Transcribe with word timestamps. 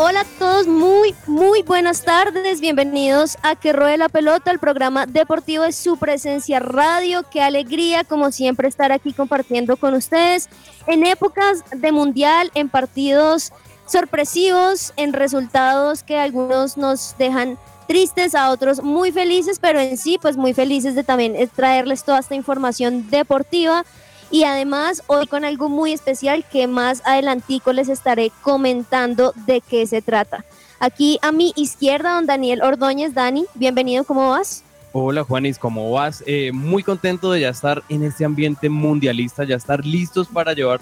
Hola 0.00 0.20
a 0.20 0.24
todos, 0.38 0.68
muy, 0.68 1.12
muy 1.26 1.62
buenas 1.62 2.04
tardes. 2.04 2.60
Bienvenidos 2.60 3.36
a 3.42 3.56
Que 3.56 3.72
Ruede 3.72 3.98
la 3.98 4.08
Pelota, 4.08 4.52
el 4.52 4.60
programa 4.60 5.06
deportivo 5.06 5.64
de 5.64 5.72
su 5.72 5.96
presencia 5.96 6.60
radio. 6.60 7.24
Qué 7.28 7.42
alegría, 7.42 8.04
como 8.04 8.30
siempre, 8.30 8.68
estar 8.68 8.92
aquí 8.92 9.12
compartiendo 9.12 9.76
con 9.76 9.94
ustedes 9.94 10.48
en 10.86 11.04
épocas 11.04 11.64
de 11.72 11.90
mundial, 11.90 12.52
en 12.54 12.68
partidos 12.68 13.52
sorpresivos, 13.88 14.92
en 14.96 15.14
resultados 15.14 16.04
que 16.04 16.16
algunos 16.16 16.76
nos 16.76 17.16
dejan 17.18 17.58
tristes, 17.88 18.36
a 18.36 18.50
otros 18.50 18.80
muy 18.84 19.10
felices, 19.10 19.58
pero 19.60 19.80
en 19.80 19.98
sí, 19.98 20.16
pues 20.22 20.36
muy 20.36 20.54
felices 20.54 20.94
de 20.94 21.02
también 21.02 21.34
eh, 21.34 21.48
traerles 21.52 22.04
toda 22.04 22.20
esta 22.20 22.36
información 22.36 23.10
deportiva 23.10 23.84
y 24.30 24.44
además 24.44 25.02
hoy 25.06 25.26
con 25.26 25.44
algo 25.44 25.68
muy 25.68 25.92
especial 25.92 26.44
que 26.50 26.66
más 26.66 27.02
adelantico 27.06 27.72
les 27.72 27.88
estaré 27.88 28.30
comentando 28.42 29.32
de 29.46 29.60
qué 29.60 29.86
se 29.86 30.02
trata. 30.02 30.44
Aquí 30.80 31.18
a 31.22 31.32
mi 31.32 31.52
izquierda, 31.56 32.14
don 32.14 32.26
Daniel 32.26 32.62
Ordóñez. 32.62 33.14
Dani, 33.14 33.46
bienvenido, 33.54 34.04
¿cómo 34.04 34.30
vas? 34.30 34.64
Hola 34.92 35.22
Juanis, 35.24 35.58
¿cómo 35.58 35.90
vas? 35.90 36.22
Eh, 36.26 36.50
muy 36.52 36.82
contento 36.82 37.30
de 37.32 37.40
ya 37.40 37.50
estar 37.50 37.82
en 37.88 38.02
este 38.04 38.24
ambiente 38.24 38.68
mundialista, 38.68 39.44
ya 39.44 39.56
estar 39.56 39.84
listos 39.84 40.28
para 40.28 40.52
llevar 40.54 40.80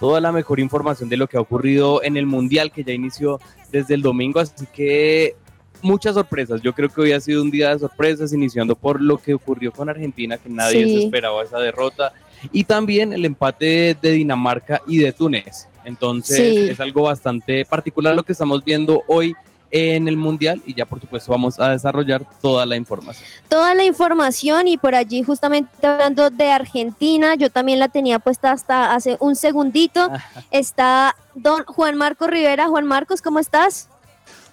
toda 0.00 0.20
la 0.20 0.32
mejor 0.32 0.60
información 0.60 1.08
de 1.08 1.16
lo 1.16 1.28
que 1.28 1.36
ha 1.36 1.40
ocurrido 1.40 2.02
en 2.02 2.16
el 2.16 2.26
mundial 2.26 2.72
que 2.72 2.84
ya 2.84 2.92
inició 2.92 3.40
desde 3.70 3.94
el 3.94 4.02
domingo, 4.02 4.40
así 4.40 4.66
que 4.74 5.36
muchas 5.82 6.14
sorpresas. 6.14 6.62
Yo 6.62 6.72
creo 6.74 6.88
que 6.88 7.00
hoy 7.00 7.12
ha 7.12 7.20
sido 7.20 7.42
un 7.42 7.50
día 7.50 7.70
de 7.70 7.78
sorpresas, 7.78 8.32
iniciando 8.32 8.74
por 8.74 9.00
lo 9.00 9.18
que 9.18 9.34
ocurrió 9.34 9.70
con 9.72 9.88
Argentina, 9.88 10.36
que 10.36 10.48
nadie 10.48 10.84
Sí. 10.84 10.94
se 10.98 11.04
esperaba 11.04 11.42
esa 11.44 11.58
derrota, 11.58 12.12
y 12.52 12.64
también 12.64 13.12
el 13.12 13.24
empate 13.24 13.96
de 14.00 14.10
Dinamarca 14.12 14.80
y 14.86 14.98
de 14.98 15.12
Túnez. 15.12 15.68
Entonces 15.84 16.36
Sí. 16.38 16.70
es 16.70 16.80
algo 16.80 17.02
bastante 17.02 17.64
particular 17.64 18.14
lo 18.14 18.22
que 18.22 18.32
estamos 18.32 18.64
viendo 18.64 19.02
hoy 19.06 19.34
en 19.70 20.06
el 20.06 20.16
mundial 20.16 20.62
y 20.64 20.72
ya 20.74 20.86
por 20.86 21.00
supuesto 21.00 21.32
vamos 21.32 21.58
a 21.58 21.70
desarrollar 21.70 22.24
toda 22.40 22.64
la 22.64 22.76
información. 22.76 23.26
Toda 23.48 23.74
la 23.74 23.82
información 23.84 24.68
y 24.68 24.76
por 24.76 24.94
allí 24.94 25.24
justamente 25.24 25.84
hablando 25.84 26.30
de 26.30 26.52
Argentina, 26.52 27.34
yo 27.34 27.50
también 27.50 27.80
la 27.80 27.88
tenía 27.88 28.20
puesta 28.20 28.52
hasta 28.52 28.94
hace 28.94 29.16
un 29.18 29.34
segundito. 29.34 30.10
Está 30.52 31.16
don 31.34 31.64
Juan 31.64 31.96
Marcos 31.96 32.30
Rivera. 32.30 32.68
Juan 32.68 32.86
Marcos, 32.86 33.20
¿cómo 33.20 33.40
estás? 33.40 33.88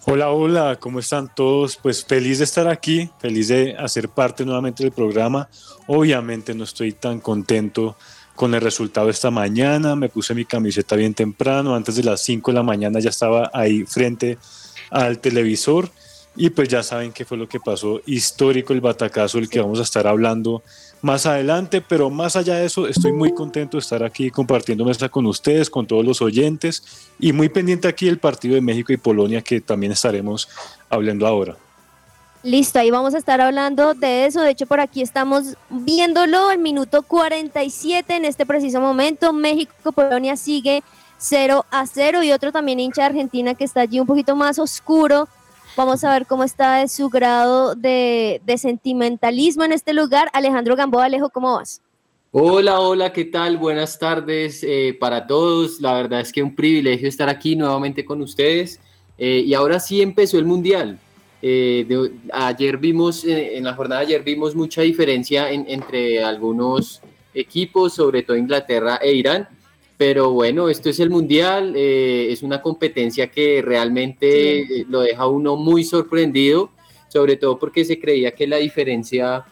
Hola, 0.04 0.32
hola, 0.32 0.78
¿cómo 0.80 1.00
están 1.00 1.32
todos? 1.34 1.78
Pues 1.78 2.04
feliz 2.04 2.40
de 2.40 2.46
estar 2.46 2.68
aquí, 2.68 3.12
feliz 3.20 3.50
de 3.50 3.76
hacer 3.78 4.10
parte 4.10 4.44
nuevamente 4.44 4.82
del 4.82 4.92
programa. 4.92 5.48
Obviamente 5.86 6.56
no 6.56 6.64
estoy 6.64 6.94
tan 6.94 7.20
contento 7.20 7.96
con 8.36 8.56
el 8.56 8.62
resultado 8.62 9.12
esta 9.12 9.30
mañana, 9.30 9.96
me 9.96 10.10
puse 10.10 10.34
mi 10.34 10.44
camiseta 10.44 10.96
bien 10.96 11.14
temprano, 11.14 11.76
antes 11.76 11.98
de 11.98 12.04
las 12.04 12.20
5 12.22 12.50
de 12.50 12.56
la 12.56 12.64
mañana 12.64 13.00
ya 13.00 13.12
estaba 13.12 13.52
ahí 13.54 13.86
frente 13.86 14.40
al 14.90 15.20
televisor 15.20 15.92
y 16.36 16.50
pues 16.50 16.70
ya 16.70 16.82
saben 16.82 17.12
qué 17.12 17.26
fue 17.26 17.38
lo 17.38 17.48
que 17.48 17.60
pasó, 17.60 18.02
histórico 18.06 18.74
el 18.74 18.82
batacazo 18.82 19.38
del 19.38 19.50
que 19.50 19.60
vamos 19.60 19.80
a 19.80 19.84
estar 19.84 20.08
hablando 20.08 20.64
más 21.02 21.26
adelante, 21.26 21.82
pero 21.82 22.10
más 22.10 22.36
allá 22.36 22.56
de 22.56 22.66
eso 22.66 22.88
estoy 22.88 23.12
muy 23.12 23.34
contento 23.34 23.78
de 23.78 23.82
estar 23.82 24.04
aquí 24.04 24.30
compartiendo 24.30 24.86
mesa 24.86 25.10
con 25.10 25.26
ustedes, 25.26 25.70
con 25.70 25.86
todos 25.86 26.06
los 26.06 26.22
oyentes 26.22 27.10
y 27.20 27.34
muy 27.34 27.50
pendiente 27.50 27.88
aquí 27.88 28.06
del 28.06 28.20
partido 28.20 28.56
de 28.56 28.62
México 28.62 28.94
y 28.94 28.98
Polonia 28.98 29.42
que 29.42 29.60
también 29.60 29.92
estaremos 29.92 30.48
hablando 30.90 31.28
ahora. 31.28 31.58
Listo, 32.44 32.80
ahí 32.80 32.90
vamos 32.90 33.14
a 33.14 33.20
estar 33.20 33.40
hablando 33.40 33.94
de 33.94 34.26
eso. 34.26 34.42
De 34.42 34.50
hecho, 34.50 34.66
por 34.66 34.80
aquí 34.80 35.04
estamos 35.04 35.56
viéndolo 35.70 36.50
el 36.50 36.58
minuto 36.58 37.04
47 37.04 38.16
en 38.16 38.26
este 38.26 38.48
preciso 38.48 38.82
momento. 38.82 39.32
México-Polonia 39.32 40.36
sigue 40.36 40.82
0 41.20 41.66
a 41.70 41.86
0 41.86 42.24
y 42.24 42.32
otro 42.32 42.52
también 42.52 42.80
hincha 42.80 43.04
de 43.04 43.08
Argentina 43.10 43.54
que 43.54 43.64
está 43.64 43.82
allí 43.82 44.00
un 44.00 44.08
poquito 44.08 44.36
más 44.36 44.58
oscuro. 44.58 45.28
Vamos 45.78 46.04
a 46.04 46.12
ver 46.12 46.26
cómo 46.28 46.44
está 46.44 46.86
su 46.88 47.10
grado 47.10 47.76
de, 47.76 48.42
sentimentalismo 48.58 49.64
en 49.64 49.72
este 49.72 49.94
lugar. 49.94 50.30
Alejandro 50.34 50.76
Gamboa, 50.76 51.06
Alejo, 51.06 51.30
¿cómo 51.30 51.56
vas? 51.56 51.82
Hola, 52.32 52.80
hola, 52.80 53.12
¿qué 53.14 53.26
tal? 53.26 53.58
Buenas 53.58 53.98
tardes 53.98 54.64
eh, 54.64 54.96
para 55.00 55.26
todos. 55.28 55.80
La 55.82 55.94
verdad 55.94 56.22
es 56.22 56.32
que 56.32 56.44
un 56.44 56.56
privilegio 56.56 57.08
estar 57.08 57.30
aquí 57.30 57.56
nuevamente 57.56 58.04
con 58.04 58.22
ustedes. 58.22 58.80
Eh, 59.18 59.44
y 59.46 59.54
ahora 59.54 59.80
sí 59.80 60.02
empezó 60.02 60.38
el 60.38 60.46
Mundial. 60.46 61.00
Eh, 61.42 61.88
ayer 62.34 62.78
vimos, 62.78 63.24
en 63.26 63.64
la 63.64 63.74
jornada 63.74 64.02
de 64.02 64.08
ayer 64.08 64.24
vimos 64.24 64.56
mucha 64.56 64.82
diferencia 64.82 65.50
en- 65.52 65.66
entre 65.68 66.24
algunos 66.24 67.02
equipos, 67.34 67.94
sobre 67.94 68.24
todo 68.24 68.38
Inglaterra 68.38 68.98
e 69.02 69.14
Irán. 69.14 69.48
Pero 70.02 70.32
bueno, 70.32 70.68
esto 70.68 70.90
es 70.90 71.00
el 71.00 71.12
Mundial, 71.12 71.76
eh, 71.76 72.32
es 72.32 72.42
una 72.42 72.60
competencia 72.60 73.28
que 73.30 73.62
realmente 73.62 74.62
eh, 74.62 74.86
lo 74.90 75.02
deja 75.02 75.22
a 75.22 75.28
uno 75.28 75.58
muy 75.58 75.84
sorprendido, 75.84 76.72
sobre 77.08 77.36
todo 77.36 77.60
porque 77.60 77.86
se 77.86 78.00
creía 78.00 78.32
que 78.32 78.48
la 78.48 78.58
diferencia 78.58 79.46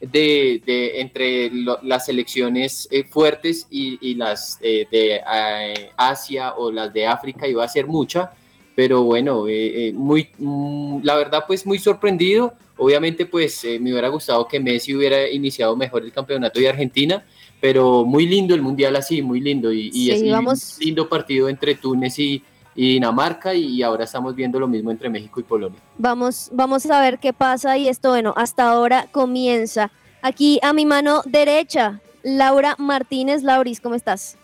de, 0.00 0.60
de- 0.66 1.00
entre 1.00 1.50
lo- 1.52 1.78
las 1.84 2.06
selecciones 2.06 2.88
eh, 2.90 3.04
fuertes 3.04 3.68
y, 3.70 3.96
y 4.00 4.16
las 4.16 4.58
eh, 4.60 4.88
de 4.90 5.20
eh, 5.24 5.90
Asia 5.96 6.54
o 6.56 6.72
las 6.72 6.92
de 6.92 7.06
África 7.06 7.46
iba 7.46 7.62
a 7.62 7.68
ser 7.68 7.86
mucha, 7.86 8.32
pero 8.74 9.04
bueno, 9.04 9.46
eh, 9.46 9.90
eh, 9.90 9.92
muy, 9.92 10.30
mm, 10.36 11.02
la 11.04 11.14
verdad 11.14 11.44
pues 11.46 11.64
muy 11.64 11.78
sorprendido. 11.78 12.54
Obviamente 12.76 13.24
pues 13.26 13.64
me 13.80 13.92
hubiera 13.92 14.08
gustado 14.08 14.48
que 14.48 14.58
Messi 14.58 14.96
hubiera 14.96 15.28
iniciado 15.30 15.76
mejor 15.76 16.02
el 16.02 16.10
campeonato 16.10 16.58
de 16.58 16.68
Argentina, 16.70 17.24
pero 17.62 18.04
muy 18.04 18.26
lindo 18.26 18.56
el 18.56 18.60
mundial 18.60 18.96
así, 18.96 19.22
muy 19.22 19.40
lindo 19.40 19.72
y, 19.72 19.86
y 19.86 19.90
Sí, 19.90 20.10
es 20.10 20.22
un 20.22 20.84
lindo 20.84 21.08
partido 21.08 21.48
entre 21.48 21.76
Túnez 21.76 22.18
y, 22.18 22.42
y 22.74 22.94
Dinamarca 22.94 23.54
y 23.54 23.80
ahora 23.84 24.02
estamos 24.02 24.34
viendo 24.34 24.58
lo 24.58 24.66
mismo 24.66 24.90
entre 24.90 25.08
México 25.08 25.38
y 25.38 25.44
Polonia. 25.44 25.78
Vamos, 25.96 26.50
vamos 26.52 26.84
a 26.86 27.00
ver 27.00 27.20
qué 27.20 27.32
pasa 27.32 27.78
y 27.78 27.86
esto, 27.86 28.08
bueno, 28.10 28.34
hasta 28.36 28.68
ahora 28.68 29.06
comienza. 29.12 29.92
Aquí 30.22 30.58
a 30.60 30.72
mi 30.72 30.84
mano 30.84 31.22
derecha, 31.24 32.00
Laura 32.24 32.74
Martínez. 32.78 33.44
Lauris, 33.44 33.80
¿cómo 33.80 33.94
estás? 33.94 34.36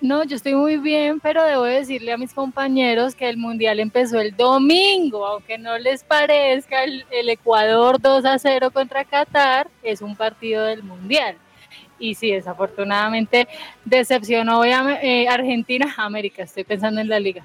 No, 0.00 0.22
yo 0.22 0.36
estoy 0.36 0.54
muy 0.54 0.76
bien, 0.76 1.18
pero 1.18 1.42
debo 1.42 1.64
decirle 1.64 2.12
a 2.12 2.18
mis 2.18 2.34
compañeros 2.34 3.16
que 3.16 3.28
el 3.28 3.36
Mundial 3.36 3.80
empezó 3.80 4.20
el 4.20 4.36
domingo, 4.36 5.26
aunque 5.26 5.58
no 5.58 5.76
les 5.78 6.04
parezca, 6.04 6.84
el, 6.84 7.04
el 7.10 7.28
Ecuador 7.30 8.00
2 8.00 8.24
a 8.26 8.38
0 8.38 8.70
contra 8.72 9.04
Qatar 9.04 9.68
es 9.82 10.02
un 10.02 10.14
partido 10.14 10.64
del 10.66 10.84
Mundial. 10.84 11.36
Y 12.04 12.14
sí, 12.14 12.30
desafortunadamente 12.30 13.48
decepcionó 13.84 14.58
hoy 14.58 14.70
eh, 15.02 15.26
Argentina, 15.26 15.92
América, 15.96 16.42
estoy 16.42 16.64
pensando 16.64 17.00
en 17.00 17.08
la 17.08 17.18
liga. 17.18 17.44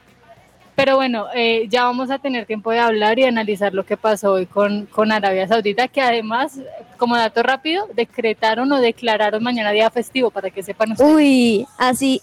Pero 0.75 0.95
bueno, 0.95 1.27
eh, 1.33 1.67
ya 1.69 1.83
vamos 1.83 2.09
a 2.09 2.19
tener 2.19 2.45
tiempo 2.45 2.71
de 2.71 2.79
hablar 2.79 3.19
y 3.19 3.23
analizar 3.23 3.73
lo 3.73 3.85
que 3.85 3.97
pasó 3.97 4.33
hoy 4.33 4.45
con, 4.45 4.85
con 4.85 5.11
Arabia 5.11 5.47
Saudita, 5.47 5.87
que 5.87 6.01
además, 6.01 6.59
como 6.97 7.17
dato 7.17 7.43
rápido, 7.43 7.87
decretaron 7.93 8.71
o 8.71 8.79
declararon 8.79 9.43
mañana 9.43 9.71
día 9.71 9.89
festivo, 9.89 10.31
para 10.31 10.49
que 10.49 10.63
sepan 10.63 10.93
ustedes. 10.93 11.13
Uy, 11.13 11.67
así, 11.77 12.21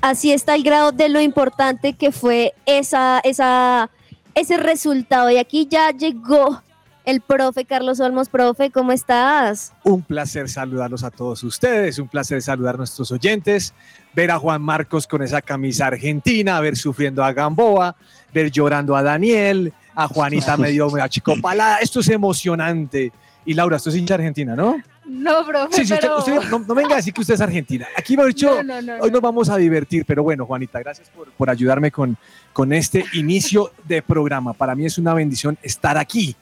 así 0.00 0.32
está 0.32 0.54
el 0.54 0.62
grado 0.62 0.92
de 0.92 1.08
lo 1.08 1.20
importante 1.20 1.94
que 1.94 2.10
fue 2.10 2.54
esa, 2.64 3.20
esa, 3.22 3.90
ese 4.34 4.56
resultado. 4.56 5.30
Y 5.30 5.36
aquí 5.36 5.66
ya 5.70 5.90
llegó 5.90 6.62
el 7.04 7.20
profe 7.20 7.64
Carlos 7.64 8.00
Olmos. 8.00 8.28
Profe, 8.28 8.70
¿cómo 8.70 8.92
estás? 8.92 9.72
Un 9.84 10.02
placer 10.02 10.48
saludarlos 10.48 11.04
a 11.04 11.10
todos 11.10 11.42
ustedes, 11.44 11.98
un 11.98 12.08
placer 12.08 12.42
saludar 12.42 12.74
a 12.74 12.78
nuestros 12.78 13.12
oyentes, 13.12 13.74
ver 14.14 14.30
a 14.30 14.38
Juan 14.38 14.62
Marcos 14.62 15.06
con 15.06 15.22
esa 15.22 15.42
camisa 15.42 15.86
argentina, 15.86 16.58
ver 16.60 16.76
sufriendo 16.76 17.22
a 17.22 17.32
Gamboa, 17.32 17.96
ver 18.32 18.50
llorando 18.50 18.96
a 18.96 19.02
Daniel, 19.02 19.72
a 19.94 20.08
Juanita 20.08 20.56
medio 20.56 20.88
medio 20.90 21.04
achicopalada. 21.04 21.78
Esto 21.78 22.00
es 22.00 22.08
emocionante. 22.08 23.12
Y 23.46 23.52
Laura, 23.52 23.76
esto 23.76 23.90
es 23.90 23.96
hincha 23.96 24.14
argentina, 24.14 24.56
¿no? 24.56 24.76
No, 25.06 25.44
profe, 25.46 25.76
Sí, 25.76 25.84
sí, 25.86 25.92
usted, 25.92 26.00
pero... 26.00 26.18
usted 26.18 26.50
no, 26.50 26.60
no 26.60 26.74
venga 26.74 26.94
a 26.94 26.96
decir 26.96 27.12
que 27.12 27.20
usted 27.20 27.34
es 27.34 27.40
argentina. 27.42 27.86
Aquí, 27.94 28.16
me 28.16 28.24
dicho, 28.24 28.62
No, 28.62 28.80
no, 28.80 28.80
no, 28.80 28.94
hoy 29.02 29.10
no. 29.10 29.14
nos 29.16 29.20
vamos 29.20 29.50
a 29.50 29.58
divertir, 29.58 30.06
pero 30.06 30.22
bueno, 30.22 30.46
Juanita, 30.46 30.80
gracias 30.80 31.10
por, 31.10 31.30
por 31.32 31.50
ayudarme 31.50 31.90
con, 31.90 32.16
con 32.54 32.72
este 32.72 33.04
inicio 33.12 33.70
de 33.86 34.00
programa. 34.00 34.54
Para 34.54 34.74
mí 34.74 34.86
es 34.86 34.96
una 34.96 35.12
bendición 35.12 35.58
estar 35.62 35.98
aquí. 35.98 36.34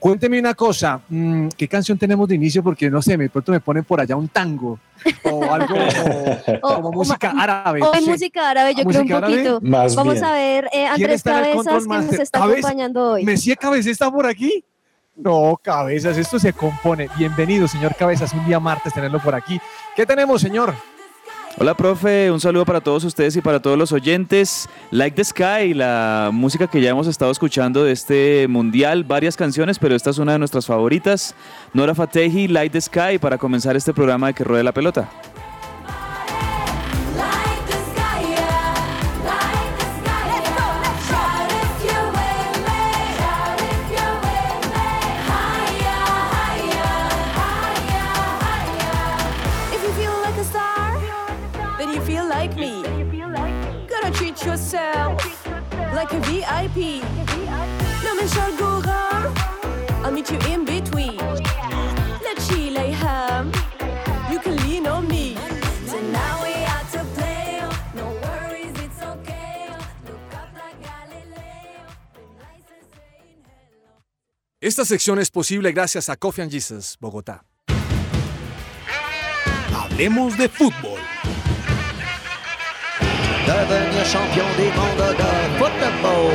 Cuénteme 0.00 0.40
una 0.40 0.54
cosa, 0.54 0.98
mm, 1.10 1.48
¿qué 1.58 1.68
canción 1.68 1.98
tenemos 1.98 2.26
de 2.26 2.34
inicio? 2.34 2.62
Porque 2.62 2.88
no 2.90 3.02
sé, 3.02 3.18
de 3.18 3.28
pronto 3.28 3.52
me 3.52 3.60
ponen 3.60 3.84
por 3.84 4.00
allá 4.00 4.16
un 4.16 4.28
tango 4.28 4.78
o 5.24 5.44
algo 5.52 5.74
O- 6.62 6.74
como 6.76 6.88
o 6.88 6.92
música 6.92 7.34
árabe. 7.38 7.82
O 7.82 7.94
en 7.94 8.04
Sí. 8.04 8.10
música 8.10 8.48
árabe, 8.50 8.74
yo 8.74 8.84
creo 8.84 9.02
¿Música 9.02 9.16
un 9.18 9.20
poquito. 9.22 9.60
Más 9.62 9.94
Vamos 9.94 10.14
bien. 10.14 10.24
a 10.24 10.32
ver, 10.32 10.68
eh, 10.72 10.86
Andrés 10.86 11.22
Cabezas, 11.22 11.82
que 11.86 11.88
nos 11.96 12.12
está 12.14 12.42
acompañando 12.42 13.10
hoy. 13.12 13.24
¿Mesía 13.24 13.56
Cabeza 13.56 13.90
está 13.90 14.10
por 14.10 14.26
aquí? 14.26 14.64
No, 15.16 15.60
Cabezas, 15.62 16.16
esto 16.16 16.38
se 16.38 16.54
compone. 16.54 17.08
Bienvenido, 17.18 17.68
señor 17.68 17.94
Cabezas, 17.94 18.32
un 18.32 18.46
día 18.46 18.58
martes 18.58 18.94
tenerlo 18.94 19.20
por 19.20 19.34
aquí. 19.34 19.60
¿Qué 19.94 20.06
tenemos, 20.06 20.40
señor? 20.40 20.74
Hola, 21.58 21.76
profe. 21.76 22.30
Un 22.30 22.40
saludo 22.40 22.64
para 22.64 22.80
todos 22.80 23.04
ustedes 23.04 23.36
y 23.36 23.40
para 23.40 23.60
todos 23.60 23.76
los 23.76 23.92
oyentes. 23.92 24.68
Like 24.90 25.16
the 25.16 25.24
Sky, 25.24 25.74
la 25.74 26.30
música 26.32 26.68
que 26.68 26.80
ya 26.80 26.90
hemos 26.90 27.06
estado 27.06 27.30
escuchando 27.32 27.84
de 27.84 27.92
este 27.92 28.46
mundial, 28.48 29.04
varias 29.04 29.36
canciones, 29.36 29.78
pero 29.78 29.96
esta 29.96 30.10
es 30.10 30.18
una 30.18 30.32
de 30.32 30.38
nuestras 30.38 30.64
favoritas. 30.64 31.34
Nora 31.74 31.94
Fatehi, 31.94 32.48
Like 32.48 32.70
the 32.70 32.80
Sky, 32.80 33.18
para 33.20 33.36
comenzar 33.36 33.76
este 33.76 33.92
programa 33.92 34.28
de 34.28 34.34
Que 34.34 34.44
Ruede 34.44 34.62
la 34.62 34.72
Pelota. 34.72 35.10
Like 56.00 56.14
a 56.14 56.20
VIP. 56.20 56.78
No 58.04 58.14
Michel 58.14 58.52
Gorin, 58.60 59.24
I'll 60.02 60.10
meet 60.10 60.30
you 60.30 60.38
in 60.52 60.64
between. 60.64 61.18
Let's 62.24 62.48
chill, 62.48 62.76
ham. 63.02 63.52
You 64.30 64.38
can 64.38 64.56
lean 64.66 64.86
on 64.86 65.06
me. 65.08 65.36
So 65.86 66.00
now 66.18 66.42
we 66.42 66.52
out 66.74 66.86
to 66.92 67.04
play. 67.16 67.60
No 67.94 68.06
worries, 68.24 68.76
it's 68.84 69.02
okay. 69.14 69.66
Look 70.06 70.32
up 70.40 70.50
like 70.62 70.78
Galileo. 70.80 71.84
The 72.14 72.24
lights 72.42 72.70
are 72.76 72.86
saying 72.94 73.44
hello. 73.44 73.92
Esta 74.62 74.84
sección 74.86 75.18
es 75.18 75.30
posible 75.30 75.72
gracias 75.72 76.08
a 76.08 76.16
Coffee 76.16 76.42
and 76.42 76.50
Jesus, 76.50 76.96
Bogotá. 76.98 77.44
Hablemos 79.74 80.38
de 80.38 80.48
fútbol. 80.48 80.99
Devenir 83.50 84.06
champion 84.06 84.46
du 84.56 84.70
monde 84.78 85.10
de 85.18 85.30
football. 85.58 86.30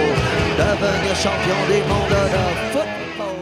Devenir 0.57 1.15
champion 1.15 1.61
du 1.69 1.79
monde 1.87 2.19
de 2.33 2.43
football. 2.73 3.39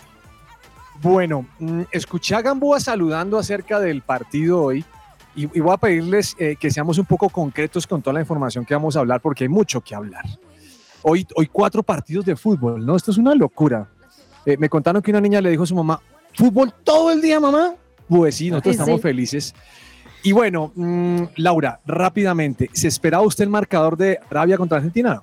Bueno, 1.03 1.47
mm, 1.59 1.83
escuché 1.91 2.35
a 2.35 2.43
Gamboa 2.43 2.81
saludando 2.81 3.39
acerca 3.39 3.81
del 3.81 4.03
partido 4.03 4.63
hoy 4.63 4.85
y, 5.37 5.43
y 5.57 5.61
voy 5.61 5.75
a 5.75 5.77
pedirles 5.77 6.35
eh, 6.39 6.57
que 6.59 6.71
seamos 6.71 6.99
un 6.99 7.05
poco 7.05 7.29
concretos 7.29 7.87
con 7.87 8.01
toda 8.01 8.15
la 8.15 8.21
información 8.21 8.65
que 8.65 8.75
vamos 8.75 8.97
a 8.97 9.01
hablar 9.01 9.21
porque 9.21 9.45
hay 9.45 9.49
mucho 9.49 9.81
que 9.81 9.95
hablar. 9.95 10.25
Hoy, 11.03 11.27
hoy 11.35 11.49
cuatro 11.53 11.83
partidos 11.83 12.25
de 12.25 12.37
fútbol, 12.37 12.87
¿no? 12.87 12.97
Esto 12.97 13.11
es 13.11 13.19
una 13.19 13.35
locura. 13.35 13.89
Eh, 14.47 14.57
me 14.57 14.69
contaron 14.69 15.03
que 15.03 15.11
una 15.11 15.21
niña 15.21 15.41
le 15.41 15.51
dijo 15.51 15.65
a 15.65 15.67
su 15.67 15.75
mamá, 15.75 16.01
¿fútbol 16.35 16.73
todo 16.85 17.11
el 17.11 17.21
día, 17.21 17.41
mamá? 17.41 17.75
Pues 18.09 18.37
sí, 18.37 18.51
nosotros 18.51 18.77
Sí, 18.77 18.81
estamos 18.81 19.01
sí. 19.01 19.03
felices. 19.03 19.55
Y 20.23 20.33
bueno, 20.33 20.73
mm, 20.75 21.23
Laura, 21.37 21.81
rápidamente, 21.85 22.71
¿se 22.73 22.89
esperaba 22.89 23.25
usted 23.25 23.45
el 23.45 23.51
marcador 23.51 23.97
de 23.99 24.19
Arabia 24.31 24.57
contra 24.57 24.79
Argentina? 24.79 25.23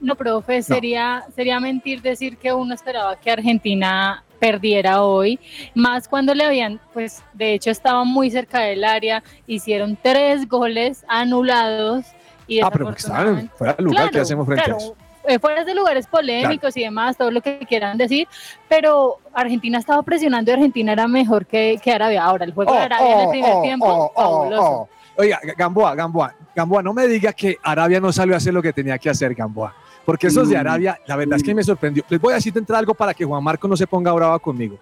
No, 0.00 0.14
profe, 0.14 0.62
sería, 0.62 1.24
sería 1.34 1.60
mentir 1.60 2.00
decir 2.00 2.36
que 2.38 2.52
uno 2.52 2.74
esperaba 2.74 3.16
que 3.16 3.30
Argentina 3.30 4.24
perdiera 4.38 5.02
hoy, 5.02 5.38
más 5.74 6.08
cuando 6.08 6.34
le 6.34 6.44
habían, 6.44 6.80
pues 6.94 7.22
de 7.34 7.52
hecho 7.54 7.70
estaba 7.70 8.04
muy 8.04 8.30
cerca 8.30 8.60
del 8.60 8.84
área, 8.84 9.22
hicieron 9.46 9.98
tres 10.02 10.48
goles 10.48 11.04
anulados 11.08 12.06
y 12.46 12.60
Ah, 12.60 12.70
pero 12.70 12.86
porque 12.86 13.00
estaban 13.00 13.50
fuera 13.54 13.74
de 13.74 13.82
lugar, 13.82 14.04
¿qué 14.04 14.10
Claro, 14.12 14.22
hacemos 14.22 14.46
frente 14.46 14.70
a 14.72 14.76
eso? 14.76 14.96
eh, 15.28 15.38
fuera 15.38 15.64
de 15.64 15.74
lugares 15.74 16.06
polémicos 16.06 16.74
y 16.78 16.82
demás, 16.82 17.16
todo 17.16 17.30
lo 17.30 17.42
que 17.42 17.58
quieran 17.68 17.98
decir, 17.98 18.26
pero 18.68 19.18
Argentina 19.34 19.78
estaba 19.78 20.02
presionando 20.02 20.50
y 20.50 20.54
Argentina 20.54 20.92
era 20.92 21.06
mejor 21.06 21.44
que, 21.44 21.78
que 21.82 21.92
Arabia. 21.92 22.24
Ahora, 22.24 22.46
el 22.46 22.54
juego 22.54 22.72
de 22.72 22.78
Arabia 22.78 23.12
en 23.12 23.20
el 23.20 23.28
primer 23.28 23.60
tiempo, 23.62 23.86
oh, 23.86 24.12
oh, 24.14 24.22
fabuloso. 24.22 24.62
oh. 24.62 24.88
Oiga, 25.16 25.38
Gamboa, 25.58 25.94
Gamboa, 25.94 26.34
Gamboa, 26.54 26.82
no 26.82 26.94
me 26.94 27.06
diga 27.06 27.34
que 27.34 27.58
Arabia 27.62 28.00
no 28.00 28.10
salió 28.10 28.32
a 28.34 28.38
hacer 28.38 28.54
lo 28.54 28.62
que 28.62 28.72
tenía 28.72 28.96
que 28.96 29.10
hacer, 29.10 29.34
Gamboa. 29.34 29.74
Porque 30.04 30.26
esos 30.28 30.48
de 30.48 30.56
Mm. 30.56 30.60
Arabia, 30.60 31.00
la 31.06 31.16
verdad 31.16 31.36
es 31.36 31.42
que 31.42 31.54
me 31.54 31.62
sorprendió. 31.62 32.04
Les 32.08 32.20
voy 32.20 32.32
a 32.32 32.36
decir 32.36 32.52
de 32.52 32.60
entrada 32.60 32.80
algo 32.80 32.94
para 32.94 33.14
que 33.14 33.24
Juan 33.24 33.42
Marco 33.42 33.68
no 33.68 33.76
se 33.76 33.86
ponga 33.86 34.12
brava 34.12 34.38
conmigo. 34.38 34.78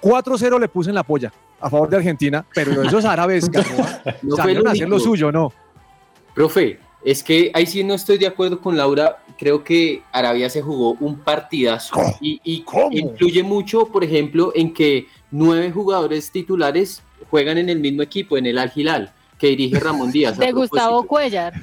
4-0 0.00 0.58
le 0.60 0.68
puse 0.68 0.90
en 0.90 0.94
la 0.94 1.02
polla 1.02 1.32
a 1.60 1.68
favor 1.68 1.88
de 1.90 1.96
Argentina, 1.96 2.44
pero 2.54 2.82
esos 2.82 3.04
árabes, 3.04 3.50
No 4.22 4.36
salieron 4.36 4.68
a 4.68 4.72
hacer 4.72 4.88
lo 4.88 5.00
suyo, 5.00 5.32
¿no? 5.32 5.52
Profe, 6.34 6.78
es 7.04 7.22
que 7.22 7.50
ahí 7.54 7.66
sí 7.66 7.82
no 7.82 7.94
estoy 7.94 8.18
de 8.18 8.26
acuerdo 8.28 8.60
con 8.60 8.76
Laura. 8.76 9.18
Creo 9.36 9.64
que 9.64 10.02
Arabia 10.12 10.48
se 10.50 10.62
jugó 10.62 10.92
un 11.00 11.18
partidazo 11.18 11.96
y, 12.20 12.40
y 12.44 12.64
influye 12.92 13.42
mucho, 13.42 13.86
por 13.86 14.04
ejemplo, 14.04 14.52
en 14.54 14.72
que 14.72 15.06
nueve 15.30 15.72
jugadores 15.72 16.30
titulares 16.30 17.02
juegan 17.30 17.58
en 17.58 17.68
el 17.68 17.80
mismo 17.80 18.02
equipo, 18.02 18.36
en 18.36 18.46
el 18.46 18.58
Al 18.58 18.70
Hilal, 18.74 19.12
que 19.38 19.48
dirige 19.48 19.80
Ramón 19.80 20.12
Díaz. 20.12 20.38
De 20.38 20.52
Gustavo. 20.52 21.04
Cuellar. 21.04 21.54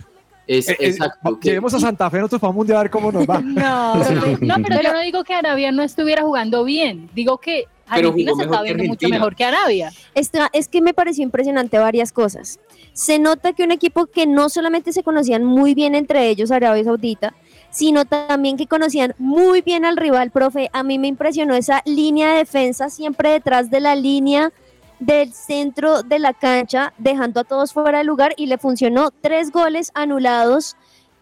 Es, 0.48 0.70
Eh, 0.70 0.74
eh, 0.80 0.88
exacto. 0.88 1.40
que- 1.40 1.50
Llevemos 1.50 1.74
a 1.74 1.80
Santa 1.80 2.10
Fe 2.10 2.18
nosotros 2.18 2.42
para 2.42 2.50
un 2.52 2.58
mundial 2.58 2.78
a 2.78 2.82
ver 2.84 2.92
cómo 2.92 3.12
nos 3.12 3.26
va. 3.26 3.40
No, 3.42 3.96
no, 3.96 4.56
pero 4.64 4.82
yo 4.82 4.94
no 4.94 5.00
digo 5.02 5.24
que 5.24 5.34
Arabia 5.34 5.72
no 5.72 5.84
estuviera 5.84 6.22
jugando 6.24 6.64
bien. 6.64 7.10
Digo 7.16 7.38
que 7.40 7.66
Pero 7.94 8.10
Argentina 8.10 8.32
jugó 8.32 8.44
se 8.44 8.50
que 8.50 8.64
viendo 8.74 8.84
mucho 8.86 9.10
mejor 9.10 9.36
que 9.36 9.44
Arabia. 9.46 9.92
Esta- 10.14 10.50
es 10.54 10.68
que 10.68 10.82
me 10.82 10.94
pareció 10.94 11.24
impresionante 11.24 11.78
varias 11.80 12.12
cosas. 12.12 12.60
Se 12.94 13.20
nota 13.20 13.54
que 13.54 13.64
un 13.64 13.72
equipo 13.72 14.06
que 14.06 14.26
no 14.28 14.50
solamente 14.50 14.94
se 14.94 15.04
conocían 15.04 15.44
muy 15.44 15.74
bien 15.74 15.96
entre 15.96 16.30
ellos, 16.30 16.52
Arabia 16.52 16.84
Saudita, 16.84 17.34
sino 17.72 18.06
también 18.06 18.56
que 18.56 18.68
conocían 18.68 19.14
muy 19.18 19.62
bien 19.62 19.84
al 19.84 19.98
rival, 19.98 20.32
profe. 20.32 20.70
A 20.74 20.84
mí 20.84 20.98
me 20.98 21.08
impresionó 21.08 21.56
esa 21.56 21.82
línea 21.86 22.32
de 22.32 22.38
defensa 22.38 22.90
siempre 22.90 23.32
detrás 23.32 23.70
de 23.70 23.80
la 23.82 23.96
línea 23.96 24.52
del 25.00 25.34
centro 25.34 26.04
de 26.04 26.20
la 26.20 26.34
cancha, 26.34 26.94
dejando 26.98 27.42
a 27.42 27.44
todos 27.44 27.74
fuera 27.74 27.98
de 28.00 28.04
lugar 28.04 28.34
y 28.38 28.46
le 28.48 28.58
funcionó 28.58 29.12
tres 29.22 29.52
goles 29.52 29.92
anulados 29.94 30.76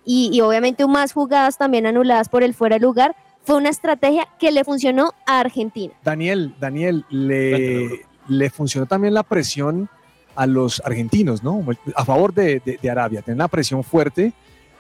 y, 0.05 0.29
y 0.33 0.41
obviamente 0.41 0.85
más 0.87 1.13
jugadas 1.13 1.57
también 1.57 1.85
anuladas 1.85 2.29
por 2.29 2.43
el 2.43 2.53
fuera 2.53 2.75
de 2.77 2.81
lugar. 2.81 3.15
Fue 3.45 3.57
una 3.57 3.69
estrategia 3.69 4.27
que 4.39 4.51
le 4.51 4.63
funcionó 4.63 5.13
a 5.25 5.39
Argentina. 5.39 5.93
Daniel, 6.03 6.53
Daniel, 6.59 7.05
le, 7.09 8.05
le 8.27 8.49
funcionó 8.49 8.85
también 8.85 9.13
la 9.13 9.23
presión 9.23 9.89
a 10.35 10.45
los 10.47 10.81
argentinos, 10.85 11.43
¿no? 11.43 11.63
A 11.95 12.05
favor 12.05 12.33
de, 12.33 12.61
de- 12.65 12.79
de 12.81 12.89
Arabia, 12.89 13.21
tener 13.21 13.35
una 13.35 13.47
presión 13.49 13.83
fuerte 13.83 14.31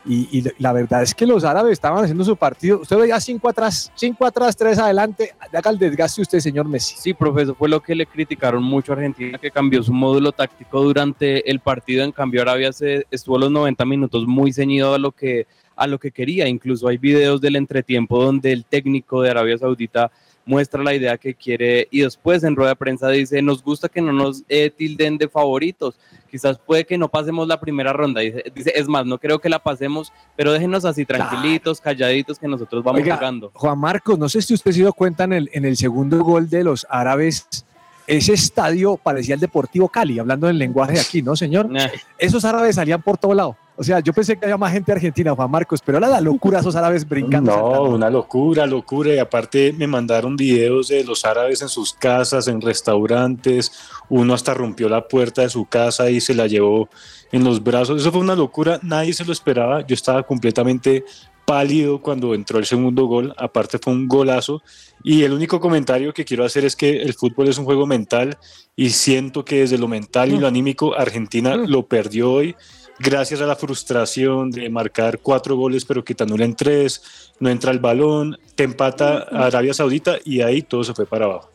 y, 0.05 0.43
la 0.59 0.73
verdad 0.73 1.01
es 1.03 1.15
que 1.15 1.25
los 1.25 1.43
árabes 1.43 1.73
estaban 1.73 2.03
haciendo 2.03 2.23
su 2.23 2.35
partido. 2.35 2.81
Usted 2.81 2.97
veía 2.97 3.19
cinco 3.19 3.47
atrás, 3.47 3.91
cinco 3.95 4.25
atrás, 4.25 4.55
tres 4.55 4.77
adelante. 4.77 5.33
Haga 5.39 5.71
el 5.71 5.77
desgaste 5.77 6.21
usted, 6.21 6.39
señor 6.39 6.67
Messi. 6.67 6.95
Sí, 6.97 7.13
profe, 7.13 7.43
eso 7.43 7.55
fue 7.55 7.69
lo 7.69 7.81
que 7.81 7.95
le 7.95 8.05
criticaron 8.05 8.63
mucho 8.63 8.91
a 8.91 8.95
Argentina, 8.95 9.37
que 9.37 9.51
cambió 9.51 9.81
su 9.81 9.93
módulo 9.93 10.31
táctico 10.31 10.81
durante 10.81 11.49
el 11.49 11.59
partido. 11.59 12.03
En 12.03 12.11
cambio, 12.11 12.41
Arabia 12.41 12.73
se 12.73 13.05
estuvo 13.11 13.37
los 13.37 13.51
90 13.51 13.85
minutos 13.85 14.25
muy 14.27 14.51
ceñido 14.51 14.93
a 14.93 14.97
lo 14.97 15.11
que 15.11 15.47
a 15.75 15.87
lo 15.87 15.99
que 15.99 16.11
quería. 16.11 16.47
Incluso 16.47 16.87
hay 16.87 16.97
videos 16.97 17.41
del 17.41 17.55
entretiempo 17.55 18.23
donde 18.23 18.51
el 18.51 18.65
técnico 18.65 19.21
de 19.21 19.31
Arabia 19.31 19.57
Saudita 19.57 20.11
muestra 20.45 20.83
la 20.83 20.93
idea 20.93 21.17
que 21.17 21.33
quiere 21.33 21.87
y 21.91 22.01
después 22.01 22.43
en 22.43 22.55
rueda 22.55 22.71
de 22.71 22.75
prensa 22.75 23.09
dice, 23.09 23.41
nos 23.41 23.63
gusta 23.63 23.89
que 23.89 24.01
no 24.01 24.11
nos 24.11 24.43
eh, 24.49 24.69
tilden 24.69 25.17
de 25.17 25.27
favoritos, 25.27 25.95
quizás 26.29 26.57
puede 26.57 26.85
que 26.85 26.97
no 26.97 27.07
pasemos 27.07 27.47
la 27.47 27.59
primera 27.59 27.93
ronda, 27.93 28.21
dice, 28.21 28.43
dice, 28.53 28.73
es 28.75 28.87
más, 28.87 29.05
no 29.05 29.17
creo 29.17 29.39
que 29.39 29.49
la 29.49 29.59
pasemos, 29.59 30.11
pero 30.35 30.51
déjenos 30.51 30.85
así 30.85 31.05
tranquilitos, 31.05 31.79
calladitos, 31.79 32.39
que 32.39 32.47
nosotros 32.47 32.83
vamos 32.83 33.01
Oiga, 33.01 33.17
jugando. 33.17 33.51
Juan 33.53 33.79
Marcos, 33.79 34.19
no 34.19 34.27
sé 34.27 34.41
si 34.41 34.53
usted 34.53 34.71
se 34.71 34.79
dio 34.79 34.93
cuenta 34.93 35.23
en 35.23 35.33
el, 35.33 35.49
en 35.53 35.65
el 35.65 35.77
segundo 35.77 36.23
gol 36.23 36.49
de 36.49 36.63
los 36.63 36.85
árabes. 36.89 37.65
Ese 38.05 38.33
estadio 38.33 38.97
parecía 38.97 39.35
el 39.35 39.39
Deportivo 39.39 39.87
Cali, 39.87 40.19
hablando 40.19 40.47
del 40.47 40.57
lenguaje 40.57 40.93
de 40.93 40.99
aquí, 40.99 41.21
¿no, 41.21 41.37
señor? 41.37 41.69
Esos 42.17 42.43
árabes 42.43 42.75
salían 42.75 43.01
por 43.01 43.17
todo 43.17 43.33
lado. 43.33 43.55
O 43.83 43.85
sea, 43.85 43.99
yo 43.99 44.13
pensé 44.13 44.37
que 44.37 44.45
había 44.45 44.55
más 44.55 44.71
gente 44.71 44.93
argentina, 44.93 45.35
Juan 45.35 45.51
Marcos, 45.51 45.81
pero 45.85 45.97
era 45.97 46.07
la 46.07 46.21
locura 46.21 46.59
esos 46.59 46.73
árabes 46.77 47.05
brincando. 47.05 47.51
No, 47.51 47.57
saltando. 47.57 47.89
una 47.89 48.09
locura, 48.09 48.65
locura. 48.65 49.13
Y 49.13 49.17
aparte 49.17 49.73
me 49.77 49.87
mandaron 49.87 50.37
videos 50.37 50.87
de 50.87 51.03
los 51.03 51.25
árabes 51.25 51.61
en 51.61 51.67
sus 51.67 51.91
casas, 51.91 52.47
en 52.47 52.61
restaurantes. 52.61 53.73
Uno 54.07 54.35
hasta 54.35 54.53
rompió 54.53 54.87
la 54.87 55.05
puerta 55.05 55.41
de 55.41 55.49
su 55.49 55.65
casa 55.65 56.09
y 56.09 56.21
se 56.21 56.33
la 56.33 56.47
llevó 56.47 56.87
en 57.33 57.43
los 57.43 57.61
brazos. 57.61 57.99
Eso 57.99 58.09
fue 58.09 58.21
una 58.21 58.37
locura, 58.37 58.79
nadie 58.83 59.11
se 59.11 59.25
lo 59.25 59.33
esperaba. 59.33 59.85
Yo 59.85 59.95
estaba 59.95 60.23
completamente 60.23 61.03
pálido 61.45 62.01
cuando 62.01 62.33
entró 62.35 62.59
el 62.59 62.65
segundo 62.65 63.05
gol. 63.07 63.33
Aparte 63.37 63.79
fue 63.79 63.91
un 63.91 64.07
golazo. 64.07 64.61
Y 65.03 65.23
el 65.23 65.33
único 65.33 65.59
comentario 65.59 66.13
que 66.13 66.23
quiero 66.23 66.45
hacer 66.45 66.63
es 66.63 66.77
que 66.77 67.01
el 67.01 67.15
fútbol 67.15 67.49
es 67.49 67.57
un 67.57 67.65
juego 67.65 67.85
mental 67.85 68.37
y 68.77 68.91
siento 68.91 69.43
que 69.43 69.59
desde 69.59 69.77
lo 69.77 69.89
mental 69.89 70.31
y 70.31 70.37
lo 70.37 70.47
anímico 70.47 70.95
Argentina 70.95 71.57
lo 71.57 71.85
perdió 71.85 72.31
hoy 72.31 72.55
gracias 72.99 73.41
a 73.41 73.45
la 73.45 73.55
frustración 73.55 74.51
de 74.51 74.69
marcar 74.69 75.19
cuatro 75.19 75.55
goles 75.55 75.85
pero 75.85 76.03
que 76.03 76.15
te 76.15 76.23
anulen 76.23 76.55
tres, 76.55 77.31
no 77.39 77.49
entra 77.49 77.71
el 77.71 77.79
balón, 77.79 78.37
te 78.55 78.63
empata 78.63 79.19
Arabia 79.31 79.73
Saudita 79.73 80.17
y 80.23 80.41
ahí 80.41 80.61
todo 80.61 80.83
se 80.83 80.93
fue 80.93 81.05
para 81.05 81.25
abajo. 81.25 81.49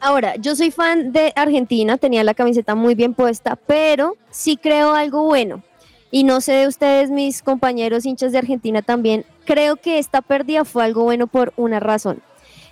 Ahora, 0.00 0.36
yo 0.36 0.54
soy 0.54 0.70
fan 0.70 1.12
de 1.12 1.32
Argentina, 1.34 1.98
tenía 1.98 2.22
la 2.22 2.34
camiseta 2.34 2.76
muy 2.76 2.94
bien 2.94 3.14
puesta, 3.14 3.56
pero 3.56 4.16
sí 4.30 4.56
creo 4.56 4.92
algo 4.92 5.24
bueno. 5.24 5.62
Y 6.10 6.24
no 6.24 6.40
sé 6.40 6.52
de 6.52 6.68
ustedes, 6.68 7.10
mis 7.10 7.42
compañeros 7.42 8.06
hinchas 8.06 8.32
de 8.32 8.38
Argentina 8.38 8.80
también, 8.80 9.24
creo 9.44 9.76
que 9.76 9.98
esta 9.98 10.22
pérdida 10.22 10.64
fue 10.64 10.84
algo 10.84 11.02
bueno 11.02 11.26
por 11.26 11.52
una 11.56 11.80
razón. 11.80 12.22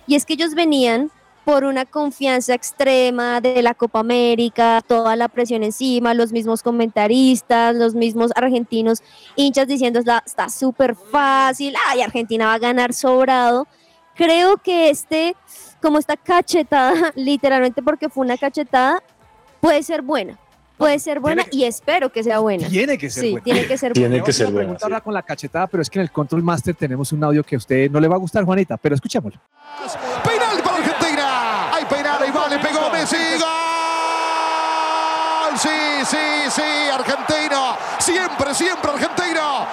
Y 0.07 0.15
es 0.15 0.25
que 0.25 0.33
ellos 0.33 0.55
venían 0.55 1.11
por 1.47 1.63
una 1.63 1.85
confianza 1.85 2.53
extrema 2.53 3.39
de 3.39 3.61
la 3.61 3.73
Copa 3.73 4.01
América, 4.01 4.81
toda 4.85 5.15
la 5.15 5.29
presión 5.29 5.63
encima, 5.63 6.13
los 6.13 6.33
mismos 6.33 6.61
comentaristas, 6.61 7.73
los 7.73 7.95
mismos 7.95 8.31
argentinos 8.35 9.01
hinchas 9.37 9.65
diciendo 9.65 9.99
"Está- 9.99 10.21
está 10.25 10.49
súper 10.49 10.93
fácil, 10.93 11.73
ay, 11.87 12.01
Argentina 12.01 12.47
va 12.47 12.55
a 12.55 12.59
ganar 12.59 12.93
sobrado. 12.93 13.65
Creo 14.13 14.57
que 14.57 14.89
este, 14.89 15.37
como 15.81 15.99
esta 15.99 16.17
cachetada, 16.17 16.93
literalmente 17.15 17.81
porque 17.81 18.09
fue 18.09 18.25
una 18.25 18.37
cachetada, 18.37 19.01
puede 19.61 19.83
ser 19.83 20.01
buena. 20.01 20.37
Puede 20.77 20.99
ser 20.99 21.21
buena 21.21 21.45
y 21.49 21.63
espero 21.63 22.11
que 22.11 22.23
sea 22.23 22.39
buena. 22.39 22.67
Tiene 22.67 22.97
que 22.97 23.09
ser 23.09 23.23
Sí, 23.23 23.31
buena. 23.31 23.43
tiene 23.45 23.65
que 23.65 23.77
ser 23.77 23.93
Tiene 23.93 24.09
buena. 24.09 24.23
que 24.25 24.33
ser 24.33 24.47
buena, 24.51 24.59
pregunta 24.75 24.97
sí. 24.97 25.01
con 25.01 25.13
la 25.13 25.23
cachetada, 25.23 25.65
pero 25.67 25.81
es 25.81 25.89
que 25.89 25.97
en 25.99 26.03
el 26.03 26.11
Control 26.11 26.43
Master 26.43 26.75
tenemos 26.75 27.11
un 27.13 27.23
audio 27.23 27.41
que 27.41 27.55
a 27.55 27.57
usted 27.57 27.89
no 27.89 28.01
le 28.01 28.07
va 28.09 28.15
a 28.15 28.19
gustar, 28.19 28.43
Juanita, 28.43 28.75
pero 28.75 28.93
escuchémoslo. 28.95 29.39
Penal 30.23 30.61
para 30.63 30.75
Argentina. 30.77 31.73
Hay 31.73 31.85
le 32.49 32.59
pegó 32.59 32.89
Messi. 32.89 33.15
¡Gol! 33.39 33.47
Sí, 35.57 36.05
sí, 36.05 36.49
sí, 36.49 36.89
Argentina. 36.93 37.75
Siempre, 37.99 38.53
siempre 38.53 38.91
Argentina. 38.91 39.65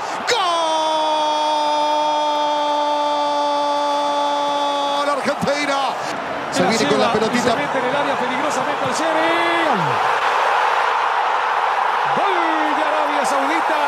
¡Gol! 3.84 5.08
Argentina. 5.10 5.78
Se 6.52 6.62
viene 6.62 6.86
con 6.88 7.00
la 7.00 7.12
pelotita. 7.12 7.52
en 7.52 7.58
el 7.58 7.96
área 7.96 8.14
peligrosamente 8.16 8.84
al 8.84 8.92
Sheriff. 8.94 9.68
Gol 12.16 12.76
de 12.76 12.82
Arabia 12.84 13.24
Saudita. 13.26 13.80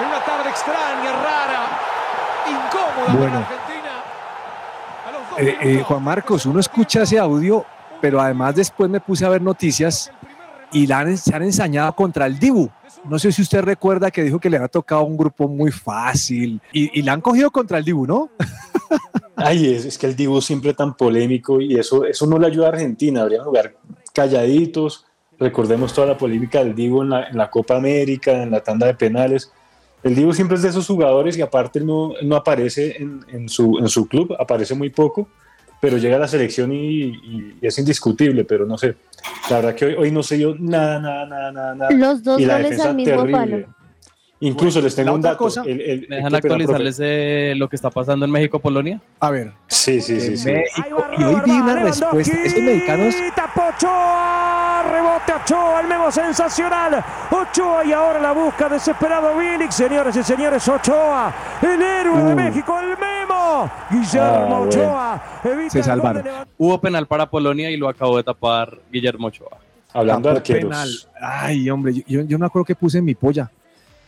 En 0.00 0.06
una 0.08 0.20
tarde 0.24 0.48
extraña, 0.50 1.12
rara, 1.22 1.62
incómoda 2.46 3.12
Bueno. 3.14 3.32
para 3.32 3.46
Argentina. 3.46 3.92
A 5.06 5.10
los 5.12 5.20
dos 5.22 5.23
Eh, 5.38 5.56
eh. 5.62 5.82
Juan 5.86 6.02
Marcos, 6.02 6.46
uno 6.46 6.60
escucha 6.60 7.02
ese 7.02 7.18
audio, 7.18 7.64
pero 8.00 8.20
además 8.20 8.54
después 8.54 8.88
me 8.90 9.00
puse 9.00 9.24
a 9.24 9.28
ver 9.28 9.42
noticias 9.42 10.10
y 10.72 10.86
la 10.86 11.00
han, 11.00 11.16
se 11.16 11.34
han 11.34 11.42
ensañado 11.42 11.92
contra 11.94 12.26
el 12.26 12.38
Dibu. 12.38 12.70
No 13.04 13.18
sé 13.18 13.32
si 13.32 13.42
usted 13.42 13.62
recuerda 13.62 14.10
que 14.10 14.22
dijo 14.22 14.38
que 14.38 14.48
le 14.48 14.56
había 14.56 14.68
tocado 14.68 15.02
un 15.02 15.16
grupo 15.16 15.48
muy 15.48 15.70
fácil 15.70 16.60
y, 16.72 16.98
y 16.98 17.02
la 17.02 17.12
han 17.12 17.20
cogido 17.20 17.50
contra 17.50 17.78
el 17.78 17.84
Dibu, 17.84 18.06
¿no? 18.06 18.30
Ay, 19.36 19.74
es, 19.74 19.98
que 19.98 20.06
el 20.06 20.16
Divo 20.16 20.40
siempre 20.40 20.74
tan 20.74 20.94
polémico 20.94 21.60
y 21.60 21.76
eso, 21.76 22.04
eso 22.04 22.26
no 22.26 22.38
le 22.38 22.46
ayuda 22.46 22.66
a 22.66 22.70
Argentina. 22.70 23.22
Habrían 23.22 23.44
jugar 23.44 23.74
calladitos. 24.12 25.06
Recordemos 25.38 25.92
toda 25.92 26.06
la 26.06 26.16
polémica 26.16 26.60
del 26.60 26.74
Divo 26.74 27.02
en 27.02 27.10
la, 27.10 27.28
en 27.28 27.36
la 27.36 27.50
Copa 27.50 27.76
América, 27.76 28.42
en 28.42 28.52
la 28.52 28.62
tanda 28.62 28.86
de 28.86 28.94
penales. 28.94 29.52
El 30.04 30.14
Divo 30.14 30.34
siempre 30.34 30.56
es 30.56 30.62
de 30.62 30.68
esos 30.68 30.86
jugadores 30.86 31.36
y 31.38 31.42
aparte 31.42 31.80
no, 31.80 32.12
no 32.22 32.36
aparece 32.36 33.02
en, 33.02 33.24
en 33.28 33.48
su, 33.48 33.78
en 33.78 33.88
su 33.88 34.06
club, 34.06 34.36
aparece 34.38 34.74
muy 34.74 34.90
poco, 34.90 35.28
pero 35.80 35.96
llega 35.96 36.16
a 36.16 36.18
la 36.18 36.28
selección 36.28 36.72
y, 36.72 37.04
y 37.04 37.58
es 37.62 37.78
indiscutible, 37.78 38.44
pero 38.44 38.66
no 38.66 38.76
sé. 38.76 38.94
La 39.48 39.56
verdad 39.56 39.74
que 39.74 39.86
hoy, 39.86 39.94
hoy 39.94 40.10
no 40.10 40.22
sé 40.22 40.38
yo 40.38 40.54
nada, 40.58 41.00
nada, 41.00 41.50
nada, 41.50 41.74
nada. 41.74 41.90
Los 41.90 42.22
dos 42.22 42.38
y 42.38 42.44
la 42.44 42.60
goles 42.60 42.78
al 42.80 42.94
mismo 42.94 43.16
terrible. 43.16 43.32
palo. 43.32 43.66
Incluso 44.46 44.80
les 44.80 44.94
tengo 44.94 45.12
un 45.14 45.20
dato. 45.22 45.38
cosa- 45.38 45.62
el- 45.66 45.80
el- 45.80 46.06
¿Me 46.08 46.16
dejan 46.16 46.34
actualizarles 46.34 46.98
eh, 47.02 47.54
lo 47.56 47.68
que 47.68 47.76
está 47.76 47.90
pasando 47.90 48.24
en 48.26 48.30
México-Polonia? 48.32 49.00
A 49.20 49.30
ver, 49.30 49.52
Sí, 49.68 50.00
sí, 50.00 50.20
sí. 50.20 50.36
sí. 50.36 50.52
México, 50.52 51.04
y 51.18 51.22
hoy 51.24 51.40
vi 51.44 51.50
una 51.52 51.76
respuesta. 51.82 52.32
Esos 52.42 52.62
mexicanos 52.62 53.14
Tapó 53.34 53.62
Ochoa, 53.76 54.82
rebote 54.90 55.32
Ochoa, 55.42 55.80
el 55.80 55.86
memo 55.88 56.10
sensacional. 56.10 57.04
Ochoa 57.30 57.84
y 57.84 57.92
ahora 57.92 58.20
la 58.20 58.32
busca 58.32 58.68
desesperado 58.68 59.36
Bilic. 59.36 59.70
Señores 59.70 60.14
y 60.16 60.22
señores, 60.22 60.66
Ochoa, 60.68 61.32
el 61.62 61.80
héroe 61.82 62.22
de 62.24 62.32
Uh. 62.32 62.36
México, 62.36 62.78
el 62.80 62.88
memo. 62.98 63.70
Guillermo 63.90 64.28
Ah, 64.28 64.38
bueno. 64.46 64.60
Ochoa 64.62 65.22
evita 65.44 65.70
Se 65.70 65.82
salvaron. 65.82 66.22
de. 66.22 66.30
Hubo 66.58 66.80
penal 66.80 67.06
para 67.06 67.26
Polonia 67.30 67.70
y 67.70 67.76
lo 67.76 67.88
acabó 67.88 68.16
de 68.16 68.22
tapar 68.24 68.78
Guillermo 68.92 69.28
Ochoa. 69.28 69.58
Hablando 69.92 70.28
de 70.30 70.36
arqueros. 70.36 70.62
penal. 70.64 70.88
Ay, 71.20 71.70
hombre, 71.70 71.94
yo, 71.94 72.02
yo, 72.06 72.22
yo 72.22 72.36
no 72.38 72.46
acuerdo 72.46 72.64
que 72.66 72.74
puse 72.74 72.98
en 72.98 73.04
mi 73.04 73.14
polla. 73.14 73.50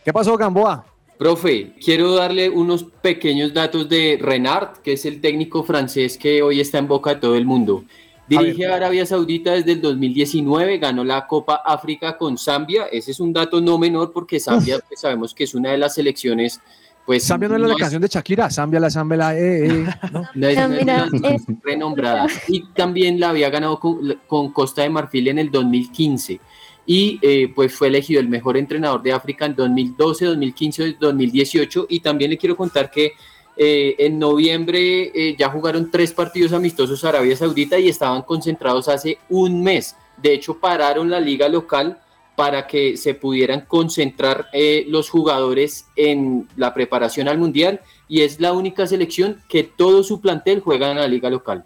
¿Qué 0.07 0.13
pasó, 0.13 0.37
Gamboa? 0.37 0.85
Profe, 1.19 1.73
quiero 1.83 2.15
darle 2.15 2.49
unos 2.49 2.85
pequeños 2.85 3.53
datos 3.53 3.89
de 3.89 4.17
Renard, 4.21 4.77
que 4.77 4.93
es 4.93 5.05
el 5.05 5.19
técnico 5.19 5.65
francés 5.65 6.17
que 6.17 6.41
hoy 6.41 6.61
está 6.61 6.77
en 6.77 6.87
boca 6.87 7.15
de 7.15 7.15
todo 7.19 7.35
el 7.35 7.45
mundo. 7.45 7.83
Dirige 8.25 8.67
a, 8.67 8.75
Arabia 8.75 9.05
Saudita 9.05 9.51
desde 9.51 9.73
el 9.73 9.81
2019, 9.81 10.77
ganó 10.77 11.03
la 11.03 11.27
Copa 11.27 11.55
África 11.55 12.17
con 12.17 12.37
Zambia. 12.37 12.85
Ese 12.85 13.11
es 13.11 13.19
un 13.19 13.33
dato 13.33 13.59
no 13.59 13.77
menor 13.77 14.13
porque 14.13 14.39
Zambia 14.39 14.79
pues, 14.87 15.01
sabemos 15.01 15.33
que 15.33 15.43
es 15.43 15.53
una 15.53 15.71
de 15.71 15.77
las 15.77 15.95
selecciones. 15.95 16.61
Pues, 17.05 17.27
Zambia 17.27 17.49
no 17.49 17.55
es 17.57 17.61
la 17.63 17.75
canción 17.75 18.01
de 18.01 18.07
Shakira, 18.07 18.49
Zambia 18.49 18.79
la 18.79 18.89
Zambia 18.89 19.17
la 19.17 19.37
eh, 19.37 19.67
eh. 19.67 19.85
¿no? 20.13 20.23
no 20.33 20.47
es 20.47 20.57
una 20.57 21.09
es- 21.33 21.43
renombradas. 21.61 22.31
Y 22.47 22.63
también 22.67 23.19
la 23.19 23.31
había 23.31 23.49
ganado 23.49 23.77
con, 23.77 24.17
con 24.25 24.53
Costa 24.53 24.83
de 24.83 24.89
Marfil 24.89 25.27
en 25.27 25.39
el 25.39 25.51
2015. 25.51 26.39
Y 26.87 27.19
eh, 27.21 27.51
pues 27.53 27.75
fue 27.75 27.89
elegido 27.89 28.19
el 28.19 28.29
mejor 28.29 28.57
entrenador 28.57 29.03
de 29.03 29.11
África 29.11 29.45
en 29.45 29.55
2012, 29.55 30.25
2015 30.25 30.87
y 30.87 30.93
2018. 30.93 31.85
Y 31.89 31.99
también 31.99 32.31
le 32.31 32.37
quiero 32.37 32.57
contar 32.57 32.89
que 32.89 33.13
eh, 33.59 33.95
en 33.97 34.19
noviembre 34.19 35.11
eh, 35.13 35.35
ya 35.35 35.49
jugaron 35.49 35.89
tres 35.89 36.13
partidos 36.13 36.53
amistosos 36.53 37.03
Arabia 37.03 37.35
Saudita 37.35 37.79
y 37.79 37.89
estaban 37.89 38.21
concentrados 38.21 38.87
hace 38.87 39.17
un 39.29 39.63
mes. 39.63 39.95
De 40.21 40.33
hecho, 40.33 40.59
pararon 40.59 41.09
la 41.09 41.19
liga 41.19 41.49
local 41.49 41.99
para 42.35 42.67
que 42.67 42.97
se 42.97 43.15
pudieran 43.15 43.61
concentrar 43.61 44.45
eh, 44.53 44.85
los 44.87 45.09
jugadores 45.09 45.87
en 45.95 46.47
la 46.55 46.71
preparación 46.75 47.27
al 47.27 47.39
Mundial 47.39 47.81
y 48.07 48.21
es 48.21 48.39
la 48.39 48.53
única 48.53 48.85
selección 48.85 49.41
que 49.49 49.63
todo 49.63 50.03
su 50.03 50.21
plantel 50.21 50.59
juega 50.59 50.91
en 50.91 50.97
la 50.97 51.07
liga 51.07 51.31
local. 51.31 51.65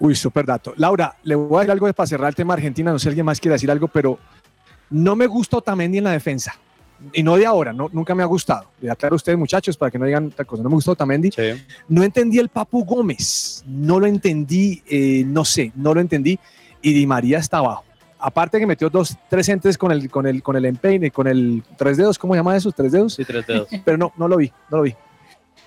Uy, 0.00 0.14
súper 0.14 0.46
dato. 0.46 0.74
Laura, 0.76 1.16
le 1.24 1.34
voy 1.34 1.56
a 1.56 1.60
decir 1.60 1.72
algo 1.72 1.92
para 1.92 2.06
cerrar 2.06 2.28
el 2.28 2.34
tema 2.34 2.54
Argentina. 2.54 2.92
No 2.92 2.98
sé 2.98 3.04
si 3.04 3.08
alguien 3.08 3.26
más 3.26 3.40
quiere 3.40 3.54
decir 3.54 3.70
algo, 3.70 3.88
pero 3.88 4.18
no 4.90 5.16
me 5.16 5.26
gusta 5.26 5.56
Otamendi 5.58 5.98
en 5.98 6.04
la 6.04 6.12
defensa. 6.12 6.54
Y 7.12 7.22
no 7.22 7.36
de 7.36 7.46
ahora, 7.46 7.72
no, 7.72 7.88
nunca 7.92 8.14
me 8.14 8.22
ha 8.22 8.26
gustado. 8.26 8.70
Le 8.80 8.90
aclaro 8.90 9.14
a 9.14 9.16
ustedes, 9.16 9.38
muchachos, 9.38 9.76
para 9.76 9.90
que 9.90 9.98
no 9.98 10.04
digan 10.04 10.30
tal 10.30 10.46
cosa. 10.46 10.62
No 10.62 10.68
me 10.68 10.74
gustó 10.76 10.92
Otamendi. 10.92 11.30
No 11.88 12.02
entendí 12.02 12.38
el 12.38 12.48
Papu 12.48 12.84
Gómez. 12.84 13.62
No 13.66 14.00
lo 14.00 14.06
entendí, 14.06 14.82
eh, 14.88 15.22
no 15.26 15.44
sé, 15.44 15.72
no 15.74 15.94
lo 15.94 16.00
entendí. 16.00 16.38
Y 16.82 16.92
Di 16.92 17.06
María 17.06 17.38
está 17.38 17.58
abajo. 17.58 17.84
Aparte 18.20 18.58
que 18.58 18.66
metió 18.66 18.90
dos, 18.90 19.16
tres 19.28 19.48
entes 19.48 19.78
con 19.78 19.92
el, 19.92 20.10
con 20.10 20.26
el, 20.26 20.42
con 20.42 20.56
el 20.56 20.64
empeine, 20.64 21.12
con 21.12 21.28
el 21.28 21.62
tres 21.76 21.96
dedos, 21.96 22.18
¿cómo 22.18 22.34
se 22.34 22.38
llama 22.38 22.56
eso? 22.56 22.72
¿Tres 22.72 22.90
dedos? 22.90 23.14
Sí, 23.14 23.24
tres 23.24 23.46
dedos. 23.46 23.68
Pero 23.84 23.96
no, 23.96 24.12
no 24.16 24.26
lo 24.26 24.36
vi, 24.36 24.50
no 24.70 24.78
lo 24.78 24.82
vi. 24.82 24.94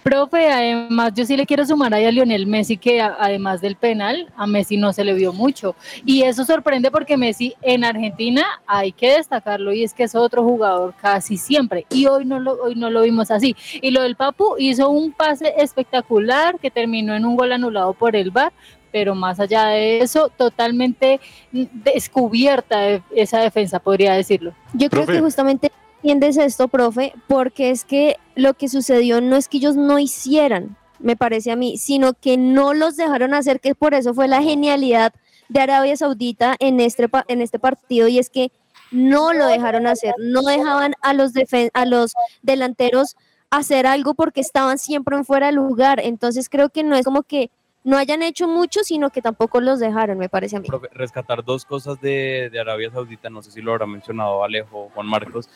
Profe, 0.04 0.48
además 0.52 1.12
yo 1.16 1.26
sí 1.26 1.38
le 1.38 1.46
quiero 1.46 1.66
sumar 1.66 1.94
ahí 1.94 2.06
a 2.06 2.12
Lionel 2.12 2.48
Messi 2.48 2.78
que 2.78 3.02
a- 3.02 3.16
además 3.20 3.62
del 3.62 3.76
penal, 3.76 4.32
a 4.36 4.48
Messi 4.48 4.78
no 4.78 4.94
se 4.94 5.04
le 5.04 5.14
vio 5.14 5.32
mucho. 5.34 5.76
Y 6.06 6.24
eso 6.24 6.44
sorprende 6.44 6.90
porque 6.90 7.18
Messi 7.18 7.54
en 7.62 7.84
Argentina 7.84 8.44
hay 8.66 8.92
que 8.92 9.18
destacarlo 9.18 9.72
y 9.74 9.84
es 9.84 9.94
que 9.94 10.04
es 10.04 10.16
otro 10.16 10.44
jugador 10.44 10.94
casi 11.00 11.38
siempre. 11.38 11.86
Y 11.92 12.08
hoy 12.08 12.26
no 12.26 12.40
lo, 12.40 12.54
hoy 12.64 12.76
no 12.76 12.90
lo 12.90 13.04
vimos 13.04 13.30
así. 13.32 13.56
Y 13.82 13.92
lo 13.92 14.02
del 14.02 14.16
Papu 14.16 14.56
hizo 14.58 14.90
un 14.90 15.12
pase 15.12 15.54
espectacular 15.58 16.58
que 16.60 16.72
terminó 16.72 17.16
en 17.16 17.26
un 17.26 17.36
gol 17.36 17.52
anulado 17.52 17.94
por 17.94 18.16
el 18.16 18.32
VAR. 18.32 18.52
Pero 18.92 19.16
más 19.16 19.40
allá 19.40 19.68
de 19.68 20.00
eso, 20.02 20.30
totalmente 20.36 21.22
descubierta 21.52 22.80
de- 22.80 23.02
esa 23.16 23.40
defensa, 23.40 23.80
podría 23.80 24.14
decirlo. 24.14 24.54
Yo 24.74 24.90
creo 24.90 25.04
Profe. 25.04 25.14
que 25.18 25.22
justamente 25.24 25.72
entiendes 26.04 26.38
esto, 26.38 26.68
profe, 26.68 27.14
porque 27.28 27.70
es 27.70 27.86
que 27.86 28.18
lo 28.36 28.54
que 28.56 28.68
sucedió 28.68 29.22
no 29.22 29.36
es 29.36 29.48
que 29.48 29.58
ellos 29.58 29.76
no 29.76 30.00
hicieran, 30.00 30.76
me 31.00 31.16
parece 31.16 31.52
a 31.52 31.56
mí, 31.56 31.78
sino 31.78 32.14
que 32.14 32.38
no 32.38 32.74
los 32.74 32.96
dejaron 32.98 33.34
hacer, 33.34 33.60
que 33.60 33.76
por 33.76 33.94
eso 33.94 34.14
fue 34.14 34.28
la 34.28 34.42
genialidad 34.42 35.14
de 35.50 35.60
Arabia 35.62 35.96
Saudita 35.98 36.56
en 36.60 36.80
este, 36.80 37.10
en 37.28 37.42
este 37.42 37.60
partido, 37.60 38.08
y 38.08 38.20
es 38.20 38.30
que 38.30 38.52
no 38.92 39.34
lo 39.34 39.48
dejaron 39.48 39.88
hacer, 39.88 40.14
no 40.18 40.42
dejaban 40.42 40.94
a 41.02 41.14
los, 41.14 41.34
defen- 41.34 41.72
a 41.74 41.86
los 41.86 42.14
delanteros 42.42 43.16
hacer 43.50 43.86
algo 43.86 44.14
porque 44.14 44.42
estaban 44.42 44.78
siempre 44.78 45.16
en 45.18 45.26
fuera 45.26 45.48
de 45.48 45.54
lugar. 45.54 46.00
Entonces 46.02 46.50
creo 46.50 46.70
que 46.70 46.84
no 46.84 46.96
es 46.96 47.06
como 47.06 47.24
que 47.24 47.52
no 47.84 47.98
hayan 47.98 48.22
hecho 48.22 48.48
mucho, 48.48 48.82
sino 48.84 49.10
que 49.10 49.22
tampoco 49.22 49.60
los 49.60 49.80
dejaron, 49.80 50.18
me 50.18 50.30
parece 50.30 50.58
a 50.58 50.60
mí. 50.60 50.68
Rescatar 50.94 51.44
dos 51.44 51.66
cosas 51.66 52.00
de, 52.00 52.50
de 52.52 52.60
Arabia 52.60 52.92
Saudita, 52.92 53.30
no 53.30 53.42
sé 53.42 53.52
si 53.52 53.62
lo 53.62 53.72
habrá 53.72 53.86
mencionado 53.86 54.44
Alejo 54.44 54.86
o 54.86 54.90
Juan 54.90 55.08
Marcos, 55.08 55.50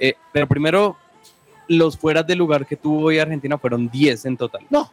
Eh, 0.00 0.14
pero 0.32 0.48
primero, 0.48 0.96
los 1.68 1.96
fueras 1.96 2.26
de 2.26 2.34
lugar 2.34 2.66
que 2.66 2.74
tuvo 2.74 3.04
hoy 3.06 3.18
Argentina 3.18 3.56
fueron 3.58 3.88
10 3.88 4.24
en 4.24 4.36
total. 4.36 4.62
No. 4.70 4.90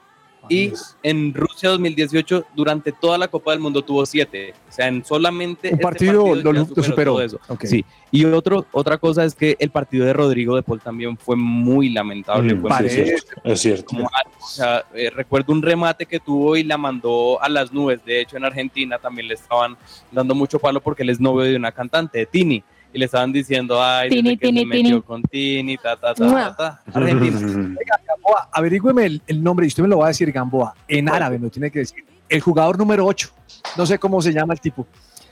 Y 0.49 0.71
en 1.03 1.33
Rusia 1.33 1.69
2018, 1.71 2.45
durante 2.55 2.93
toda 2.93 3.17
la 3.17 3.27
Copa 3.27 3.51
del 3.51 3.59
Mundo 3.59 3.81
tuvo 3.81 4.05
7. 4.05 4.53
O 4.69 4.71
sea, 4.71 4.87
en 4.87 5.03
solamente 5.03 5.67
Un 5.69 5.73
este 5.73 5.83
partido 5.83 6.35
lo- 6.35 6.65
superó. 6.67 7.13
todo 7.15 7.21
eso. 7.21 7.39
Sí. 7.63 7.83
Y 8.11 8.23
otro, 8.23 8.65
otra 8.71 8.97
cosa 8.97 9.25
es 9.25 9.35
que 9.35 9.57
el 9.59 9.71
partido 9.71 10.05
de 10.05 10.13
Rodrigo 10.13 10.55
de 10.55 10.63
Paul 10.63 10.79
también 10.79 11.17
fue 11.17 11.35
muy 11.35 11.89
lamentable. 11.89 12.53
Mm, 12.53 12.61
fue 12.61 12.71
sí, 12.71 12.77
muy- 12.77 12.85
es 12.87 12.93
cierto, 12.93 13.41
es 13.43 13.59
cierto. 13.59 13.85
como, 13.87 14.05
o 14.05 14.47
sea, 14.47 14.85
eh, 14.93 15.09
recuerdo 15.09 15.51
un 15.51 15.61
remate 15.61 16.05
que 16.05 16.19
tuvo 16.21 16.55
y 16.55 16.63
la 16.63 16.77
mandó 16.77 17.41
a 17.41 17.49
las 17.49 17.73
nubes. 17.73 17.99
De 18.05 18.21
hecho, 18.21 18.37
en 18.37 18.45
Argentina 18.45 18.99
también 18.99 19.27
le 19.27 19.33
estaban 19.33 19.75
dando 20.13 20.33
mucho 20.33 20.59
palo 20.59 20.79
porque 20.79 21.03
él 21.03 21.09
es 21.09 21.19
novio 21.19 21.43
de 21.43 21.57
una 21.57 21.73
cantante, 21.73 22.19
de 22.19 22.25
Tini. 22.25 22.63
Y 22.93 22.99
le 22.99 23.05
estaban 23.05 23.31
diciendo, 23.31 23.81
ay, 23.83 24.09
Tini, 24.09 24.21
desde 24.21 24.37
que 24.39 24.47
Tini, 24.47 24.59
se 24.61 24.65
metió 24.65 24.83
Tini. 24.89 25.01
con 25.01 25.21
Tini, 25.23 25.77
ta, 25.77 25.95
ta, 25.97 26.13
ta, 26.13 26.25
ta, 26.31 26.55
ta. 26.55 26.83
Argentina. 26.93 27.37
Oiga, 27.79 27.99
Gamboa, 28.07 28.49
averígüeme 28.51 29.05
el, 29.05 29.21
el 29.27 29.43
nombre 29.43 29.65
y 29.65 29.67
usted 29.67 29.83
me 29.83 29.89
lo 29.89 29.99
va 29.99 30.05
a 30.05 30.07
decir, 30.09 30.31
Gamboa. 30.31 30.73
En 30.87 31.09
árabe 31.09 31.37
me 31.37 31.45
lo 31.45 31.51
tiene 31.51 31.69
que 31.69 31.79
decir. 31.79 32.03
El 32.29 32.41
jugador 32.41 32.77
número 32.77 33.05
8. 33.05 33.29
No 33.77 33.85
sé 33.85 33.99
cómo 33.99 34.21
se 34.21 34.31
llama 34.33 34.53
el 34.53 34.59
tipo. 34.61 34.87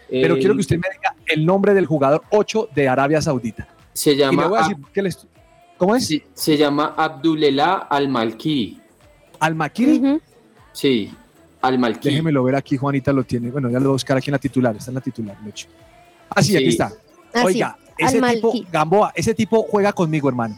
Pero 0.10 0.36
quiero 0.38 0.54
que 0.54 0.60
usted 0.62 0.76
me 0.78 0.88
diga 0.94 1.16
el 1.28 1.46
nombre 1.46 1.74
del 1.74 1.86
jugador 1.88 2.22
8 2.30 2.70
de 2.76 2.88
Arabia 2.88 3.22
Saudita. 3.22 3.68
Se 3.94 4.12
Y 4.12 4.16
le 4.16 4.20
llama, 4.22 4.48
voy 4.48 4.60
a 4.60 4.62
decir 4.62 4.78
les- 4.96 5.28
¿Cómo 5.78 5.96
es? 5.96 6.08
se, 6.08 6.24
se 6.34 6.56
llama 6.58 6.94
Abdulelah 6.96 7.88
Al-Malki. 7.90 8.80
Ujú. 9.42 10.22
Sí, 10.72 11.12
Al-Malki. 11.62 12.10
Déjemelo 12.10 12.44
ver 12.44 12.56
aquí, 12.56 12.78
Juanita 12.78 13.12
lo 13.14 13.24
tiene. 13.24 13.50
Bueno, 13.50 13.70
ya 13.70 13.80
lo 13.80 13.86
voy 13.86 13.90
a 13.90 13.94
buscar 13.94 14.18
aquí 14.18 14.30
en 14.30 14.34
la 14.34 14.40
titular. 14.40 14.76
Está 14.76 14.92
en 14.92 14.96
la 14.96 15.02
titular, 15.02 15.38
de 15.40 15.50
hecho. 15.50 15.68
Ah, 16.30 16.42
sí, 16.42 16.52
Sí. 16.52 16.58
aquí 16.58 16.68
está. 16.68 16.92
Ah, 17.36 17.42
sí, 17.42 17.46
Oiga, 17.48 17.78
ese 17.98 18.22
tipo, 18.22 18.54
Gamboa, 18.72 19.12
ese 19.16 19.34
tipo 19.34 19.64
juega 19.64 19.92
conmigo, 19.94 20.30
hermano. 20.30 20.58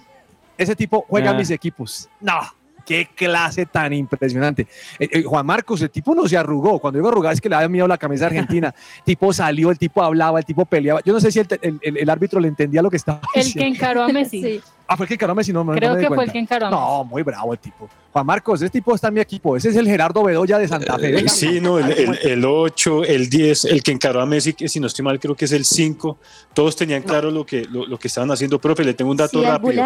Ese 0.57 0.75
tipo 0.75 1.05
juega 1.09 1.31
Ah. 1.31 1.33
mis 1.33 1.49
equipos. 1.49 2.07
No, 2.21 2.39
qué 2.87 3.09
clase 3.13 3.65
tan 3.65 3.91
impresionante. 3.93 4.65
Eh, 4.97 5.09
eh, 5.11 5.23
Juan 5.23 5.45
Marcos, 5.45 5.81
el 5.81 5.89
tipo 5.91 6.15
no 6.15 6.27
se 6.27 6.37
arrugó. 6.37 6.79
Cuando 6.79 6.97
digo 6.99 7.09
arrugar 7.09 7.33
es 7.33 7.41
que 7.41 7.49
le 7.49 7.55
da 7.57 7.67
miedo 7.67 7.87
la 7.87 7.97
camisa 7.97 8.27
argentina. 8.27 8.73
El 8.99 9.03
tipo 9.03 9.33
salió, 9.33 9.69
el 9.71 9.77
tipo 9.77 10.01
hablaba, 10.01 10.39
el 10.39 10.45
tipo 10.45 10.65
peleaba. 10.65 11.01
Yo 11.05 11.11
no 11.13 11.19
sé 11.19 11.31
si 11.31 11.39
el, 11.39 11.47
el- 11.61 11.79
el- 11.81 11.97
el 11.97 12.09
árbitro 12.09 12.39
le 12.39 12.47
entendía 12.47 12.81
lo 12.81 12.89
que 12.89 12.97
estaba 12.97 13.19
El 13.33 13.41
que 13.41 13.45
diciendo. 13.45 13.75
encaró 13.75 14.03
a 14.03 14.07
Messi. 14.13 14.41
Sí. 14.41 14.61
Ah, 14.89 14.95
fue 14.95 15.03
el 15.03 15.07
que 15.09 15.13
encaró 15.15 15.33
a 15.33 15.35
Messi, 15.35 15.51
no, 15.51 15.65
no, 15.65 15.73
no 15.73 15.77
Creo 15.77 15.95
me 15.95 15.99
que 16.01 16.07
fue 16.07 16.23
el 16.23 16.31
que 16.31 16.39
encaró 16.39 16.67
a 16.67 16.69
Messi. 16.69 16.81
No, 16.81 17.03
muy 17.03 17.21
bravo 17.23 17.51
el 17.53 17.59
tipo. 17.59 17.89
Juan 18.13 18.25
Marcos, 18.25 18.61
ese 18.61 18.69
tipo 18.69 18.95
está 18.95 19.09
en 19.09 19.15
mi 19.15 19.19
equipo. 19.19 19.57
Ese 19.57 19.69
es 19.69 19.75
el 19.75 19.85
Gerardo 19.85 20.23
Bedoya 20.23 20.57
de 20.57 20.67
Santa 20.67 20.97
Fe. 20.97 21.19
Eh. 21.19 21.27
Sí, 21.29 21.59
no, 21.59 21.77
el, 21.77 21.91
el, 21.91 22.17
el 22.23 22.45
8, 22.45 23.03
el 23.03 23.29
10, 23.29 23.65
el 23.65 23.83
que 23.83 23.91
encaró 23.91 24.21
a 24.21 24.25
Messi, 24.25 24.53
que 24.53 24.69
si 24.69 24.79
no 24.79 24.87
estoy 24.87 25.03
mal, 25.03 25.19
creo 25.19 25.35
que 25.35 25.43
es 25.45 25.51
el 25.51 25.65
5. 25.65 26.17
Todos 26.53 26.75
tenían 26.77 27.01
claro 27.03 27.29
lo 27.31 27.45
que, 27.45 27.65
lo, 27.65 27.85
lo 27.85 27.99
que 27.99 28.07
estaban 28.07 28.31
haciendo. 28.31 28.59
Profe, 28.61 28.83
le 28.85 28.93
tengo 28.93 29.11
un 29.11 29.17
dato 29.17 29.39
Sí, 29.41 29.45
rápido. 29.45 29.83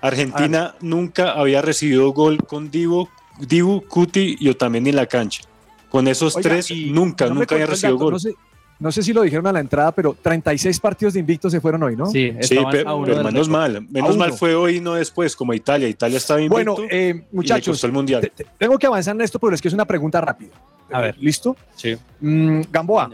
Argentina 0.00 0.74
nunca 0.80 1.32
había 1.32 1.62
recibido 1.62 2.10
gol 2.12 2.38
con 2.46 2.70
Dibu, 2.70 3.08
Dibu 3.38 3.82
Cuti 3.88 4.36
y 4.38 4.48
Otamendi 4.48 4.90
en 4.90 4.96
la 4.96 5.06
cancha. 5.06 5.42
Con 5.88 6.08
esos 6.08 6.36
Oiga, 6.36 6.50
tres, 6.50 6.70
nunca, 6.88 7.26
no 7.28 7.36
nunca 7.36 7.54
había 7.54 7.66
recibido 7.66 7.94
dato, 7.96 8.04
gol. 8.04 8.12
No 8.14 8.18
sé, 8.18 8.34
no 8.78 8.92
sé 8.92 9.02
si 9.02 9.12
lo 9.12 9.22
dijeron 9.22 9.46
a 9.46 9.52
la 9.52 9.60
entrada, 9.60 9.92
pero 9.92 10.14
36 10.20 10.78
partidos 10.80 11.14
de 11.14 11.20
invicto 11.20 11.48
se 11.48 11.60
fueron 11.60 11.82
hoy, 11.82 11.96
¿no? 11.96 12.06
Sí, 12.06 12.32
Sí, 12.42 12.58
pero, 12.70 12.90
a 12.90 12.94
uno 12.94 13.06
pero 13.06 13.24
menos 13.24 13.48
mal, 13.48 13.86
menos 13.88 14.16
mal 14.16 14.32
fue 14.34 14.54
hoy 14.54 14.76
y 14.76 14.80
no 14.80 14.94
después, 14.94 15.34
como 15.34 15.54
Italia. 15.54 15.88
Italia 15.88 16.18
estaba 16.18 16.40
invicto 16.42 16.74
Bueno, 16.76 16.88
eh, 16.90 17.10
y 17.10 17.18
le 17.18 17.26
muchachos, 17.32 17.72
costó 17.74 17.86
el 17.86 17.92
mundial. 17.94 18.20
te- 18.20 18.30
te- 18.30 18.46
tengo 18.58 18.78
que 18.78 18.86
avanzar 18.86 19.14
en 19.14 19.22
esto, 19.22 19.38
pero 19.38 19.54
es 19.54 19.62
que 19.62 19.68
es 19.68 19.74
una 19.74 19.86
pregunta 19.86 20.20
rápida. 20.20 20.52
A 20.92 21.00
ver. 21.00 21.16
¿Listo? 21.18 21.56
Sí. 21.74 21.96
Mm, 22.20 22.60
Gamboa, 22.70 23.10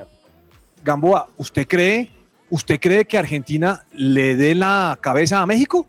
Gamboa, 0.84 1.28
¿usted 1.36 1.66
cree, 1.68 2.10
¿usted 2.50 2.80
cree 2.80 3.04
que 3.04 3.16
Argentina 3.18 3.84
le 3.92 4.34
dé 4.34 4.54
la 4.54 4.98
cabeza 5.00 5.40
a 5.40 5.46
México? 5.46 5.86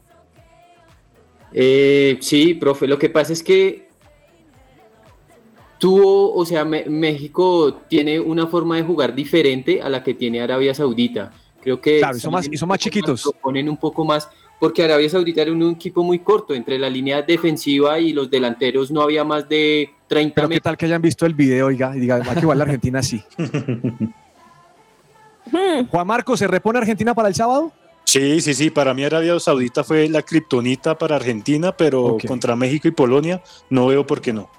Eh, 1.54 2.18
sí, 2.22 2.54
profe, 2.56 2.88
lo 2.88 2.98
que 2.98 3.10
pasa 3.10 3.32
es 3.34 3.44
que 3.44 3.88
tuvo, 5.78 6.34
o 6.34 6.46
sea, 6.46 6.66
Me- 6.66 6.86
México 6.86 7.82
tiene 7.88 8.20
una 8.20 8.48
forma 8.48 8.78
de 8.78 8.84
jugar 8.84 9.14
diferente 9.14 9.82
a 9.82 9.90
la 9.90 10.04
que 10.04 10.14
tiene 10.14 10.42
Arabia 10.42 10.74
Saudita. 10.74 11.32
Creo 11.62 11.80
que 11.80 12.00
Claro, 12.00 12.20
son 12.20 12.32
más- 12.34 12.50
y 12.52 12.58
son 12.58 12.70
más 12.70 12.80
chiquitos. 12.80 13.22
Proponen 13.24 13.70
un 13.70 13.78
poco 13.78 14.04
más, 14.04 14.28
porque 14.60 14.84
Arabia 14.84 15.10
Saudita 15.10 15.42
era 15.44 15.52
un 15.52 15.72
equipo 15.72 16.04
muy 16.04 16.20
corto, 16.20 16.54
entre 16.54 16.78
la 16.80 16.90
línea 16.90 17.22
defensiva 17.22 18.00
y 18.00 18.14
los 18.14 18.30
delanteros 18.30 18.92
no 18.92 19.02
había 19.02 19.24
más 19.24 19.48
de 19.48 19.90
30 20.08 20.36
Pero 20.36 20.50
qué 20.50 20.60
tal 20.60 20.78
que 20.78 20.86
hayan 20.86 21.02
visto 21.02 21.26
el 21.26 21.34
video, 21.34 21.68
oiga, 21.68 21.96
y 21.96 22.00
digan, 22.00 22.22
va 22.28 22.34
que 22.34 22.40
igual 22.42 22.58
la 22.58 22.64
Argentina 22.66 23.02
sí. 23.04 23.22
Juan 25.92 26.08
Marcos, 26.08 26.40
¿se 26.40 26.48
repone 26.48 26.80
Argentina 26.80 27.14
para 27.14 27.28
el 27.28 27.36
sábado? 27.36 27.72
Sí, 28.14 28.42
sí, 28.42 28.54
sí. 28.54 28.70
Para 28.70 28.94
mí 28.94 29.04
Arabia 29.04 29.40
Saudita 29.40 29.84
fue 29.84 30.08
la 30.08 30.22
kriptonita 30.22 30.96
para 30.96 31.16
Argentina, 31.16 31.72
pero 31.76 32.16
contra 32.28 32.56
México 32.56 32.88
y 32.88 32.92
Polonia 32.92 33.42
no 33.72 33.88
veo 33.88 34.06
por 34.06 34.22
qué 34.22 34.32
no. 34.32 34.52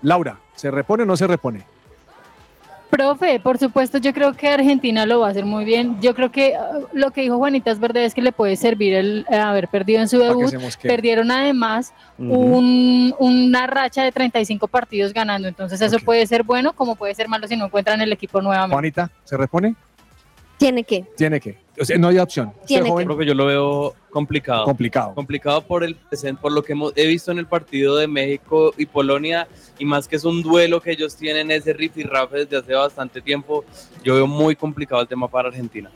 Laura, 0.00 0.38
¿se 0.54 0.70
repone 0.70 1.02
o 1.02 1.06
no 1.06 1.16
se 1.16 1.26
repone? 1.26 1.64
Profe, 2.88 3.40
por 3.40 3.58
supuesto, 3.58 3.98
yo 3.98 4.12
creo 4.12 4.32
que 4.34 4.46
Argentina 4.48 5.06
lo 5.06 5.18
va 5.18 5.26
a 5.26 5.30
hacer 5.32 5.44
muy 5.44 5.64
bien. 5.64 6.00
Yo 6.00 6.14
creo 6.14 6.30
que 6.30 6.54
ah, 6.54 6.78
lo 6.92 7.10
que 7.10 7.22
dijo 7.22 7.36
Juanita 7.36 7.72
es 7.72 7.80
verdad, 7.80 8.04
es 8.04 8.14
que 8.14 8.22
le 8.22 8.30
puede 8.30 8.54
servir 8.54 8.94
el 8.94 9.26
eh, 9.28 9.34
haber 9.36 9.66
perdido 9.66 10.00
en 10.00 10.08
su 10.08 10.18
que 10.18 10.24
debut. 10.26 10.54
Perdieron 10.82 11.32
además 11.32 11.92
un- 12.16 13.12
una 13.18 13.66
racha 13.66 14.04
de 14.04 14.12
35 14.12 14.68
partidos 14.68 15.12
ganando, 15.12 15.48
entonces 15.48 15.80
eso 15.80 15.98
puede 15.98 16.24
ser 16.28 16.44
bueno 16.44 16.74
como 16.74 16.94
puede 16.94 17.12
ser 17.16 17.26
malo 17.26 17.48
si 17.48 17.56
no 17.56 17.64
encuentran 17.64 18.00
el 18.02 18.12
equipo 18.12 18.40
nuevamente. 18.40 18.72
Juanita, 18.74 19.10
¿se 19.24 19.36
repone? 19.36 19.74
Tiene 20.58 20.84
que. 20.84 21.04
Tiene 21.16 21.40
que. 21.40 21.58
O 21.80 21.84
sea, 21.84 21.96
no 21.96 22.08
hay 22.08 22.18
opción. 22.18 22.52
Usted, 22.60 22.86
joven, 22.86 23.08
que 23.18 23.26
yo 23.26 23.34
lo 23.34 23.46
veo 23.46 23.94
complicado. 24.10 24.64
complicado. 24.64 25.14
complicado 25.14 25.62
por 25.62 25.82
el 25.82 25.94
presente, 25.96 26.40
por 26.40 26.52
lo 26.52 26.62
que 26.62 26.72
hemos, 26.72 26.92
he 26.94 27.06
visto 27.06 27.32
en 27.32 27.38
el 27.38 27.46
partido 27.46 27.96
de 27.96 28.06
México 28.06 28.74
y 28.76 28.84
Polonia, 28.86 29.48
y 29.78 29.84
más 29.86 30.06
que 30.06 30.16
es 30.16 30.24
un 30.24 30.42
duelo 30.42 30.80
que 30.82 30.90
ellos 30.92 31.16
tienen 31.16 31.50
ese 31.50 31.72
rifirrafe 31.72 32.38
desde 32.44 32.58
hace 32.58 32.74
bastante 32.74 33.22
tiempo, 33.22 33.64
yo 34.04 34.14
veo 34.16 34.26
muy 34.26 34.56
complicado 34.56 35.00
el 35.00 35.08
tema 35.08 35.26
para 35.28 35.48
Argentina. 35.48 35.90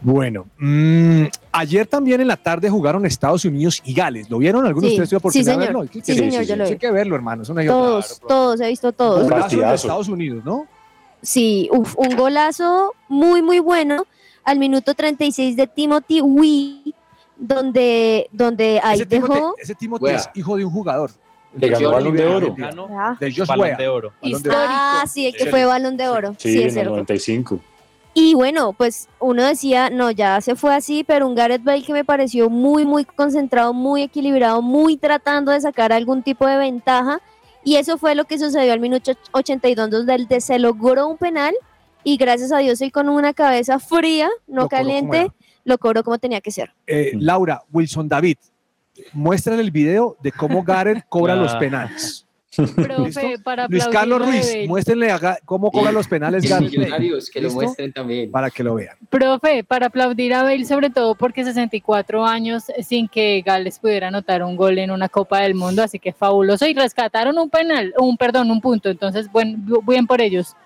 Bueno, 0.00 0.46
mm, 0.58 1.24
ayer 1.52 1.86
también 1.86 2.20
en 2.20 2.28
la 2.28 2.36
tarde 2.36 2.70
jugaron 2.70 3.04
Estados 3.04 3.44
Unidos 3.44 3.80
y 3.84 3.94
Gales. 3.94 4.30
¿Lo 4.30 4.38
vieron? 4.38 4.64
¿Alguno 4.64 4.84
de 4.86 4.90
Sí, 4.90 4.94
ustedes 4.94 5.10
tuvo 5.10 5.18
oportunidad 5.18 5.52
sí, 5.54 5.58
de 5.58 5.66
señor. 5.66 5.74
verlo? 5.82 5.90
¿Qué- 5.92 6.04
Sí, 6.04 6.18
señor, 6.18 6.44
yo 6.44 6.56
lo 6.56 6.64
sí 6.64 6.70
vi. 6.70 6.74
Hay 6.74 6.78
que 6.78 6.90
verlo, 6.92 7.16
hermano. 7.16 7.42
Es 7.42 7.48
una 7.48 7.64
y 7.64 7.68
otra. 7.68 7.78
Todos, 7.80 8.20
todos, 8.26 8.60
he 8.60 8.68
visto 8.68 8.92
todos. 8.92 9.22
Un 9.24 9.28
golazo 9.30 9.56
de. 9.56 9.74
Estados 9.74 10.08
Unidos, 10.08 10.44
¿no? 10.44 10.66
Sí, 11.20 11.68
uf, 11.72 11.96
un 11.98 12.16
golazo 12.16 12.94
muy, 13.08 13.42
muy 13.42 13.58
bueno 13.58 14.06
al 14.48 14.58
minuto 14.58 14.94
36 14.94 15.56
de 15.56 15.66
Timothy 15.66 16.20
Wee, 16.20 16.94
donde, 17.36 18.28
donde 18.32 18.80
ahí 18.82 18.96
ese 18.96 19.06
Timothy, 19.06 19.32
dejó. 19.34 19.54
ese 19.58 19.74
Timothy 19.74 20.04
Wea. 20.04 20.16
es 20.16 20.30
hijo 20.34 20.56
de 20.56 20.64
un 20.64 20.70
jugador. 20.72 21.10
Le 21.56 21.68
ganó 21.68 21.92
balón 21.92 22.16
de 22.16 22.26
oro. 22.26 22.54
Ganó 22.56 22.88
Ah, 22.90 23.16
De 23.18 23.32
Josh 23.32 23.46
balón 23.46 23.76
de 23.76 23.88
oro. 23.88 24.12
Ah, 24.52 25.04
sí, 25.10 25.26
el 25.26 25.34
que 25.36 25.46
fue 25.46 25.64
balón 25.64 25.96
de 25.96 26.08
oro. 26.08 26.34
Sí, 26.38 26.52
Sí, 26.52 26.56
es 26.58 26.60
en 26.60 26.66
el 26.66 26.72
cierto. 26.72 26.90
95. 26.90 27.60
Y 28.14 28.34
bueno, 28.34 28.72
pues 28.72 29.08
uno 29.20 29.44
decía, 29.44 29.90
no, 29.90 30.10
ya 30.10 30.40
se 30.40 30.56
fue 30.56 30.74
así, 30.74 31.04
pero 31.04 31.26
un 31.26 31.34
Gareth 31.34 31.62
Bale 31.62 31.82
que 31.84 31.92
me 31.92 32.04
pareció 32.04 32.50
muy, 32.50 32.84
muy 32.84 33.04
concentrado, 33.04 33.72
muy 33.72 34.02
equilibrado, 34.02 34.60
muy 34.60 34.96
tratando 34.96 35.52
de 35.52 35.60
sacar 35.60 35.92
algún 35.92 36.22
tipo 36.22 36.46
de 36.46 36.56
ventaja. 36.56 37.20
Y 37.64 37.76
eso 37.76 37.96
fue 37.98 38.14
lo 38.14 38.24
que 38.24 38.38
sucedió 38.38 38.72
al 38.72 38.80
minuto 38.80 39.12
82, 39.32 39.90
donde 40.06 40.40
se 40.40 40.58
logró 40.58 41.06
un 41.06 41.16
penal 41.16 41.54
y 42.12 42.16
gracias 42.16 42.52
a 42.52 42.58
Dios 42.58 42.80
él 42.80 42.90
con 42.90 43.08
una 43.08 43.34
cabeza 43.34 43.78
fría, 43.78 44.28
no 44.46 44.62
Lo 44.62 44.68
caliente, 44.68 45.28
lo 45.64 45.76
cobró 45.78 46.02
como 46.02 46.18
tenía 46.18 46.40
que 46.40 46.50
ser. 46.50 46.72
Eh, 46.86 47.12
Laura, 47.14 47.62
Wilson 47.70 48.08
David, 48.08 48.38
muestran 49.12 49.60
el 49.60 49.70
video 49.70 50.16
de 50.22 50.32
cómo 50.32 50.62
Gareth 50.62 51.04
cobra 51.08 51.34
Ah. 51.34 51.36
los 51.36 51.54
penales. 51.56 52.24
Profe, 52.56 53.02
¿Listo? 53.28 53.42
para 53.44 53.68
Luis 53.68 53.86
Carlos 53.86 54.20
Ruiz, 54.26 54.66
muéstrenle 54.66 55.12
a 55.12 55.38
cómo 55.44 55.70
cobra 55.70 55.92
los 55.92 56.08
penales 56.08 56.42
Y 56.44 56.48
Gareth 56.48 56.70
Bale, 56.70 56.78
millonarios 56.78 57.30
que 57.30 57.40
lo 57.40 57.48
¿Listo? 57.48 57.60
muestren 57.62 57.92
también. 57.92 58.30
para 58.32 58.50
que 58.50 58.64
lo 58.64 58.74
vean. 58.74 58.96
Profe, 59.10 59.62
para 59.62 59.86
aplaudir 59.86 60.32
a 60.34 60.42
Bale 60.42 60.64
sobre 60.64 60.90
todo 60.90 61.14
porque 61.14 61.44
64 61.44 62.24
años 62.26 62.64
sin 62.82 63.06
que 63.06 63.42
Gales 63.46 63.78
pudiera 63.78 64.08
anotar 64.08 64.42
un 64.42 64.56
gol 64.56 64.78
en 64.78 64.90
una 64.90 65.08
Copa 65.08 65.40
del 65.42 65.54
Mundo, 65.54 65.82
así 65.84 65.98
que 66.00 66.12
fabuloso 66.12 66.66
y 66.66 66.74
rescataron 66.74 67.38
un 67.38 67.48
penal, 67.50 67.92
un 67.98 68.16
perdón, 68.16 68.50
un 68.50 68.60
punto, 68.60 68.88
entonces 68.88 69.30
buen, 69.30 69.64
bien 69.86 70.06
por 70.08 70.20
ellos. 70.20 70.56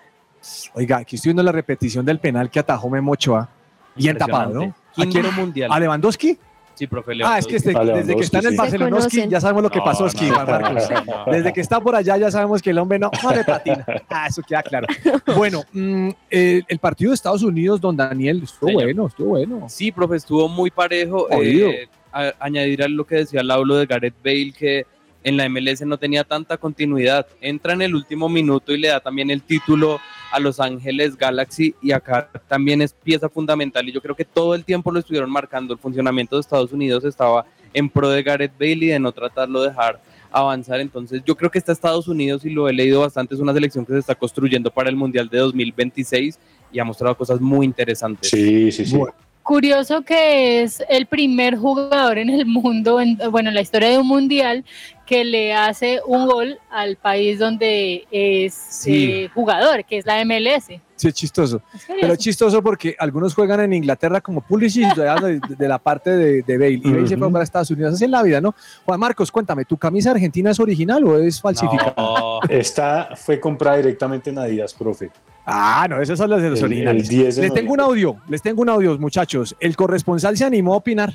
Oiga, 0.73 0.97
aquí 0.97 1.15
estoy 1.15 1.29
viendo 1.29 1.43
la 1.43 1.51
repetición 1.51 2.05
del 2.05 2.19
penal 2.19 2.49
que 2.49 2.59
atajó 2.59 2.89
Memo 2.89 3.11
Ochoa. 3.13 3.49
Bien 3.95 4.17
tapado, 4.17 4.53
¿no? 4.53 4.75
¿A 4.97 5.05
quién? 5.05 5.25
mundial. 5.35 5.71
¿A 5.71 5.79
Lewandowski? 5.79 6.37
Sí, 6.75 6.87
profe 6.87 7.13
Ah, 7.23 7.37
es 7.37 7.45
que 7.45 7.57
este- 7.57 7.71
desde 7.71 8.15
que 8.15 8.23
está 8.23 8.39
en 8.39 8.47
el 8.47 8.57
sí. 8.71 8.77
Conocen. 8.79 9.29
ya 9.29 9.39
sabemos 9.39 9.61
lo 9.61 9.69
que 9.69 9.77
No, 9.77 9.85
pasó, 9.85 10.05
no, 10.05 10.09
Ski, 10.09 10.27
no, 10.31 10.43
no. 10.43 11.31
Desde 11.31 11.53
que 11.53 11.61
está 11.61 11.79
por 11.79 11.95
allá 11.95 12.17
ya 12.17 12.31
sabemos 12.31 12.63
que 12.63 12.71
el 12.71 12.79
hombre 12.79 12.97
no, 12.97 13.11
no 13.21 13.31
le 13.31 13.43
patina. 13.43 13.85
Ah, 14.09 14.25
eso 14.27 14.41
queda 14.41 14.63
claro. 14.63 14.87
Bueno, 15.37 15.61
mm, 15.71 16.09
el, 16.31 16.65
el 16.67 16.79
partido 16.79 17.11
de 17.11 17.15
Estados 17.15 17.43
Unidos, 17.43 17.79
don 17.79 17.95
Daniel, 17.95 18.41
estuvo 18.43 18.69
Señor. 18.69 18.83
bueno, 18.85 19.05
estuvo 19.07 19.27
bueno. 19.29 19.65
Sí, 19.69 19.91
profe, 19.91 20.15
estuvo 20.15 20.49
muy 20.49 20.71
parejo. 20.71 21.27
Eh, 21.31 21.87
a- 22.11 22.33
añadir 22.39 22.81
a 22.81 22.87
lo 22.87 23.05
que 23.05 23.17
decía 23.17 23.41
el 23.41 23.51
hablo 23.51 23.75
de 23.75 23.85
Gareth 23.85 24.15
Bale, 24.23 24.51
que 24.57 24.85
en 25.23 25.37
la 25.37 25.45
MLS 25.47 25.85
no 25.85 25.97
tenía 25.99 26.23
tanta 26.23 26.57
continuidad. 26.57 27.27
Entra 27.39 27.73
en 27.73 27.83
el 27.83 27.93
último 27.93 28.27
minuto 28.29 28.73
y 28.73 28.79
le 28.79 28.87
da 28.87 28.99
también 28.99 29.29
el 29.29 29.43
título 29.43 29.99
a 30.33 30.39
Los 30.39 30.59
Ángeles 30.59 31.15
Galaxy 31.15 31.75
y 31.79 31.91
acá 31.91 32.27
también 32.47 32.81
es 32.81 32.91
pieza 32.91 33.29
fundamental 33.29 33.87
y 33.87 33.91
yo 33.91 34.01
creo 34.01 34.15
que 34.15 34.25
todo 34.25 34.55
el 34.55 34.65
tiempo 34.65 34.91
lo 34.91 34.97
estuvieron 34.97 35.29
marcando. 35.29 35.73
El 35.73 35.79
funcionamiento 35.79 36.35
de 36.35 36.41
Estados 36.41 36.73
Unidos 36.73 37.05
estaba 37.05 37.45
en 37.71 37.87
pro 37.87 38.09
de 38.09 38.23
Gareth 38.23 38.53
Bale 38.59 38.85
y 38.85 38.87
de 38.87 38.99
no 38.99 39.11
tratarlo 39.11 39.61
de 39.61 39.69
dejar 39.69 40.01
avanzar. 40.31 40.79
Entonces 40.79 41.21
yo 41.23 41.35
creo 41.35 41.51
que 41.51 41.59
está 41.59 41.71
Estados 41.71 42.07
Unidos 42.07 42.43
y 42.45 42.49
lo 42.49 42.67
he 42.67 42.73
leído 42.73 43.01
bastante, 43.01 43.35
es 43.35 43.41
una 43.41 43.53
selección 43.53 43.85
que 43.85 43.93
se 43.93 43.99
está 43.99 44.15
construyendo 44.15 44.71
para 44.71 44.89
el 44.89 44.95
Mundial 44.95 45.29
de 45.29 45.37
2026 45.37 46.39
y 46.71 46.79
ha 46.79 46.83
mostrado 46.83 47.15
cosas 47.15 47.39
muy 47.39 47.67
interesantes. 47.67 48.31
Sí, 48.31 48.71
sí, 48.71 48.87
sí. 48.87 48.97
Bueno. 48.97 49.13
Curioso 49.43 50.03
que 50.03 50.63
es 50.63 50.81
el 50.87 51.05
primer 51.05 51.57
jugador 51.57 52.17
en 52.17 52.29
el 52.29 52.45
mundo, 52.45 53.01
en- 53.01 53.17
bueno, 53.29 53.49
en 53.49 53.55
la 53.55 53.61
historia 53.61 53.89
de 53.89 53.97
un 53.97 54.07
mundial, 54.07 54.63
que 55.05 55.25
le 55.25 55.53
hace 55.53 55.99
un 56.07 56.25
gol 56.27 56.57
al 56.71 56.95
país 56.95 57.39
donde 57.39 58.07
es 58.09 58.53
Sí. 58.53 59.11
eh, 59.11 59.29
jugador, 59.33 59.83
que 59.83 59.97
es 59.97 60.05
la 60.05 60.21
MLS. 60.23 60.79
Sí, 60.95 61.07
es 61.09 61.13
chistoso. 61.13 61.61
Es 61.75 61.85
Pero 61.99 62.13
es 62.13 62.19
chistoso 62.19 62.63
porque 62.63 62.95
algunos 62.97 63.35
juegan 63.35 63.59
en 63.59 63.73
Inglaterra 63.73 64.21
como 64.21 64.39
Pulisic, 64.39 64.95
de, 64.95 65.41
de 65.57 65.67
la 65.67 65.77
parte 65.77 66.11
de, 66.11 66.41
de 66.43 66.57
Bale, 66.57 66.79
y 66.81 66.91
Bale 66.91 67.07
se 67.07 67.17
fue 67.17 67.29
para 67.29 67.43
Estados 67.43 67.69
Unidos. 67.71 67.95
Así 67.95 68.05
es 68.05 68.09
la 68.09 68.23
vida, 68.23 68.39
¿no? 68.39 68.55
Juan 68.85 68.97
Marcos, 68.99 69.29
cuéntame, 69.29 69.65
¿tu 69.65 69.75
camisa 69.75 70.11
argentina 70.11 70.51
es 70.51 70.59
original 70.61 71.03
o 71.03 71.17
es 71.19 71.41
falsificada? 71.41 71.93
No. 71.97 72.39
Esta 72.47 73.09
fue 73.17 73.41
comprada 73.41 73.75
directamente 73.77 74.29
en 74.29 74.39
Adidas, 74.39 74.73
profe. 74.73 75.11
Ah, 75.45 75.87
no, 75.89 76.01
esas 76.01 76.17
son 76.17 76.29
las 76.29 76.41
de 76.41 76.49
los 76.51 76.59
El- 76.59 76.65
originales. 76.65 77.03
el 77.03 77.09
10 77.09 77.35
de 77.35 77.41
les 77.43 77.53
tengo 77.53 77.73
un 77.73 77.79
audio, 77.81 78.17
les 78.29 78.41
tengo 78.41 78.61
un 78.61 78.69
audio, 78.69 78.97
muchachos. 78.97 79.55
El 79.59 79.75
corresponsal 79.75 80.37
se 80.37 80.45
animó 80.45 80.73
a 80.73 80.77
opinar. 80.77 81.13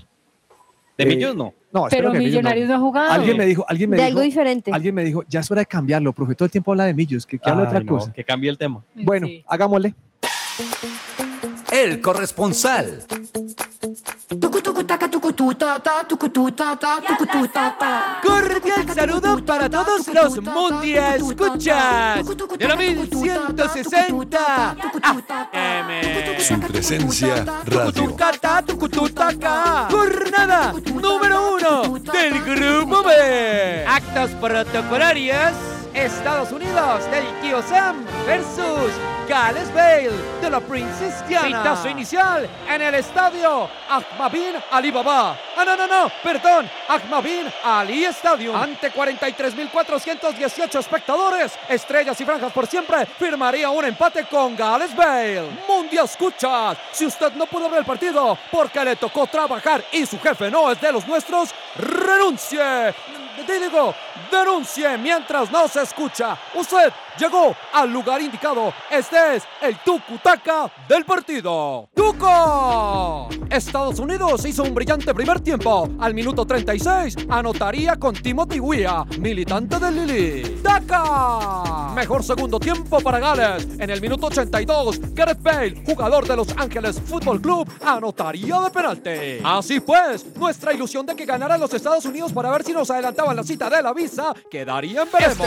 De 0.99 1.05
Eh, 1.05 1.07
Millos 1.07 1.35
no. 1.37 1.55
No, 1.73 1.87
Pero 1.91 2.11
que. 2.13 2.19
Millonarios 2.19 2.69
no 2.69 2.75
ha 2.75 2.79
jugado. 2.79 3.11
Alguien 3.13 3.37
me 3.37 3.47
dijo, 3.47 3.65
alguien 3.69 3.91
me 3.91 3.97
De 3.97 4.03
dijo, 4.03 4.09
algo 4.19 4.21
diferente. 4.23 4.71
alguien 4.73 4.95
me 4.95 5.05
dijo, 5.05 5.23
ya 5.29 5.41
es 5.41 5.51
hora 5.51 5.61
de 5.61 5.67
cambiarlo, 5.67 6.13
profe. 6.13 6.35
Todo 6.35 6.47
el 6.47 6.51
tiempo 6.51 6.73
habla 6.73 6.85
de 6.87 6.95
Millos, 6.95 7.25
que, 7.27 7.39
que 7.39 7.49
habla 7.49 7.65
otra 7.65 7.81
no, 7.81 7.87
cosa. 7.87 8.13
que 8.13 8.25
cambie 8.25 8.51
el 8.51 8.59
tema. 8.59 8.83
Bueno, 8.95 9.27
Sí. 9.27 9.45
hagámosle. 9.47 9.95
El 11.81 12.01
corresponsal. 12.01 13.05
Cordial 18.25 18.95
saludo 18.95 19.45
para 19.45 19.71
todos 19.71 20.09
los 20.09 20.43
mundial 20.43 21.19
escuchas 21.19 22.27
de 22.59 22.67
la 22.67 22.75
1160 22.75 24.77
AM. 25.53 26.41
Su 26.41 26.59
presencia 26.59 27.45
radio. 27.65 28.17
Jornada 29.89 30.75
número 30.93 31.55
uno 31.55 31.99
del 32.13 32.43
grupo 32.43 33.05
B. 33.05 33.85
Actos 33.87 34.33
protocolarios. 34.41 35.78
Estados 35.99 36.53
Unidos 36.53 37.11
del 37.11 37.25
Kiosam 37.41 38.07
versus 38.25 38.93
Gales 39.29 39.69
Bale 39.75 40.13
de 40.41 40.49
la 40.49 40.61
Princess 40.61 41.27
Diana. 41.27 41.59
Pitazo 41.59 41.89
inicial 41.89 42.49
en 42.69 42.83
el 42.83 42.95
estadio 42.95 43.69
Ahmabin 43.89 44.55
Ali 44.71 44.93
Baba. 44.93 45.37
Ah, 45.57 45.65
no, 45.65 45.77
no, 45.77 45.89
no, 45.89 46.11
perdón. 46.23 46.71
Ahmabin 46.89 47.53
Ali 47.65 48.05
Stadium. 48.05 48.55
Ante 48.55 48.93
43.418 48.93 50.79
espectadores, 50.79 51.59
estrellas 51.69 52.21
y 52.21 52.25
franjas 52.25 52.53
por 52.53 52.69
siempre, 52.69 53.05
firmaría 53.05 53.69
un 53.69 53.85
empate 53.85 54.25
con 54.27 54.57
Gales 54.57 54.95
Bale. 54.95 55.49
Mundial 55.67 56.05
escuchas. 56.05 56.79
Si 56.93 57.07
usted 57.07 57.33
no 57.33 57.47
pudo 57.47 57.69
ver 57.69 57.81
el 57.81 57.85
partido 57.85 58.39
porque 58.53 58.85
le 58.85 58.95
tocó 58.95 59.27
trabajar 59.27 59.85
y 59.93 60.07
su 60.07 60.19
jefe 60.21 60.49
no 60.49 60.71
es 60.71 60.81
de 60.81 60.93
los 60.93 61.07
nuestros, 61.09 61.51
renuncie. 61.77 62.95
Te 63.47 63.61
digo, 63.61 63.95
denuncie 64.31 64.99
mientras 64.99 65.51
no 65.51 65.67
se 65.69 65.83
escucha. 65.83 66.37
Usted 66.55 66.93
llegó 67.19 67.55
al 67.73 67.91
lugar 67.91 68.21
indicado. 68.21 68.73
Este 68.91 69.37
es 69.37 69.45
el 69.61 69.79
Tucutaca 69.79 70.71
del 70.89 71.05
partido. 71.05 71.89
Estados 73.51 73.99
Unidos 73.99 74.45
hizo 74.47 74.63
un 74.63 74.75
brillante 74.75 75.15
primer 75.15 75.41
tiempo. 75.41 75.89
Al 75.99 76.15
minuto 76.15 76.45
36 76.47 77.17
anotaría 77.29 77.97
con 77.97 78.15
Timothy 78.15 78.61
Weah, 78.61 79.05
militante 79.19 79.79
del 79.79 80.07
Lili. 80.07 80.61
¡Taca! 80.63 81.93
Mejor 81.95 82.23
segundo 82.23 82.61
tiempo 82.61 83.01
para 83.01 83.19
Gales. 83.19 83.67
En 83.79 83.91
el 83.91 84.01
minuto 84.01 84.27
82, 84.29 85.15
Gareth 85.15 85.43
Bale, 85.43 85.83
jugador 85.85 86.27
de 86.27 86.37
Los 86.37 86.49
Ángeles 86.57 87.01
Football 87.01 87.41
Club, 87.41 87.69
anotaría 87.85 88.61
de 88.61 88.71
penalti. 88.71 89.41
Así 89.45 89.81
pues, 89.81 90.25
nuestra 90.37 90.73
ilusión 90.73 91.05
de 91.07 91.17
que 91.17 91.25
ganaran 91.25 91.61
los 91.61 91.73
Estados 91.75 92.05
Unidos 92.05 92.33
para 92.33 92.51
ver 92.51 92.65
si 92.65 92.73
nos 92.73 92.91
adelantaban 92.91 93.37
la 93.37 93.43
cita 93.43 93.69
de 93.69 93.83
la 93.83 93.93
visa 93.93 94.35
quedaría 94.51 95.03
en 95.03 95.09
veremos. 95.11 95.47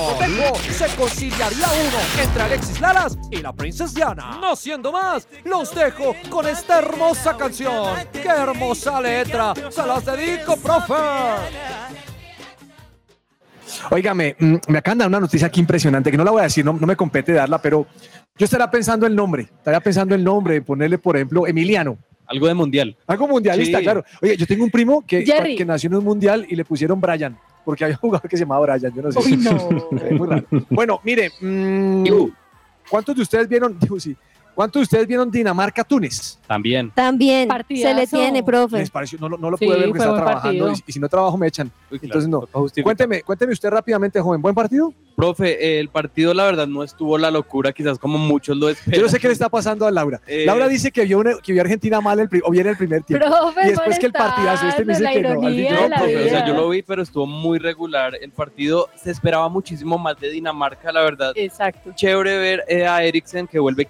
Este 0.53 0.73
se 0.73 0.95
conciliaría 0.95 1.67
uno 1.67 2.23
entre 2.23 2.41
Alexis 2.43 2.81
Lalas 2.81 3.17
y 3.29 3.37
la 3.37 3.53
Princess 3.53 3.93
Diana. 3.93 4.37
No 4.41 4.55
siendo 4.55 4.91
más, 4.91 5.27
los 5.43 5.73
dejo 5.73 6.15
con 6.29 6.47
esta 6.51 6.79
hermosa 6.79 7.37
canción. 7.37 7.95
¡Qué 8.11 8.27
hermosa 8.27 8.99
letra! 9.01 9.53
¡Se 9.69 9.85
las 9.85 10.05
dedico, 10.05 10.57
profe! 10.57 10.93
Óigame, 13.89 14.35
mm, 14.37 14.55
me 14.67 14.77
acaban 14.77 14.97
de 14.97 15.03
dar 15.03 15.09
una 15.09 15.19
noticia 15.21 15.47
aquí 15.47 15.59
impresionante, 15.59 16.11
que 16.11 16.17
no 16.17 16.23
la 16.23 16.31
voy 16.31 16.41
a 16.41 16.43
decir, 16.43 16.63
no, 16.65 16.73
no 16.73 16.85
me 16.85 16.95
compete 16.95 17.31
darla, 17.33 17.61
pero 17.61 17.87
yo 18.37 18.45
estaría 18.45 18.69
pensando 18.69 19.05
el 19.07 19.15
nombre, 19.15 19.43
estaría 19.43 19.79
pensando 19.79 20.13
el 20.13 20.23
nombre, 20.23 20.61
ponerle, 20.61 20.97
por 20.97 21.15
ejemplo, 21.15 21.47
Emiliano. 21.47 21.97
Algo 22.27 22.47
de 22.47 22.53
mundial. 22.53 22.95
Algo 23.07 23.27
mundialista, 23.27 23.79
Sí. 23.79 23.83
claro. 23.83 24.03
Oye, 24.21 24.37
yo 24.37 24.45
tengo 24.45 24.63
un 24.63 24.71
primo 24.71 25.05
que, 25.05 25.25
Jerry. 25.25 25.55
que 25.55 25.65
nació 25.65 25.87
en 25.87 25.95
un 25.95 26.03
mundial 26.03 26.45
y 26.49 26.55
le 26.55 26.65
pusieron 26.65 26.99
Brian, 26.99 27.37
porque 27.65 27.85
había 27.85 27.95
un 28.01 28.01
jugador 28.01 28.29
que 28.29 28.37
se 28.37 28.43
llamaba 28.43 28.75
Brian, 28.75 28.93
yo 28.93 29.01
no 29.01 29.11
sé. 29.11 29.19
Uy, 29.19 29.37
no. 29.37 29.97
Es 29.97 30.11
muy 30.17 30.27
raro. 30.27 30.45
Bueno, 30.69 30.99
mire, 31.03 31.31
mm. 31.39 32.05
¿cuántos 32.89 33.15
de 33.15 33.21
ustedes 33.21 33.47
vieron, 33.47 33.77
digo, 33.79 33.99
sí, 33.99 34.15
¿cuántos 34.55 34.79
de 34.79 34.83
ustedes 34.83 35.07
vieron 35.07 35.29
Dinamarca-Túnez? 35.31 36.39
También. 36.47 36.91
También 36.91 37.47
Partidazo. 37.47 37.87
se 37.89 38.01
le 38.01 38.07
tiene, 38.07 38.43
profe. 38.43 38.77
¿Les 38.79 38.89
pareció? 38.89 39.17
No, 39.19 39.29
lo- 39.29 39.37
no 39.37 39.49
lo 39.51 39.57
Sí, 39.57 39.65
pude 39.65 39.77
ver 39.77 39.85
porque 39.87 39.99
estaba 39.99 40.17
trabajando 40.17 40.71
y, 40.71 40.83
y 40.85 40.91
si 40.91 40.99
no 40.99 41.07
trabajo 41.07 41.37
me 41.37 41.47
echan. 41.47 41.71
Uy, 41.89 41.99
claro, 41.99 42.19
Entonces 42.21 42.29
no. 42.29 42.83
Cuénteme, 42.83 43.21
cuénteme 43.23 43.53
usted 43.53 43.69
rápidamente, 43.69 44.19
joven, 44.19 44.41
¿buen 44.41 44.53
partido? 44.55 44.93
Profe, 45.15 45.79
el 45.79 45.89
partido 45.89 46.33
la 46.33 46.45
verdad 46.45 46.67
no 46.67 46.83
estuvo 46.83 47.17
la 47.17 47.29
locura, 47.29 47.71
quizás 47.73 47.99
como 47.99 48.17
muchos 48.17 48.57
lo 48.57 48.69
esperan. 48.69 48.99
Yo 48.99 49.05
no 49.05 49.09
sé 49.11 49.19
qué 49.19 49.27
le 49.27 49.33
está 49.33 49.49
pasando 49.49 49.85
a 49.85 49.91
Laura. 49.91 50.19
Eh, 50.25 50.45
Laura 50.45 50.67
dice 50.67 50.91
que 50.91 51.03
vio, 51.05 51.19
una- 51.19 51.37
que 51.43 51.51
vio 51.51 51.61
a 51.61 51.63
Argentina 51.65 52.01
mal 52.01 52.19
el, 52.19 52.29
o 52.43 52.49
bien 52.51 52.67
el 52.67 52.77
primer 52.77 53.03
tiempo. 53.03 53.25
Profe, 53.27 53.61
y 53.67 53.69
después 53.71 53.99
que 53.99 54.05
el 54.07 54.13
partidazo, 54.13 54.67
este 54.67 54.85
me 54.85 54.93
dice 54.93 55.03
la 55.03 55.11
que 55.11 55.21
no. 55.21 55.29
al 55.45 55.53
fin- 55.55 55.67
No, 55.69 55.95
profe, 55.95 56.25
o 56.25 56.29
sea, 56.29 56.47
yo 56.47 56.53
lo 56.55 56.69
vi, 56.69 56.81
pero 56.81 57.01
estuvo 57.03 57.25
muy 57.27 57.59
regular. 57.59 58.13
El 58.19 58.31
partido 58.31 58.89
se 58.95 59.11
esperaba 59.11 59.47
muchísimo 59.49 59.97
más 59.97 60.19
de 60.19 60.29
Dinamarca, 60.31 60.91
la 60.91 61.01
verdad. 61.01 61.33
Exacto. 61.35 61.91
Chévere 61.93 62.37
ver 62.37 62.63
eh, 62.67 62.87
a 62.87 63.03
Eriksen 63.03 63.47
que 63.47 63.59
vuelve 63.59 63.85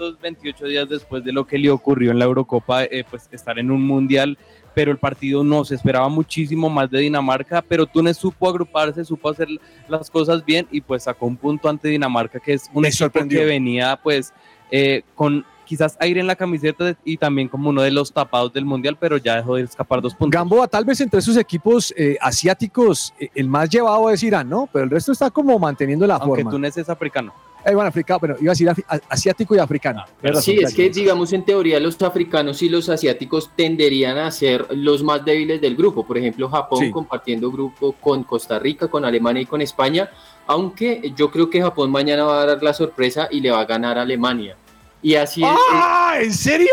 528 0.00 0.66
días 0.66 0.88
después 0.88 1.22
de 1.22 1.32
lo 1.32 1.46
que 1.46 1.58
le 1.58 1.70
ocurrió 1.70 2.10
en 2.10 2.18
la 2.18 2.24
Eurocopa, 2.24 2.84
eh, 2.84 3.04
pues 3.08 3.28
estar 3.30 3.58
en 3.58 3.70
un 3.70 3.82
mundial, 3.86 4.38
pero 4.74 4.90
el 4.90 4.98
partido 4.98 5.44
no, 5.44 5.64
se 5.64 5.74
esperaba 5.74 6.08
muchísimo 6.08 6.70
más 6.70 6.90
de 6.90 7.00
Dinamarca, 7.00 7.62
pero 7.62 7.86
Túnez 7.86 8.16
supo 8.16 8.48
agruparse, 8.48 9.04
supo 9.04 9.28
hacer 9.28 9.48
las 9.88 10.10
cosas 10.10 10.44
bien 10.44 10.66
y 10.70 10.80
pues 10.80 11.04
sacó 11.04 11.26
un 11.26 11.36
punto 11.36 11.68
ante 11.68 11.88
Dinamarca, 11.88 12.40
que 12.40 12.54
es 12.54 12.70
un 12.72 12.86
equipo 12.86 13.10
que 13.28 13.44
venía 13.44 13.98
pues 14.02 14.32
eh, 14.70 15.02
con 15.14 15.44
quizás 15.70 15.96
aire 16.00 16.18
en 16.18 16.26
la 16.26 16.34
camiseta 16.34 16.96
y 17.04 17.16
también 17.16 17.46
como 17.46 17.68
uno 17.68 17.82
de 17.82 17.92
los 17.92 18.12
tapados 18.12 18.52
del 18.52 18.64
mundial, 18.64 18.96
pero 18.98 19.18
ya 19.18 19.36
dejó 19.36 19.54
de 19.54 19.62
escapar 19.62 20.00
dos 20.00 20.14
puntos. 20.16 20.36
Gamboa, 20.36 20.66
tal 20.66 20.84
vez 20.84 21.00
entre 21.00 21.20
esos 21.20 21.36
equipos 21.36 21.94
eh, 21.96 22.16
asiáticos, 22.20 23.14
eh, 23.20 23.28
el 23.36 23.48
más 23.48 23.70
llevado 23.70 24.10
es 24.10 24.20
Irán, 24.24 24.48
¿no? 24.48 24.68
Pero 24.72 24.84
el 24.84 24.90
resto 24.90 25.12
está 25.12 25.30
como 25.30 25.56
manteniendo 25.60 26.08
la 26.08 26.16
Aunque 26.16 26.42
forma. 26.42 26.50
Túnez 26.50 26.76
es 26.76 26.88
africano. 26.88 27.32
Eh, 27.64 27.74
bueno, 27.74 27.88
africano, 27.88 28.18
bueno, 28.20 28.36
iba 28.40 28.52
a 28.52 28.54
decir 28.54 28.70
asiático 29.08 29.54
y 29.54 29.58
africano. 29.58 30.04
Tienes 30.20 30.36
razón, 30.38 30.54
Sí, 30.54 30.60
es 30.62 30.74
que 30.74 30.88
digamos 30.90 31.32
en 31.32 31.44
teoría 31.44 31.78
los 31.78 32.00
africanos 32.02 32.62
y 32.62 32.68
los 32.68 32.88
asiáticos 32.88 33.50
tenderían 33.54 34.18
a 34.18 34.30
ser 34.30 34.66
los 34.70 35.02
más 35.02 35.24
débiles 35.24 35.60
del 35.60 35.76
grupo. 35.76 36.06
Por 36.06 36.16
ejemplo, 36.18 36.48
Japón 36.48 36.78
Sí. 36.78 36.90
compartiendo 36.90 37.50
grupo 37.50 37.92
con 37.92 38.24
Costa 38.24 38.58
Rica, 38.58 38.88
con 38.88 39.04
Alemania 39.04 39.42
y 39.42 39.46
con 39.46 39.60
España. 39.60 40.10
Aunque 40.46 41.12
yo 41.14 41.30
creo 41.30 41.50
que 41.50 41.60
Japón 41.60 41.90
mañana 41.90 42.24
va 42.24 42.42
a 42.42 42.46
dar 42.46 42.62
la 42.62 42.72
sorpresa 42.72 43.28
y 43.30 43.40
le 43.40 43.50
va 43.50 43.60
a 43.60 43.64
ganar 43.66 43.98
a 43.98 44.02
Alemania. 44.02 44.56
Y 45.02 45.14
así 45.14 45.42
es. 45.42 45.48
¡Ah! 45.72 46.14
¿En 46.20 46.32
serio? 46.32 46.68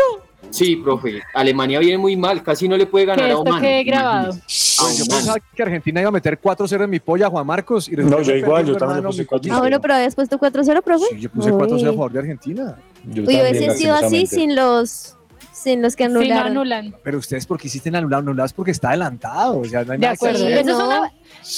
Sí, 0.50 0.76
profe. 0.76 1.20
Alemania 1.34 1.78
viene 1.78 1.98
muy 1.98 2.16
mal, 2.16 2.42
casi 2.42 2.68
no 2.68 2.76
le 2.76 2.86
puede 2.86 3.04
ganar 3.06 3.26
Que 3.26 3.32
a 3.32 3.34
esto 3.34 3.42
Oman. 3.42 3.60
quede 3.60 3.84
grabado. 3.84 4.30
Pues 4.32 4.98
yo 4.98 5.04
pensaba 5.06 5.36
que 5.54 5.62
Argentina 5.62 6.00
iba 6.00 6.08
a 6.08 6.12
meter 6.12 6.40
4-0 6.40 6.84
en 6.84 6.90
mi 6.90 7.00
polla, 7.00 7.28
Juan 7.28 7.46
Marcos. 7.46 7.88
Y 7.88 7.96
No, 7.96 8.22
yo 8.22 8.32
que 8.32 8.38
igual, 8.38 8.64
yo 8.64 8.76
también 8.76 9.02
le 9.02 9.06
puse 9.08 9.22
mi 9.22 9.26
4-0. 9.26 9.28
pollito. 9.28 9.54
Ah, 9.54 9.58
bueno, 9.58 9.80
pero 9.80 9.94
habías 9.94 10.14
puesto 10.14 10.38
4-0, 10.38 10.82
profe. 10.82 11.04
Sí, 11.10 11.20
yo 11.20 11.28
puse 11.30 11.50
4-0 11.52 11.82
a 11.88 11.92
favor 11.92 12.12
de 12.12 12.18
Argentina. 12.20 12.76
Yo 13.04 13.22
Uy, 13.22 13.26
también, 13.36 13.40
hubiese 13.56 13.76
sido 13.76 13.94
así 13.94 14.26
sin 14.26 14.56
los 14.56 15.16
sin 15.62 15.82
los 15.82 15.96
que 15.96 16.08
no 16.08 16.20
anularon. 16.20 16.46
anulan. 16.52 16.94
Pero 17.02 17.18
ustedes, 17.18 17.46
¿por 17.46 17.58
qué 17.58 17.66
hiciste 17.68 17.88
anulado? 17.88 18.20
Anulado 18.20 18.46
es 18.46 18.52
porque 18.52 18.70
está 18.70 18.88
adelantado. 18.88 19.58
O 19.60 19.64
sea, 19.64 19.84
no 19.84 19.92
hay 19.92 19.98
De 19.98 20.06
nada 20.06 20.16
que 20.16 20.26
acuerdo. 20.26 20.44
hacer. 20.46 20.58
Eso, 20.58 20.70
es 20.70 20.76
una, 20.84 21.12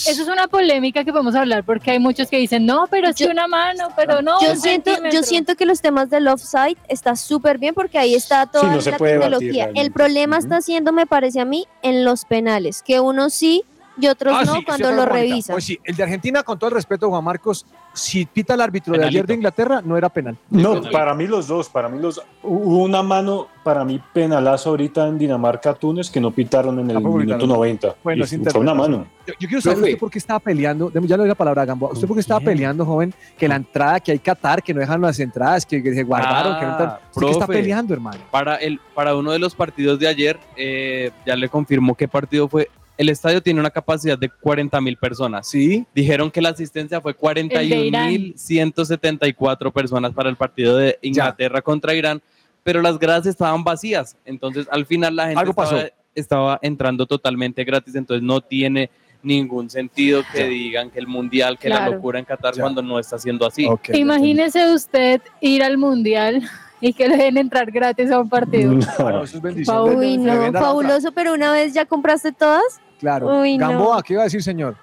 eso 0.07 0.23
es 0.23 0.29
una 0.29 0.49
polémica 0.49 1.05
que 1.05 1.13
podemos 1.13 1.35
hablar 1.35 1.65
porque 1.65 1.91
hay 1.91 1.99
muchos 1.99 2.29
que 2.29 2.39
dicen, 2.39 2.65
no, 2.67 2.87
pero 2.91 3.09
es 3.09 3.17
que 3.17 3.27
una 3.27 3.47
mano, 3.49 3.89
pero 3.97 4.23
no. 4.23 4.41
yo 4.41 4.57
siento, 4.57 4.91
yo 4.91 4.95
centímetro". 4.97 5.23
siento 5.23 5.57
que 5.57 5.67
los 5.67 5.81
temas 5.81 6.11
del 6.11 6.27
offside 6.29 6.77
está 6.89 7.17
súper 7.17 7.59
bien 7.59 7.75
porque 7.75 7.99
ahí 7.99 8.15
está 8.15 8.47
toda 8.47 8.73
no 8.75 8.81
se 8.81 8.91
la 8.93 8.97
debatir 8.99 9.21
tecnología. 9.21 9.71
El 9.75 9.93
problema 9.93 10.39
está 10.39 10.61
siendo, 10.61 10.93
me 10.93 11.07
parece 11.07 11.41
a 11.41 11.45
mí, 11.45 11.67
en 11.83 12.05
los 12.05 12.25
penales, 12.25 12.83
que 12.83 13.01
unos 13.01 13.35
sí 13.35 13.65
y 14.01 14.07
otros 14.07 14.35
Ah, 14.35 14.45
no 14.45 14.55
sí, 14.55 14.65
cuando 14.65 14.89
sí, 14.89 14.95
lo 14.95 15.05
revisan. 15.05 15.55
Pues 15.55 15.65
sí, 15.65 15.79
el 15.85 15.95
de 15.95 16.03
Argentina, 16.03 16.43
con 16.43 16.59
todo 16.59 16.69
el 16.71 16.75
respeto, 16.75 17.11
Juan 17.11 17.23
Marcos, 17.23 17.67
si 17.93 18.25
pita 18.25 18.55
el 18.55 18.61
árbitro 18.61 18.97
de 18.97 19.05
ayer 19.05 19.27
de 19.27 19.35
Inglaterra, 19.35 19.83
no 19.85 19.97
era 19.97 20.09
penal. 20.09 20.37
No, 20.49 20.81
para 20.93 21.15
mí 21.15 21.27
los 21.27 21.49
dos, 21.49 21.69
para 21.69 21.89
mí 21.89 21.99
los 22.01 22.23
hubo 22.43 22.83
una 22.85 23.03
mano, 23.03 23.49
para 23.65 23.85
mí 23.85 24.01
penalazo 24.13 24.71
ahorita 24.71 25.07
en 25.09 25.19
Dinamarca-Túnez 25.19 26.11
que 26.11 26.21
no 26.21 26.31
pitaron 26.31 26.79
en 26.79 26.91
el 26.91 27.01
minuto 27.01 27.19
pitaron. 27.21 27.49
90. 27.49 27.97
Bueno, 28.03 28.25
Y 28.25 28.39
fue 28.51 28.61
una 28.61 28.75
mano. 28.75 29.07
Yo, 29.27 29.35
yo 29.39 29.49
quiero 29.49 29.61
saber 29.61 29.77
Profe. 29.79 29.91
usted 29.91 30.01
por 30.01 30.11
qué 30.11 30.19
estaba 30.19 30.41
peleando, 30.41 30.91
ya 30.93 31.01
le 31.01 31.17
doy 31.17 31.29
la 31.29 31.35
palabra 31.35 31.63
a 31.63 31.65
Gamboa, 31.65 31.93
usted 31.93 32.07
por 32.07 32.17
qué 32.17 32.21
estaba 32.21 32.41
peleando, 32.41 32.85
joven, 32.87 33.13
que 33.37 33.49
la 33.49 33.57
entrada, 33.57 34.01
que 34.01 34.13
hay 34.13 34.19
Qatar, 34.19 34.63
que 34.63 34.73
no 34.73 34.81
dejan 34.81 35.01
las 35.01 35.19
entradas, 35.21 35.67
que, 35.67 35.83
que 35.83 35.95
se 35.95 36.03
guardaron, 36.03 36.59
que 36.59 36.67
no. 36.67 36.73
Ah, 36.73 37.01
¿Usted 37.11 37.27
qué 37.27 37.33
está 37.33 37.47
profe. 37.47 37.61
peleando, 37.61 37.95
hermano? 37.95 38.19
Para, 38.31 38.57
el, 38.57 38.81
para 38.95 39.15
uno 39.17 39.33
de 39.33 39.39
los 39.39 39.55
partidos 39.55 39.99
de 39.99 40.09
ayer, 40.09 40.39
eh, 40.57 41.11
ya 41.27 41.37
le 41.37 41.49
confirmó 41.49 41.95
qué 41.95 42.09
partido 42.09 42.49
fue. 42.49 42.71
El 43.01 43.09
estadio 43.09 43.41
tiene 43.43 43.59
una 43.61 43.71
capacidad 43.71 44.19
de 44.19 44.29
40 44.29 44.79
mil 44.83 44.95
personas. 44.99 45.49
Sí. 45.49 45.87
Dijeron 45.95 46.31
que 46.31 46.43
la 46.43 46.51
asistencia 46.51 47.01
fue 47.01 47.17
El 47.19 47.49
de 47.71 47.87
Irán. 47.87 48.11
41.174 48.11 49.73
personas 49.73 50.13
para 50.13 50.29
el 50.29 50.37
partido 50.37 50.77
de 50.77 50.99
Inglaterra 51.01 51.63
contra 51.63 51.95
Irán, 51.95 52.21
pero 52.63 52.83
las 52.83 52.99
gradas 52.99 53.25
estaban 53.25 53.65
vacías. 53.65 54.19
Entonces, 54.27 54.67
al 54.71 54.85
final 54.85 55.17
la 55.17 55.29
gente 55.29 55.41
Algo 55.41 55.55
pasó. 55.55 55.77
estaba, 55.79 55.95
estaba 56.15 56.59
entrando 56.61 57.07
totalmente 57.07 57.65
gratis, 57.65 57.95
entonces 57.95 58.23
no 58.23 58.43
tiene 58.43 58.91
ningún 59.23 59.71
sentido 59.71 60.23
que 60.31 60.45
digan 60.45 60.91
que 60.91 60.99
el 60.99 61.07
mundial, 61.07 61.59
que 61.59 61.71
la 61.71 61.89
locura 61.89 62.19
en 62.19 62.27
Qatar 62.27 62.55
Ya. 62.55 62.61
cuando 62.61 62.83
no 62.83 62.99
está 62.99 63.19
siendo 63.19 63.47
así. 63.47 63.67
Imagínese 63.95 64.75
usted 64.75 65.23
ir 65.41 65.63
al 65.63 65.79
mundial 65.79 66.43
y 66.83 66.93
que 66.93 67.09
le 67.09 67.17
den 67.17 67.37
entrar 67.39 67.71
gratis 67.71 68.11
a 68.11 68.21
un 68.21 68.29
partido. 68.29 68.75
Bueno, 68.99 69.25
eso 69.25 69.37
es 69.37 69.43
bendición. 69.43 69.97
Uy, 69.97 70.17
no, 70.19 70.53
fabuloso, 70.53 71.13
pero 71.13 71.33
una 71.35 71.53
vez 71.53 71.75
ya 71.75 71.85
compraste 71.87 72.33
todas. 72.33 72.63
Claro. 72.99 73.41
Uy, 73.41 73.57
no. 73.59 73.69
Gamboa, 73.69 74.03
¿qué 74.03 74.15
iba 74.15 74.23
a 74.23 74.25
decir, 74.25 74.43
señor? 74.43 74.77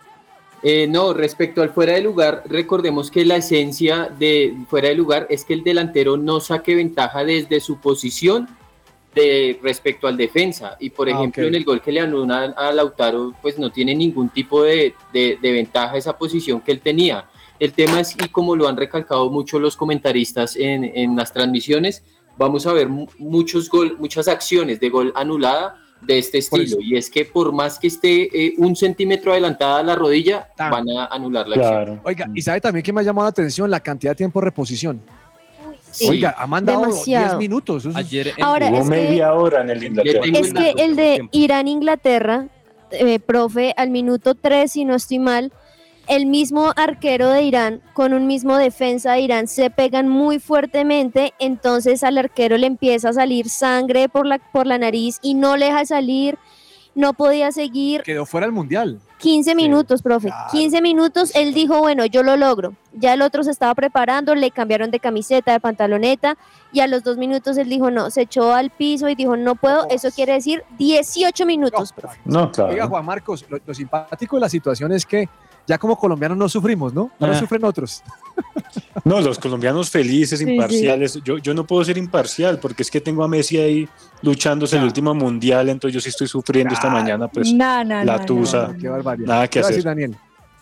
Eh, 0.63 0.87
no, 0.87 1.13
respecto 1.13 1.61
al 1.61 1.69
fuera 1.69 1.93
de 1.93 2.01
lugar, 2.01 2.41
recordemos 2.47 3.11
que 3.11 3.23
la 3.25 3.35
esencia 3.35 4.09
de 4.17 4.55
fuera 4.69 4.89
de 4.89 4.95
lugar 4.95 5.27
es 5.29 5.45
que 5.45 5.53
el 5.53 5.63
delantero 5.63 6.17
no 6.17 6.39
saque 6.39 6.73
ventaja 6.75 7.23
desde 7.23 7.59
su 7.59 7.79
posición 7.79 8.47
de 9.13 9.59
respecto 9.63 10.07
al 10.07 10.17
defensa. 10.17 10.75
Y 10.79 10.89
por 10.89 11.07
Ah, 11.09 11.11
ejemplo, 11.11 11.43
ok. 11.43 11.47
en 11.49 11.55
el 11.55 11.63
gol 11.63 11.81
que 11.81 11.91
le 11.91 11.99
anulan 12.01 12.53
a 12.57 12.71
Lautaro, 12.71 13.33
pues 13.41 13.57
no 13.59 13.71
tiene 13.71 13.93
ningún 13.95 14.29
tipo 14.29 14.63
de, 14.63 14.93
de- 15.13 15.37
de 15.41 15.51
ventaja 15.51 15.95
esa 15.97 16.17
posición 16.17 16.59
que 16.61 16.71
él 16.71 16.79
tenía. 16.81 17.25
El 17.59 17.73
tema 17.73 17.99
es, 17.99 18.15
y 18.23 18.29
como 18.29 18.55
lo 18.55 18.67
han 18.67 18.77
recalcado 18.77 19.29
mucho 19.31 19.59
los 19.59 19.75
comentaristas 19.75 20.55
en, 20.55 20.83
en 20.83 21.15
las 21.15 21.33
transmisiones, 21.33 22.03
vamos 22.37 22.67
a 22.67 22.73
ver 22.73 22.87
mu- 22.89 23.07
muchos 23.17 23.69
gol, 23.69 23.97
muchas 23.99 24.27
acciones 24.27 24.79
de 24.79 24.89
gol 24.89 25.11
anulada 25.15 25.75
de 26.01 26.19
este 26.19 26.37
estilo. 26.37 26.77
Y 26.79 26.95
es 26.95 27.09
que 27.09 27.25
por 27.25 27.51
más 27.51 27.79
que 27.79 27.87
esté 27.87 28.29
eh, 28.47 28.53
un 28.59 28.75
centímetro 28.75 29.31
adelantada 29.31 29.81
la 29.81 29.95
rodilla, 29.95 30.47
van 30.57 30.87
a 30.91 31.05
anular 31.07 31.47
la 31.47 31.55
acción. 31.55 32.01
Oiga, 32.03 32.27
y 32.35 32.41
sabe 32.43 32.61
también 32.61 32.83
que 32.83 32.93
me 32.93 33.01
ha 33.01 33.03
llamado 33.03 33.25
la 33.25 33.29
atención 33.31 33.71
la 33.71 33.79
cantidad 33.79 34.11
de 34.11 34.15
tiempo 34.17 34.39
de 34.39 34.45
reposición. 34.45 35.01
Sí. 35.89 36.07
Oiga, 36.09 36.35
ha 36.37 36.45
mandado 36.45 36.81
Demasiado. 36.81 37.25
10 37.29 37.37
minutos. 37.39 37.77
eso 37.83 37.89
es- 37.89 37.95
Ayer 37.95 38.33
Ahora, 38.39 38.67
Hubo 38.69 38.77
es 38.77 38.83
que- 38.83 38.89
media 38.89 39.33
hora 39.33 39.61
en 39.61 39.69
el 39.71 39.79
de 39.79 39.85
Inglaterra. 39.87 40.21
Es 40.31 40.53
que 40.53 40.83
el 40.83 40.95
de 40.95 41.29
Irán-Inglaterra, 41.31 42.47
eh, 42.91 43.19
profe, 43.19 43.73
al 43.75 43.89
minuto 43.89 44.35
3, 44.35 44.71
si 44.71 44.85
no 44.85 44.93
estoy 44.93 45.17
mal, 45.17 45.51
el 46.07 46.25
mismo 46.25 46.73
arquero 46.75 47.29
de 47.29 47.43
Irán 47.43 47.81
con 47.93 48.13
un 48.13 48.27
mismo 48.27 48.57
defensa 48.57 49.13
de 49.13 49.21
Irán 49.21 49.47
se 49.47 49.69
pegan 49.69 50.07
muy 50.07 50.39
fuertemente, 50.39 51.33
entonces 51.39 52.03
al 52.03 52.17
arquero 52.17 52.57
le 52.57 52.67
empieza 52.67 53.09
a 53.09 53.13
salir 53.13 53.49
sangre 53.49 54.09
por 54.09 54.25
la, 54.25 54.39
por 54.39 54.67
la 54.67 54.77
nariz 54.77 55.19
y 55.21 55.33
no 55.33 55.57
le 55.57 55.67
deja 55.67 55.85
salir, 55.85 56.37
no 56.95 57.13
podía 57.13 57.51
seguir. 57.51 58.01
Quedó 58.01 58.25
fuera 58.25 58.47
del 58.47 58.53
mundial. 58.53 58.99
15 59.19 59.55
minutos, 59.55 60.01
profe. 60.01 60.29
15 60.51 60.81
minutos, 60.81 61.31
él 61.35 61.53
dijo, 61.53 61.79
bueno, 61.79 62.05
yo 62.05 62.23
lo 62.23 62.37
logro. 62.37 62.73
Ya 62.93 63.13
el 63.13 63.21
otro 63.21 63.43
se 63.43 63.51
estaba 63.51 63.73
preparando, 63.75 64.33
le 64.35 64.51
cambiaron 64.51 64.91
de 64.91 64.99
camiseta, 64.99 65.51
de 65.51 65.59
pantaloneta, 65.59 66.37
y 66.71 66.79
a 66.81 66.87
los 66.87 67.03
dos 67.03 67.17
minutos 67.17 67.57
él 67.57 67.69
dijo, 67.69 67.91
no, 67.91 68.09
se 68.11 68.21
echó 68.21 68.53
al 68.53 68.69
piso 68.69 69.09
y 69.09 69.15
dijo, 69.15 69.35
no 69.37 69.55
puedo. 69.55 69.87
Eso 69.89 70.09
quiere 70.11 70.33
decir 70.33 70.63
18 70.77 71.45
minutos, 71.45 71.93
profe. 71.93 72.19
No, 72.25 72.51
claro. 72.51 72.71
Oiga, 72.71 72.87
Juan 72.87 73.05
Marcos, 73.05 73.45
lo, 73.49 73.59
lo 73.65 73.73
simpático 73.73 74.35
de 74.37 74.41
la 74.41 74.49
situación 74.49 74.91
es 74.91 75.05
que 75.05 75.27
ya 75.67 75.77
como 75.77 75.97
colombianos 75.97 76.37
no 76.37 76.47
sufrimos, 76.49 76.93
¿no? 76.93 77.11
Ahora 77.19 77.35
Ah. 77.35 77.39
sufren 77.39 77.63
otros. 77.65 78.01
No, 79.03 79.19
los 79.21 79.37
colombianos 79.39 79.89
felices, 79.89 80.39
Sí, 80.39 80.49
imparciales. 80.49 81.19
Yo, 81.23 81.37
yo 81.37 81.53
no 81.53 81.65
puedo 81.65 81.83
ser 81.83 81.97
imparcial 81.97 82.59
porque 82.59 82.83
es 82.83 82.91
que 82.91 83.01
tengo 83.01 83.23
a 83.23 83.27
Messi 83.27 83.57
ahí 83.57 83.89
luchándose 84.21 84.77
el 84.77 84.83
último 84.83 85.13
mundial, 85.13 85.69
entonces 85.69 85.93
yo 85.93 86.01
sí 86.01 86.09
estoy 86.09 86.27
sufriendo 86.27 86.73
esta 86.73 86.89
mañana, 86.89 87.27
pues 87.27 87.51
No, 87.53 87.83
no, 87.83 88.03
la 88.03 88.17
no, 88.17 88.25
tusa. 88.25 88.75
Qué 88.79 88.87
barbaridad. 88.87 89.27
Nada 89.27 89.47
que 89.47 89.51
¿Qué 89.51 89.59
va 89.59 89.65
a 89.65 89.69
hacer. 89.69 89.75
decir 89.77 89.85
Daniel? 89.89 90.15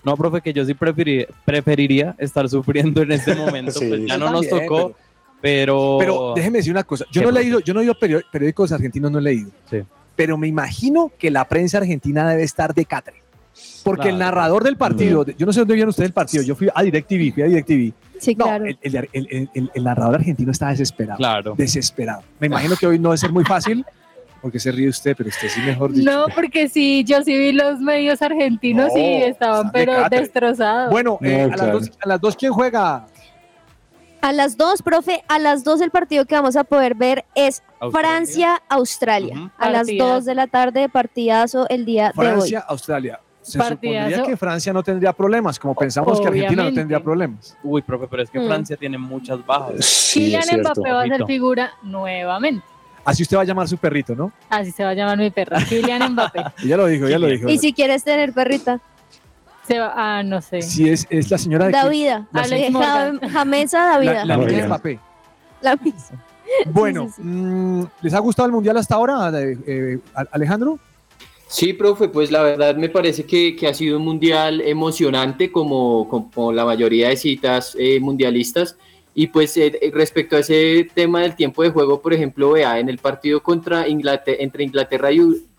No, 0.03 0.15
profe, 0.15 0.41
que 0.41 0.53
yo 0.53 0.63
sí 0.65 0.73
preferi- 0.73 1.27
preferiría 1.45 2.15
estar 2.19 2.47
sufriendo 2.49 3.01
en 3.01 3.11
este 3.13 3.33
momento. 3.35 3.71
Sí. 3.71 3.87
pues 3.87 4.01
ya 4.05 4.17
no 4.17 4.29
nos 4.29 4.47
tocó, 4.47 4.93
pero... 5.41 5.97
Pero 5.99 6.33
déjeme 6.35 6.59
decir 6.59 6.71
una 6.71 6.83
cosa, 6.83 7.05
yo 7.11 7.21
¿Qué, 7.21 7.25
no 7.25 7.29
he 7.37 7.41
leído, 7.41 7.59
yo 7.59 7.73
no 7.73 7.79
he 7.79 7.83
leído 7.83 7.95
perió- 7.99 8.23
periódicos 8.31 8.71
argentinos, 8.71 9.11
no 9.11 9.19
he 9.19 9.21
leído. 9.23 9.49
Sí. 9.69 9.77
Pero 10.15 10.37
me 10.37 10.47
imagino 10.47 11.11
que 11.17 11.29
la 11.31 11.45
prensa 11.47 11.79
argentina 11.79 12.29
debe 12.29 12.43
estar 12.43 12.73
de 12.73 12.85
catre. 12.85 13.21
Porque 13.83 14.09
el 14.09 14.17
narrador 14.17 14.63
del 14.63 14.77
partido, 14.77 15.25
yo 15.25 15.45
no 15.45 15.53
sé 15.53 15.59
dónde 15.59 15.75
vieron 15.75 15.89
ustedes 15.89 16.07
el 16.09 16.13
partido, 16.13 16.43
yo 16.43 16.55
fui 16.55 16.69
a 16.73 16.81
DirecTV, 16.83 17.33
fui 17.33 17.43
a 17.43 17.45
DirecTV. 17.45 17.93
Sí, 18.19 18.35
No, 18.35 18.45
claro. 18.45 18.65
el, 18.65 18.77
el- 18.81 19.09
el- 19.13 19.49
el- 19.53 19.71
el 19.73 19.83
narrador 19.83 20.15
argentino 20.15 20.51
está 20.51 20.69
desesperado. 20.69 21.17
Claro. 21.17 21.53
Desesperado. 21.57 22.23
Me 22.39 22.47
imagino 22.47 22.75
que 22.75 22.87
hoy 22.87 22.97
no 22.99 23.09
debe 23.09 23.17
ser 23.17 23.31
muy 23.31 23.43
fácil, 23.45 23.85
porque 24.41 24.59
se 24.59 24.71
ríe 24.71 24.87
usted, 24.89 25.15
pero 25.17 25.29
usted 25.29 25.47
sí 25.49 25.59
mejor 25.61 25.91
dicho. 25.93 26.09
No, 26.11 26.25
porque 26.33 26.67
sí, 26.69 27.03
yo 27.03 27.21
sí 27.23 27.37
vi 27.37 27.51
los 27.51 27.79
medios 27.79 28.21
argentinos 28.21 28.91
No, 28.93 28.99
y 28.99 29.23
estaban 29.23 29.71
pero 29.71 29.93
catre. 29.93 30.19
destrozados. 30.21 30.91
Bueno, 30.91 31.17
eh, 31.21 31.43
a, 31.51 31.55
las 31.57 31.71
dos, 31.71 31.91
a 32.03 32.07
las 32.09 32.21
dos, 32.21 32.35
¿quién 32.35 32.51
juega? 32.53 33.05
A 34.21 34.31
las 34.33 34.57
dos, 34.57 34.81
profe, 34.81 35.23
a 35.27 35.37
las 35.37 35.63
dos 35.63 35.81
el 35.81 35.91
partido 35.91 36.25
que 36.25 36.33
vamos 36.35 36.55
a 36.55 36.63
poder 36.63 36.95
ver 36.95 37.25
es 37.35 37.61
Australia. 37.79 38.09
Francia-Australia. 38.09 39.51
A 39.57 39.69
las 39.69 39.87
dos 39.97 40.25
de 40.25 40.35
la 40.35 40.47
tarde, 40.47 40.89
partidazo 40.89 41.67
el 41.69 41.85
día 41.85 42.05
de 42.05 42.09
hoy. 42.21 42.25
Francia, 42.27 42.59
Australia. 42.67 43.19
Se 43.45 43.59
Partidazo. 43.59 44.05
supondría 44.09 44.23
que 44.31 44.37
Francia 44.37 44.73
no 44.73 44.81
tendría 44.81 45.13
problemas, 45.13 45.59
como 45.59 45.75
pensamos 45.75 46.19
que 46.19 46.27
Argentina 46.27 46.63
no 46.63 46.73
tendría 46.73 46.99
problemas. 46.99 47.55
Uy, 47.63 47.81
profe, 47.83 48.07
pero 48.09 48.23
es 48.23 48.29
que 48.31 48.39
Mm. 48.39 48.47
Francia 48.47 48.75
tiene 48.77 48.97
muchas 48.97 49.45
bajas. 49.45 49.85
Sí, 49.85 50.31
Kylian. 50.31 50.61
Mbappé 50.61 50.91
va 50.91 51.03
a 51.03 51.07
ser 51.07 51.25
figura 51.25 51.71
nuevamente. 51.83 52.65
Así 53.03 53.21
usted 53.21 53.37
va 53.37 53.41
a 53.41 53.45
llamar 53.45 53.65
a 53.65 53.67
su 53.67 53.77
perrito, 53.77 54.15
¿no? 54.15 54.31
Así 54.49 54.71
se 54.71 54.83
va 54.83 54.89
a 54.89 54.93
llamar 54.95 55.17
mi 55.19 55.29
perra, 55.29 55.59
Kylian 55.69 56.11
Mbappé. 56.13 56.43
Ya 56.65 56.75
lo 56.75 56.87
dijo, 56.87 57.07
ya 57.07 57.19
lo 57.19 57.27
dijo. 57.27 57.47
Y 57.47 57.59
si 57.59 57.71
quieres 57.71 58.03
tener 58.03 58.33
perrita, 58.33 58.79
Se 59.67 59.79
va, 59.79 59.93
ah, 59.95 60.23
no 60.23 60.41
sé. 60.41 60.61
Si 60.63 60.89
es, 60.89 61.05
es 61.09 61.29
la 61.31 61.37
señora 61.37 61.65
de 61.65 61.71
Davida. 61.71 62.27
la. 62.31 62.43
Ja- 62.47 63.29
Jamesa 63.29 63.79
Davida. 63.85 64.25
la, 64.25 64.37
bien. 64.37 64.65
Mbappé. 64.67 64.99
La 65.61 65.75
misma. 65.75 66.23
Bueno, 66.67 67.07
sí, 67.07 67.13
sí. 67.17 67.21
mm, 67.23 67.85
¿les 68.01 68.13
ha 68.13 68.19
gustado 68.19 68.45
el 68.45 68.51
mundial 68.53 68.77
hasta 68.77 68.93
ahora, 68.95 69.29
eh, 69.39 69.57
eh, 69.67 69.99
Alejandro? 70.31 70.77
Sí, 71.47 71.73
profe, 71.73 72.09
pues 72.09 72.31
la 72.31 72.41
verdad 72.41 72.75
me 72.75 72.89
parece 72.89 73.23
que, 73.23 73.55
que 73.55 73.67
ha 73.67 73.73
sido 73.73 73.97
un 73.97 74.03
mundial 74.03 74.61
emocionante 74.61 75.51
como, 75.51 76.07
como 76.09 76.51
la 76.51 76.65
mayoría 76.65 77.09
de 77.09 77.17
citas 77.17 77.75
eh, 77.79 77.99
mundialistas. 77.99 78.77
Y 79.17 79.27
pues 79.27 79.55
eh, 79.55 79.77
eh, 79.81 79.91
respecto 79.93 80.35
a 80.35 80.39
ese 80.39 80.87
tema 80.93 81.21
del 81.21 81.35
tiempo 81.35 81.63
de 81.63 81.69
juego, 81.69 82.01
por 82.01 82.13
ejemplo, 82.13 82.51
vea, 82.51 82.79
en 82.79 82.89
el 82.89 82.97
partido 82.97 83.41
contra 83.41 83.87
Inglaterra, 83.87 84.37
entre 84.41 84.65
Inglaterra 84.65 85.09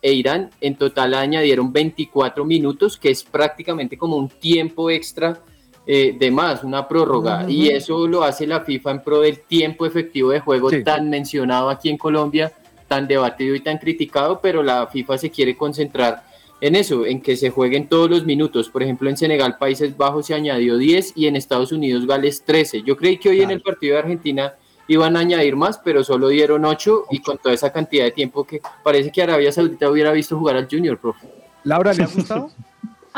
e 0.03 0.13
Irán, 0.13 0.51
en 0.61 0.75
total 0.75 1.15
añadieron 1.15 1.73
24 1.73 2.45
minutos, 2.45 2.99
que 2.99 3.11
es 3.11 3.23
prácticamente 3.23 3.97
como 3.97 4.17
un 4.17 4.29
tiempo 4.29 4.91
extra 4.91 5.41
eh, 5.87 6.15
de 6.19 6.31
más, 6.31 6.65
una 6.65 6.87
prórroga. 6.87 7.49
Y 7.49 7.69
eso 7.69 8.07
lo 8.07 8.25
hace 8.25 8.47
la 8.47 8.61
FIFA 8.61 8.91
en 8.91 9.03
pro 9.03 9.21
del 9.21 9.41
tiempo 9.41 9.87
efectivo 9.87 10.31
de 10.31 10.41
juego 10.41 10.69
Sí. 10.69 10.85
tan 10.85 11.09
mencionado 11.09 11.71
aquí 11.71 11.89
en 11.89 11.97
Colombia, 11.97 12.53
tan 12.89 13.07
debatido 13.09 13.55
y 13.55 13.61
tan 13.61 13.79
criticado, 13.79 14.41
pero 14.41 14.63
la 14.63 14.87
FIFA 14.87 15.19
se 15.19 15.31
quiere 15.31 15.57
concentrar 15.57 16.25
en 16.61 16.75
eso, 16.75 17.05
en 17.05 17.21
que 17.21 17.37
se 17.37 17.51
jueguen 17.51 17.89
todos 17.89 18.09
los 18.09 18.25
minutos. 18.25 18.71
Por 18.71 18.83
ejemplo, 18.83 19.11
en 19.11 19.17
Senegal, 19.17 19.59
Países 19.59 19.97
Bajos 19.97 20.27
se 20.27 20.35
añadió 20.35 20.77
10 20.79 21.13
y 21.15 21.27
en 21.27 21.37
Estados 21.37 21.73
Unidos, 21.73 22.07
Gales 22.07 22.43
13. 22.45 22.83
Yo 22.83 22.97
creí 22.97 23.19
que 23.19 23.29
hoy 23.29 23.37
en 23.41 23.49
Claro. 23.49 23.57
el 23.57 23.63
partido 23.63 23.93
de 23.95 23.99
Argentina 24.01 24.55
iban 24.89 25.17
a 25.17 25.21
añadir 25.21 25.57
más, 25.57 25.79
pero 25.79 26.03
solo 26.05 26.29
dieron 26.29 26.65
8 26.65 27.07
y 27.11 27.19
con 27.21 27.37
toda 27.39 27.55
esa 27.55 27.73
cantidad 27.73 28.05
de 28.05 28.13
tiempo 28.13 28.45
que 28.45 28.61
parece 28.83 29.11
que 29.13 29.23
Arabia 29.23 29.53
Saudita 29.53 29.91
hubiera 29.91 30.13
visto 30.13 30.39
jugar 30.39 30.57
al 30.57 30.69
Junior, 30.71 30.97
profe. 30.99 31.27
Laura, 31.65 31.93
¿le 31.93 32.05
ha 32.05 32.07
gustado? 32.15 32.51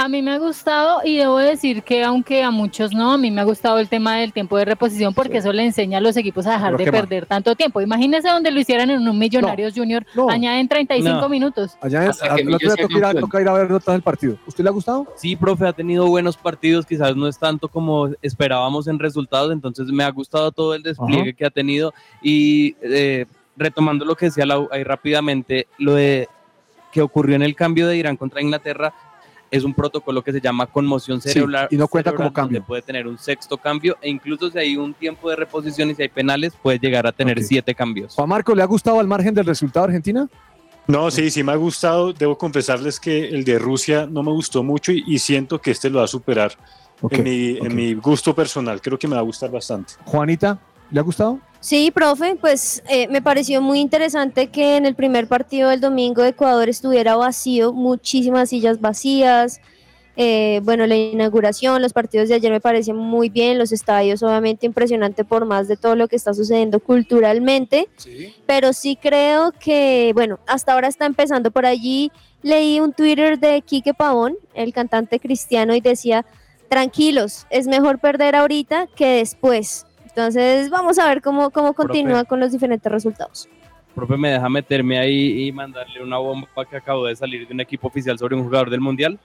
A 0.00 0.06
mí 0.06 0.22
me 0.22 0.30
ha 0.30 0.38
gustado 0.38 1.00
y 1.02 1.16
debo 1.16 1.38
decir 1.38 1.82
que 1.82 2.04
aunque 2.04 2.44
a 2.44 2.52
muchos 2.52 2.94
no, 2.94 3.14
a 3.14 3.18
mí 3.18 3.32
me 3.32 3.40
ha 3.40 3.44
gustado 3.44 3.80
el 3.80 3.88
tema 3.88 4.14
del 4.18 4.32
tiempo 4.32 4.56
de 4.56 4.64
reposición 4.64 5.12
porque 5.12 5.38
eso 5.38 5.52
le 5.52 5.64
enseña 5.64 5.98
a 5.98 6.00
los 6.00 6.16
equipos 6.16 6.46
a 6.46 6.52
dejar 6.52 6.76
Pero 6.76 6.84
de 6.92 6.98
perder 7.00 7.26
tanto 7.26 7.56
tiempo. 7.56 7.80
Imagínense 7.80 8.28
donde 8.28 8.52
lo 8.52 8.60
hicieran 8.60 8.90
en 8.90 9.08
un 9.08 9.18
Millonarios 9.18 9.74
Junior, 9.74 10.06
no. 10.14 10.30
añaden 10.30 10.68
35 10.68 11.20
No. 11.20 11.28
minutos. 11.28 11.76
Allá 11.80 12.06
que 12.06 12.12
sea 12.12 12.28
toca 12.36 12.96
ir, 12.96 13.04
a, 13.04 13.14
toca 13.14 13.40
ir 13.40 13.48
a 13.48 13.52
ver 13.54 13.68
notas 13.68 13.92
del 13.92 14.02
partido. 14.02 14.38
¿Usted 14.46 14.62
le 14.62 14.70
ha 14.70 14.72
gustado? 14.72 15.04
Sí, 15.16 15.34
profe, 15.34 15.66
ha 15.66 15.72
tenido 15.72 16.06
buenos 16.06 16.36
partidos, 16.36 16.86
quizás 16.86 17.16
no 17.16 17.26
es 17.26 17.36
tanto 17.36 17.66
como 17.66 18.10
esperábamos 18.22 18.86
en 18.86 19.00
resultados, 19.00 19.50
entonces 19.50 19.88
me 19.88 20.04
ha 20.04 20.10
gustado 20.12 20.52
todo 20.52 20.76
el 20.76 20.84
despliegue 20.84 21.30
Ajá. 21.30 21.32
que 21.32 21.44
ha 21.44 21.50
tenido 21.50 21.92
y 22.22 22.76
eh, 22.82 23.26
retomando 23.56 24.04
lo 24.04 24.14
que 24.14 24.26
decía 24.26 24.46
Lau 24.46 24.68
ahí 24.70 24.84
rápidamente, 24.84 25.66
lo 25.76 25.94
de 25.94 26.28
que 26.92 27.02
ocurrió 27.02 27.34
en 27.34 27.42
el 27.42 27.56
cambio 27.56 27.88
de 27.88 27.96
Irán 27.96 28.16
contra 28.16 28.40
Inglaterra 28.40 28.94
es 29.50 29.64
un 29.64 29.72
protocolo 29.74 30.22
que 30.22 30.32
se 30.32 30.40
llama 30.40 30.66
conmoción 30.66 31.20
Sí, 31.20 31.30
cerebral. 31.30 31.68
y 31.70 31.76
no 31.76 31.88
cuenta 31.88 32.12
como 32.14 32.32
cambio. 32.32 32.58
donde 32.58 32.66
Puede 32.66 32.82
tener 32.82 33.06
un 33.06 33.18
sexto 33.18 33.56
cambio 33.56 33.96
e 34.02 34.10
incluso 34.10 34.50
si 34.50 34.58
hay 34.58 34.76
un 34.76 34.94
tiempo 34.94 35.30
de 35.30 35.36
reposición 35.36 35.90
y 35.90 35.94
si 35.94 36.02
hay 36.02 36.08
penales 36.08 36.52
puede 36.62 36.78
llegar 36.78 37.06
a 37.06 37.12
tener 37.12 37.42
siete 37.42 37.74
cambios. 37.74 38.14
Juan 38.14 38.28
Marco, 38.28 38.54
¿le 38.54 38.62
ha 38.62 38.66
gustado 38.66 39.00
al 39.00 39.06
margen 39.06 39.34
del 39.34 39.46
resultado 39.46 39.86
de 39.86 39.92
Argentina? 39.92 40.28
No, 40.86 41.10
sí, 41.10 41.30
sí 41.30 41.42
me 41.42 41.52
ha 41.52 41.56
gustado. 41.56 42.12
Debo 42.12 42.38
confesarles 42.38 42.98
que 42.98 43.28
el 43.28 43.44
de 43.44 43.58
Rusia 43.58 44.06
no 44.10 44.22
me 44.22 44.30
gustó 44.32 44.62
mucho 44.62 44.90
y, 44.92 45.04
y 45.06 45.18
siento 45.18 45.60
que 45.60 45.70
este 45.72 45.90
lo 45.90 45.98
va 45.98 46.04
a 46.04 46.08
superar 46.08 46.52
en, 47.10 47.22
mi, 47.22 47.58
en 47.58 47.74
mi 47.76 47.94
gusto 47.94 48.34
personal. 48.34 48.80
Creo 48.80 48.98
que 48.98 49.06
me 49.06 49.14
va 49.14 49.20
a 49.20 49.24
gustar 49.24 49.50
bastante. 49.50 49.94
Juanita, 50.06 50.58
¿le 50.90 51.00
ha 51.00 51.02
gustado? 51.02 51.40
Sí, 51.60 51.90
profe, 51.90 52.36
pues 52.36 52.84
eh, 52.88 53.08
me 53.08 53.20
pareció 53.20 53.60
muy 53.60 53.80
interesante 53.80 54.46
que 54.46 54.76
en 54.76 54.86
el 54.86 54.94
primer 54.94 55.26
partido 55.26 55.70
del 55.70 55.80
domingo 55.80 56.22
de 56.22 56.28
Ecuador 56.28 56.68
estuviera 56.68 57.16
vacío, 57.16 57.72
muchísimas 57.72 58.50
sillas 58.50 58.80
vacías. 58.80 59.60
eh, 60.20 60.60
bueno, 60.64 60.86
la 60.86 60.96
inauguración, 60.96 61.80
los 61.80 61.92
partidos 61.92 62.28
de 62.28 62.34
ayer 62.34 62.50
me 62.50 62.60
parecen 62.60 62.96
muy 62.96 63.28
bien, 63.28 63.56
los 63.56 63.70
estadios 63.70 64.22
obviamente 64.22 64.66
impresionante 64.66 65.24
por 65.24 65.46
más 65.46 65.68
de 65.68 65.76
todo 65.76 65.94
lo 65.94 66.08
que 66.08 66.16
está 66.16 66.34
sucediendo 66.34 66.80
culturalmente, 66.80 67.88
pero 68.44 68.72
sí 68.72 68.96
creo 69.00 69.52
que, 69.52 70.10
bueno, 70.14 70.40
hasta 70.48 70.72
ahora 70.72 70.88
está 70.88 71.06
empezando 71.06 71.52
por 71.52 71.66
allí. 71.66 72.10
Leí 72.42 72.80
un 72.80 72.92
Twitter 72.92 73.38
de 73.38 73.62
Quique 73.62 73.94
Pavón, 73.94 74.36
el 74.54 74.72
cantante 74.72 75.20
cristiano, 75.20 75.74
y 75.74 75.80
decía, 75.80 76.24
tranquilos, 76.68 77.46
es 77.50 77.66
mejor 77.66 77.98
perder 77.98 78.34
ahorita 78.36 78.88
que 78.94 79.18
después. 79.18 79.86
Entonces 80.22 80.68
vamos 80.68 80.98
a 80.98 81.06
ver 81.08 81.22
cómo, 81.22 81.50
cómo 81.50 81.72
continúa 81.74 82.24
con 82.24 82.40
los 82.40 82.50
diferentes 82.50 82.90
resultados. 82.90 83.48
Profe, 83.94 84.16
¿me 84.16 84.30
deja 84.32 84.48
meterme 84.48 84.98
ahí 84.98 85.46
y 85.46 85.52
mandarle 85.52 86.02
una 86.02 86.18
bomba 86.18 86.48
que 86.68 86.76
acabo 86.76 87.06
de 87.06 87.14
salir 87.14 87.46
de 87.46 87.54
un 87.54 87.60
equipo 87.60 87.86
oficial 87.86 88.18
sobre 88.18 88.34
un 88.34 88.42
jugador 88.42 88.68
del 88.68 88.80
Mundial? 88.80 89.16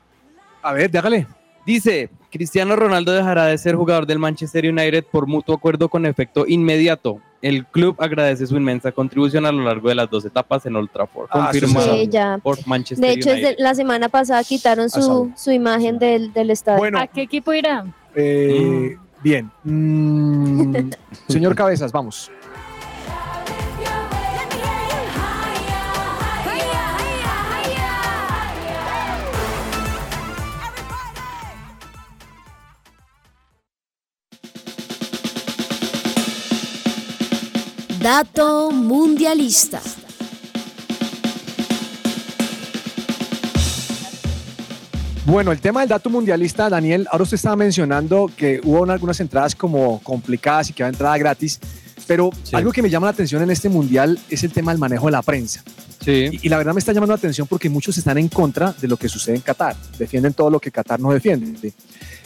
A 0.62 0.71
ver, 0.73 0.91
déjale. 0.91 1.25
Dice, 1.65 2.12
Cristiano 2.32 2.75
Ronaldo 2.75 3.12
dejará 3.12 3.45
de 3.45 3.58
ser 3.58 3.75
jugador 3.75 4.06
del 4.06 4.19
Manchester 4.19 4.69
United 4.69 5.03
por 5.12 5.25
mutuo 5.25 5.56
acuerdo 5.56 5.89
con 5.89 6.06
efecto 6.06 6.45
inmediato. 6.47 7.19
El 7.41 7.65
club 7.65 7.95
agradece 7.97 8.45
su 8.45 8.56
inmensa 8.56 8.91
contribución 8.91 9.47
a 9.47 9.51
lo 9.51 9.63
largo 9.63 9.89
de 9.89 9.95
las 9.95 10.10
dos 10.12 10.23
etapas 10.25 10.63
en 10.67 10.75
Old 10.75 10.91
Trafford. 10.91 11.27
Ah, 11.32 11.49
confirmado 11.51 11.95
Sí, 11.95 12.08
ya. 12.08 12.38
por 12.43 12.65
Manchester 12.67 13.08
De 13.08 13.13
hecho, 13.15 13.32
United. 13.32 13.49
desde 13.49 13.63
la 13.63 13.73
semana 13.73 14.10
pasada 14.10 14.43
quitaron 14.43 14.91
su, 14.91 15.32
su 15.36 15.51
imagen 15.51 15.97
del, 15.97 16.32
del 16.34 16.51
estadio. 16.51 16.77
Bueno, 16.77 16.99
¿A 16.99 17.08
qué 17.08 17.23
equipo 17.23 17.51
irá? 17.51 17.84
eh, 18.15 18.95
bien. 19.23 19.51
Mm, 19.63 20.91
señor 21.27 21.55
Cabezas, 21.63 21.91
vamos. 21.91 22.29
Dato 37.99 38.69
mundialista. 38.71 39.81
Bueno, 45.25 45.51
el 45.53 45.59
tema 45.62 45.79
del 45.79 45.89
dato 45.89 46.09
mundialista, 46.09 46.69
Daniel, 46.69 47.07
ahora 47.09 47.23
usted 47.23 47.36
estaba 47.36 47.55
mencionando 47.55 48.29
que 48.36 48.59
hubo 48.63 48.81
una- 48.81 48.93
algunas 48.93 49.19
entradas 49.21 49.55
como 49.55 49.99
complicadas 50.03 50.69
y 50.69 50.73
que 50.73 50.83
había 50.83 50.91
entrada 50.91 51.17
gratis, 51.17 51.59
pero 52.07 52.29
Sí. 52.43 52.55
algo 52.55 52.71
que 52.73 52.81
me 52.81 52.89
llama 52.89 53.07
la 53.07 53.12
atención 53.12 53.41
en 53.41 53.49
este 53.49 53.69
mundial 53.69 54.19
es 54.29 54.43
el 54.43 54.51
tema 54.51 54.71
del 54.73 54.79
manejo 54.79 55.05
de 55.05 55.13
la 55.13 55.21
prensa. 55.21 55.63
Sí. 56.04 56.30
Y, 56.42 56.48
y 56.48 56.50
la 56.50 56.58
verdad 56.58 56.74
me 56.74 56.80
está 56.80 56.92
llamando 56.94 57.13
la 57.13 57.18
atención 57.18 57.48
porque 57.48 57.70
muchos 57.70 57.98
están 57.98 58.18
en 58.18 58.28
contra 58.30 58.74
de 58.80 58.88
lo 58.88 58.98
que 58.98 59.08
sucede 59.10 59.36
en 59.36 59.42
Qatar, 59.42 59.76
defienden 59.98 60.34
todo 60.34 60.50
lo 60.50 60.60
que 60.60 60.72
Qatar 60.72 61.00
no 61.00 61.12
defiende. 61.12 61.72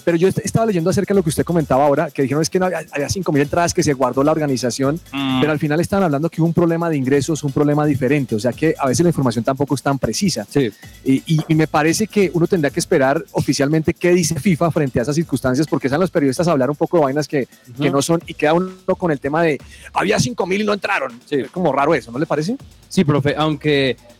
Pero 0.03 0.15
yo 0.17 0.29
est- 0.29 0.39
estaba 0.39 0.65
leyendo 0.65 0.89
acerca 0.89 1.13
de 1.13 1.19
lo 1.19 1.23
que 1.23 1.29
usted 1.29 1.43
comentaba 1.43 1.85
ahora, 1.85 2.09
que 2.09 2.21
dijeron 2.21 2.41
es 2.41 2.49
que 2.49 2.59
no 2.59 2.65
había, 2.65 2.79
había 2.91 3.07
5.000 3.09 3.41
entradas 3.41 3.73
que 3.73 3.83
se 3.83 3.91
guardó 3.93 4.23
la 4.23 4.31
organización, 4.31 5.01
Mm. 5.11 5.41
pero 5.41 5.51
al 5.51 5.59
final 5.59 5.81
estaban 5.81 6.03
hablando 6.05 6.29
que 6.29 6.39
hubo 6.41 6.47
un 6.47 6.53
problema 6.53 6.89
de 6.89 6.95
ingresos, 6.95 7.43
un 7.43 7.51
problema 7.51 7.85
diferente, 7.85 8.33
o 8.33 8.39
sea 8.39 8.53
que 8.53 8.73
a 8.79 8.87
veces 8.87 9.03
la 9.03 9.09
información 9.09 9.43
tampoco 9.43 9.75
es 9.75 9.81
tan 9.83 9.99
precisa. 9.99 10.47
Sí. 10.49 10.71
Y, 11.03 11.15
y- 11.25 11.41
y 11.49 11.55
me 11.55 11.67
parece 11.67 12.07
que 12.07 12.31
uno 12.33 12.47
tendría 12.47 12.71
que 12.71 12.79
esperar 12.79 13.23
oficialmente 13.33 13.93
qué 13.93 14.11
dice 14.13 14.39
FIFA 14.39 14.71
frente 14.71 14.99
a 14.99 15.01
esas 15.01 15.15
circunstancias, 15.15 15.67
porque 15.67 15.89
salen 15.89 16.01
los 16.01 16.11
periodistas 16.11 16.47
a 16.47 16.51
hablar 16.51 16.69
un 16.69 16.77
poco 16.77 16.97
de 16.99 17.03
vainas 17.03 17.27
que, 17.27 17.47
que 17.79 17.89
no 17.91 18.01
son, 18.01 18.21
y 18.27 18.33
queda 18.33 18.53
uno 18.53 18.71
con 18.97 19.11
el 19.11 19.19
tema 19.19 19.43
de 19.43 19.59
había 19.93 20.17
5.000 20.19 20.61
y 20.61 20.63
no 20.63 20.73
entraron. 20.73 21.19
Es 21.29 21.51
como 21.51 21.73
raro 21.73 21.93
eso, 21.93 22.11
¿no 22.13 22.19
le 22.19 22.25
parece? 22.25 22.55
Sí, 22.89 23.03
profe, 23.03 23.35
aunque 23.37 23.66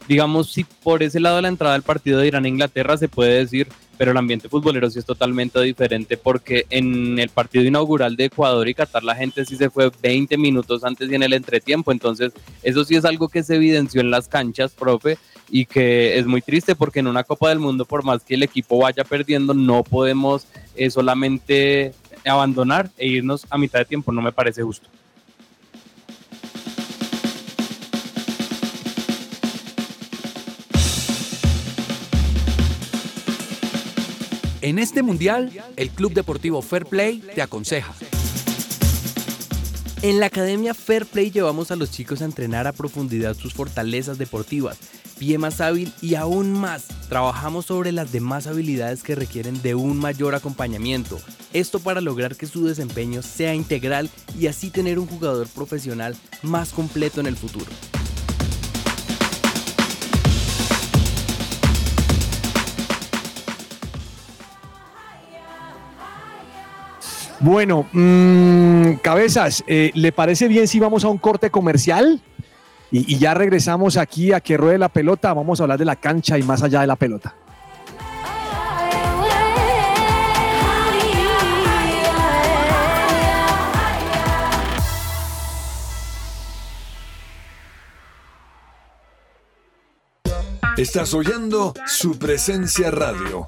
digamos 0.07 0.51
si 0.51 0.63
por 0.63 1.03
ese 1.03 1.19
lado 1.19 1.37
de 1.37 1.41
la 1.43 1.47
entrada 1.47 1.73
del 1.73 1.83
partido 1.83 2.19
de 2.19 2.27
Irán 2.27 2.45
e 2.45 2.49
Inglaterra 2.49 2.97
se 2.97 3.07
puede 3.07 3.39
decir, 3.39 3.67
pero 3.97 4.11
el 4.11 4.17
ambiente 4.17 4.47
futbolero 4.47 4.89
sí 4.89 4.99
es 4.99 5.05
totalmente 5.05 5.59
diferente 5.61 6.17
porque 6.17 6.65
en 6.69 7.19
el 7.19 7.29
partido 7.29 7.65
inaugural 7.65 8.15
de 8.15 8.25
Ecuador 8.25 8.67
y 8.67 8.73
Qatar 8.73 9.03
la 9.03 9.15
gente 9.15 9.45
sí 9.45 9.55
se 9.55 9.69
fue 9.69 9.91
20 10.01 10.37
minutos 10.37 10.83
antes 10.83 11.09
y 11.09 11.15
en 11.15 11.23
el 11.23 11.33
entretiempo, 11.33 11.91
entonces 11.91 12.31
eso 12.63 12.85
sí 12.85 12.95
es 12.95 13.05
algo 13.05 13.27
que 13.27 13.43
se 13.43 13.55
evidenció 13.55 14.01
en 14.01 14.11
las 14.11 14.27
canchas, 14.27 14.73
profe, 14.73 15.17
y 15.49 15.65
que 15.65 16.17
es 16.17 16.25
muy 16.25 16.41
triste 16.41 16.75
porque 16.75 16.99
en 16.99 17.07
una 17.07 17.23
Copa 17.23 17.49
del 17.49 17.59
Mundo 17.59 17.85
por 17.85 18.03
más 18.03 18.23
que 18.23 18.35
el 18.35 18.43
equipo 18.43 18.79
vaya 18.79 19.03
perdiendo 19.03 19.53
no 19.53 19.83
podemos 19.83 20.45
eh, 20.75 20.89
solamente 20.89 21.93
abandonar 22.25 22.89
e 22.97 23.07
irnos 23.07 23.45
a 23.49 23.57
mitad 23.57 23.79
de 23.79 23.85
tiempo, 23.85 24.11
no 24.11 24.21
me 24.21 24.31
parece 24.31 24.61
justo. 24.61 24.89
En 34.61 34.79
este 34.79 35.03
mundial, 35.03 35.51
el 35.75 35.89
Club 35.91 36.13
Deportivo 36.13 36.61
Fair 36.61 36.85
Play 36.85 37.19
te 37.35 37.41
aconseja. 37.43 37.93
En 40.01 40.19
la 40.19 40.27
Academia 40.27 40.73
Fair 40.73 41.05
Play 41.05 41.29
llevamos 41.29 41.69
a 41.69 41.75
los 41.75 41.91
chicos 41.91 42.21
a 42.21 42.25
entrenar 42.25 42.65
a 42.65 42.71
profundidad 42.71 43.35
sus 43.35 43.53
fortalezas 43.53 44.17
deportivas, 44.17 44.77
pie 45.19 45.37
más 45.37 45.61
hábil 45.61 45.93
y 46.01 46.15
aún 46.15 46.53
más. 46.53 46.85
Trabajamos 47.07 47.67
sobre 47.67 47.91
las 47.91 48.11
demás 48.11 48.47
habilidades 48.47 49.03
que 49.03 49.15
requieren 49.15 49.61
de 49.61 49.75
un 49.75 49.97
mayor 49.97 50.33
acompañamiento. 50.33 51.19
Esto 51.53 51.79
para 51.79 52.01
lograr 52.01 52.35
que 52.35 52.47
su 52.47 52.65
desempeño 52.65 53.21
sea 53.21 53.53
integral 53.53 54.09
y 54.39 54.47
así 54.47 54.71
tener 54.71 54.97
un 54.97 55.07
jugador 55.07 55.47
profesional 55.47 56.15
más 56.41 56.71
completo 56.73 57.19
en 57.19 57.27
el 57.27 57.37
futuro. 57.37 57.67
Bueno, 67.39 67.87
mm, 67.91 68.93
cabezas, 69.01 69.63
eh, 69.67 69.91
¿le 69.93 70.11
parece 70.11 70.47
bien 70.47 70.67
si 70.67 70.79
vamos 70.79 71.03
a 71.03 71.09
un 71.09 71.17
corte 71.17 71.51
comercial? 71.51 72.21
Y, 72.91 73.13
y 73.13 73.17
ya 73.19 73.33
regresamos 73.33 73.97
aquí 73.97 74.31
a 74.31 74.39
que 74.39 74.57
ruede 74.57 74.77
la 74.77 74.89
pelota. 74.89 75.33
Vamos 75.33 75.59
a 75.59 75.63
hablar 75.63 75.77
de 75.77 75.85
la 75.85 75.95
cancha 75.95 76.37
y 76.37 76.43
más 76.43 76.63
allá 76.63 76.81
de 76.81 76.87
la 76.87 76.95
pelota. 76.95 77.35
Estás 90.77 91.15
oyendo 91.15 91.73
su 91.87 92.19
presencia 92.19 92.91
radio. 92.91 93.47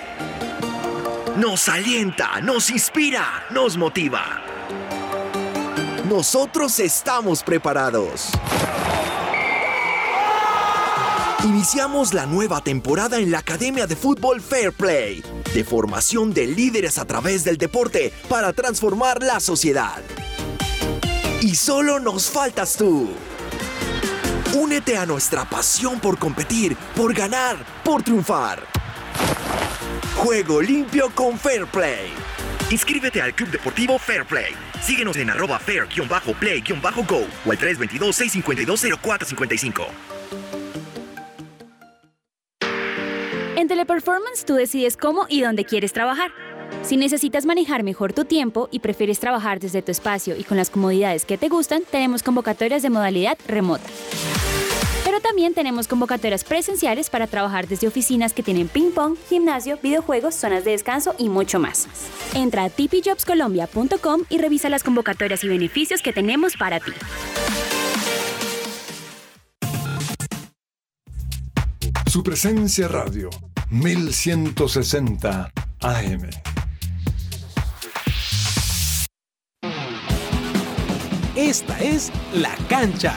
Nos 1.41 1.67
alienta, 1.69 2.39
nos 2.39 2.69
inspira, 2.69 3.47
nos 3.49 3.75
motiva. 3.75 4.43
Nosotros 6.07 6.79
estamos 6.79 7.41
preparados. 7.41 8.29
Iniciamos 11.43 12.13
la 12.13 12.27
nueva 12.27 12.61
temporada 12.61 13.17
en 13.17 13.31
la 13.31 13.39
Academia 13.39 13.87
de 13.87 13.95
Fútbol 13.95 14.39
Fair 14.39 14.71
Play, 14.71 15.23
de 15.55 15.63
formación 15.63 16.31
de 16.31 16.45
líderes 16.45 16.99
a 16.99 17.05
través 17.05 17.43
del 17.43 17.57
deporte 17.57 18.13
para 18.29 18.53
transformar 18.53 19.23
la 19.23 19.39
sociedad. 19.39 19.99
Y 21.41 21.55
solo 21.55 21.99
nos 21.99 22.29
faltas 22.29 22.77
tú. 22.77 23.09
Únete 24.53 24.95
a 24.95 25.07
nuestra 25.07 25.49
pasión 25.49 25.99
por 25.99 26.19
competir, 26.19 26.77
por 26.95 27.15
ganar, 27.15 27.57
por 27.83 28.03
triunfar. 28.03 28.80
Juego 30.21 30.61
limpio 30.61 31.09
con 31.15 31.35
Fair 31.35 31.65
Play. 31.65 32.13
Inscríbete 32.69 33.19
al 33.23 33.33
Club 33.33 33.49
Deportivo 33.49 33.97
Fair 33.97 34.23
Play. 34.23 34.53
Síguenos 34.79 35.17
en 35.17 35.31
arroba 35.31 35.57
fair-play-go 35.57 37.25
o 37.43 37.51
al 37.51 37.57
322-652-0455. 37.57 39.87
En 43.55 43.67
Teleperformance 43.67 44.45
tú 44.45 44.53
decides 44.53 44.95
cómo 44.95 45.25
y 45.27 45.41
dónde 45.41 45.65
quieres 45.65 45.91
trabajar. 45.91 46.29
Si 46.83 46.97
necesitas 46.97 47.47
manejar 47.47 47.81
mejor 47.81 48.13
tu 48.13 48.25
tiempo 48.25 48.69
y 48.71 48.81
prefieres 48.81 49.19
trabajar 49.19 49.59
desde 49.59 49.81
tu 49.81 49.91
espacio 49.91 50.37
y 50.37 50.43
con 50.43 50.55
las 50.55 50.69
comodidades 50.69 51.25
que 51.25 51.39
te 51.39 51.49
gustan, 51.49 51.81
tenemos 51.89 52.21
convocatorias 52.21 52.83
de 52.83 52.91
modalidad 52.91 53.39
remota. 53.47 53.89
Pero 55.21 55.33
también 55.33 55.53
tenemos 55.53 55.87
convocatorias 55.87 56.43
presenciales 56.43 57.09
para 57.09 57.27
trabajar 57.27 57.67
desde 57.67 57.87
oficinas 57.87 58.33
que 58.33 58.43
tienen 58.43 58.67
ping-pong, 58.67 59.15
gimnasio, 59.29 59.77
videojuegos, 59.81 60.35
zonas 60.35 60.63
de 60.63 60.71
descanso 60.71 61.15
y 61.17 61.29
mucho 61.29 61.59
más. 61.59 61.87
Entra 62.33 62.65
a 62.65 62.69
tipijobscolombia.com 62.69 64.23
y 64.29 64.37
revisa 64.37 64.69
las 64.69 64.83
convocatorias 64.83 65.43
y 65.43 65.47
beneficios 65.47 66.01
que 66.01 66.13
tenemos 66.13 66.55
para 66.57 66.79
ti. 66.79 66.91
Su 72.07 72.23
presencia 72.23 72.87
radio, 72.87 73.29
1160 73.69 75.51
AM. 75.81 76.29
Esta 81.35 81.79
es 81.79 82.11
La 82.33 82.55
Cancha. 82.67 83.15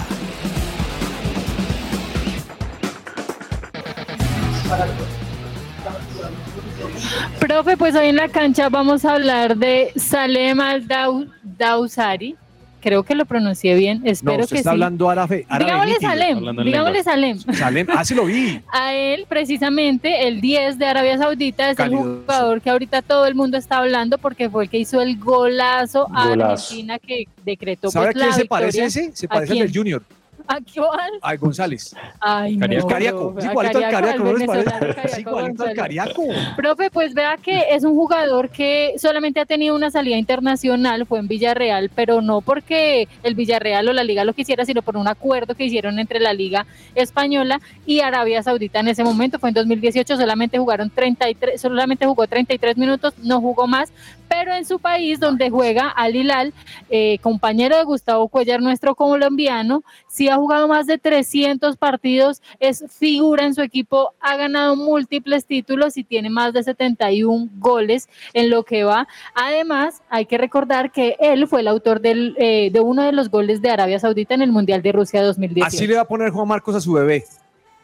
Profe, 7.41 7.77
pues 7.77 7.95
hoy 7.95 8.07
en 8.09 8.16
la 8.16 8.29
cancha 8.29 8.68
vamos 8.68 9.05
a 9.05 9.14
hablar 9.14 9.57
de 9.57 9.93
Salem 9.97 10.61
al-Dawsari. 10.61 12.37
Creo 12.81 13.03
que 13.03 13.14
lo 13.14 13.25
pronuncié 13.25 13.75
bien, 13.77 14.03
espero 14.05 14.39
No, 14.39 14.45
usted 14.45 14.57
que 14.57 14.59
está 14.61 14.70
sí. 14.70 14.75
hablando 14.75 15.09
árabe. 15.09 15.47
árabe 15.49 15.64
Digámosle 15.64 15.93
nítido. 15.95 16.11
Salem, 16.11 16.64
digámosle 16.64 17.03
Salem. 17.03 17.39
Salem, 17.55 17.87
ah, 17.91 18.05
sí 18.05 18.14
lo 18.14 18.27
vi. 18.27 18.61
A 18.72 18.93
él, 18.93 19.25
precisamente, 19.27 20.29
el 20.29 20.43
10 20.43 20.79
de 20.79 20.85
Arabia 20.87 21.16
Saudita 21.16 21.70
es 21.70 21.79
Calidoso. 21.79 22.11
el 22.12 22.20
jugador 22.20 22.61
que 22.61 22.68
ahorita 22.70 23.01
todo 23.01 23.25
el 23.27 23.35
mundo 23.35 23.57
está 23.57 23.79
hablando 23.79 24.18
porque 24.18 24.51
fue 24.51 24.64
el 24.64 24.70
que 24.70 24.79
hizo 24.79 25.01
el 25.01 25.18
golazo 25.18 26.09
a 26.14 26.29
Golazo. 26.29 26.53
Argentina 26.53 26.99
que 26.99 27.25
decretó 27.43 27.91
¿Sabe 27.91 28.09
a 28.09 28.12
pues, 28.12 28.16
quién 28.22 28.29
la 28.31 28.37
se 28.37 28.45
parece 28.45 28.85
ese? 28.85 29.12
Se 29.14 29.27
¿A 29.27 29.29
parece 29.31 29.53
al 29.55 29.59
del 29.61 29.70
quién? 29.70 29.83
Junior, 29.83 30.03
¿A 30.47 30.59
cuál? 30.74 31.11
al 31.22 31.38
González. 31.38 31.97
Ay, 32.20 32.57
no, 32.57 32.86
Cariaco. 32.86 33.34
Es 33.38 33.45
a 33.47 33.51
igualito 33.51 33.78
al 33.78 33.90
Cariaco, 33.90 34.24
¿no 34.24 34.32
les 34.34 34.47
parece? 34.47 34.70
Es 35.05 35.18
igualito 35.18 35.38
al 35.38 35.49
González. 35.49 35.76
Cariaco. 35.76 36.22
Profe, 36.57 36.90
pues 36.90 37.14
vea 37.14 37.36
que 37.36 37.64
es 37.70 37.84
un 37.84 37.95
jugador 37.95 38.51
que 38.51 38.95
solamente 38.99 39.40
ha 39.40 39.47
tenido 39.47 39.74
una 39.74 39.90
salida 39.90 40.16
internacional, 40.16 41.07
fue 41.07 41.18
en 41.18 41.28
Villarreal, 41.28 41.90
pero 41.95 42.20
no 42.20 42.40
porque 42.40 43.09
el 43.22 43.34
Villarreal 43.34 43.88
o 43.88 43.92
la 43.92 44.05
liga 44.05 44.24
lo 44.24 44.34
quisiera, 44.34 44.64
sino 44.64 44.82
por 44.82 44.97
un 44.97 45.09
acuerdo 45.09 45.55
que 45.55 45.64
hicieron 45.64 45.99
entre 45.99 46.20
la 46.20 46.32
liga 46.32 46.66
española 46.95 47.61
y 47.86 48.01
Arabia 48.01 48.42
Saudita 48.42 48.80
en 48.80 48.88
ese 48.88 49.05
momento, 49.05 49.38
fue 49.38 49.51
en 49.51 49.55
2018, 49.55 50.16
solamente 50.16 50.59
jugaron 50.59 50.90
33, 50.90 51.61
solamente 51.61 52.07
jugó 52.07 52.26
33 52.26 52.76
minutos, 52.76 53.14
no 53.22 53.40
jugó 53.40 53.66
más, 53.66 53.92
pero 54.37 54.53
en 54.53 54.64
su 54.64 54.80
país 54.80 55.20
donde 55.20 55.49
juega 55.49 55.89
Al 55.89 56.16
Hilal, 56.16 56.53
eh, 56.91 57.18
compañero 57.20 57.76
de 57.76 57.85
Gustavo 57.85 58.26
Cuellar, 58.26 58.61
nuestro 58.61 58.97
colombiano, 58.97 59.85
sí 60.09 60.28
ha 60.28 60.35
jugado 60.35 60.66
más 60.66 60.87
de 60.87 60.99
300 60.99 61.76
partidos, 61.76 62.43
es 62.59 62.85
figura 62.89 63.45
en 63.45 63.55
su 63.55 63.62
equipo, 63.62 64.12
ha 64.18 64.37
ganado 64.37 64.74
múltiples 64.74 65.47
títulos 65.47 65.97
y 65.97 66.03
tiene 66.03 66.30
más 66.30 66.53
de 66.53 66.64
71 66.64 67.49
goles 67.59 68.09
en 68.32 68.51
lo 68.51 68.64
que 68.64 68.82
va. 68.82 69.07
Además, 69.37 70.03
hay 70.09 70.26
que 70.26 70.37
recordar 70.37 70.91
que 70.91 71.16
él 71.20 71.47
fue 71.47 71.61
el 71.61 71.68
autor 71.68 72.01
eh, 72.03 72.70
de 72.72 72.80
uno 72.80 73.05
de 73.05 73.12
los 73.12 73.30
goles 73.30 73.62
de 73.62 73.70
Arabia 73.70 74.01
Saudita 74.01 74.35
en 74.35 74.43
el 74.43 74.51
Mundial 74.51 74.82
de 74.82 74.91
Rusia 74.91 75.22
2018. 75.22 75.66
Así 75.68 75.87
le 75.87 75.95
va 75.95 76.01
a 76.03 76.09
poner 76.09 76.30
Juan 76.30 76.49
Marcos 76.49 76.74
a 76.74 76.80
su 76.80 76.93
bebé. 76.93 77.24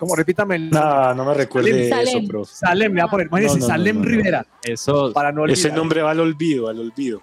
Como 0.01 0.17
repítame 0.17 0.57
el 0.57 0.71
No, 0.71 1.15
no 1.15 1.25
me 1.27 1.35
recuerde 1.35 1.89
Salem. 1.91 2.09
eso, 2.09 2.27
profe. 2.27 2.55
Salem, 2.55 2.95
le 2.95 3.03
va 3.03 3.07
a 3.07 3.11
poner. 3.11 3.27
Imagínese, 3.27 3.57
No, 3.59 3.61
no, 3.61 3.67
Salem 3.69 3.97
no, 3.97 4.03
no. 4.03 4.09
Rivera. 4.09 4.47
Eso. 4.65 5.13
Para 5.13 5.31
no 5.31 5.43
olvidar. 5.43 5.59
Ese 5.59 5.71
nombre 5.71 6.01
va 6.01 6.13
al 6.13 6.21
olvido, 6.21 6.69
al 6.69 6.81
olvido. 6.81 7.21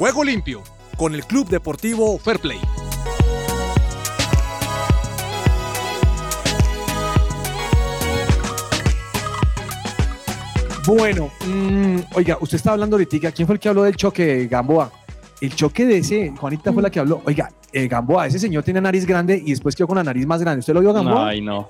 Juego 0.00 0.24
limpio 0.24 0.62
con 0.96 1.14
el 1.14 1.26
Club 1.26 1.50
Deportivo 1.50 2.16
Fair 2.18 2.38
Play. 2.38 2.58
Bueno, 10.86 11.30
mm, 11.46 11.98
oiga, 12.14 12.38
usted 12.40 12.56
está 12.56 12.72
hablando 12.72 12.96
ahorita, 12.96 13.30
¿quién 13.30 13.44
fue 13.46 13.56
el 13.56 13.60
que 13.60 13.68
habló 13.68 13.82
del 13.82 13.94
choque 13.94 14.24
de 14.24 14.46
Gamboa? 14.48 14.90
El 15.38 15.54
choque 15.54 15.84
de 15.84 15.98
ese, 15.98 16.32
Juanita 16.34 16.72
fue 16.72 16.82
la 16.82 16.88
que 16.88 17.00
habló. 17.00 17.20
Oiga, 17.26 17.52
eh, 17.70 17.86
Gamboa, 17.86 18.26
ese 18.26 18.38
señor 18.38 18.62
tiene 18.62 18.80
nariz 18.80 19.04
grande 19.04 19.36
y 19.44 19.50
después 19.50 19.76
quedó 19.76 19.86
con 19.86 19.98
la 19.98 20.04
nariz 20.04 20.26
más 20.26 20.40
grande. 20.40 20.60
¿Usted 20.60 20.72
lo 20.72 20.80
vio, 20.80 20.94
Gamboa? 20.94 21.28
Ay, 21.28 21.42
no. 21.42 21.68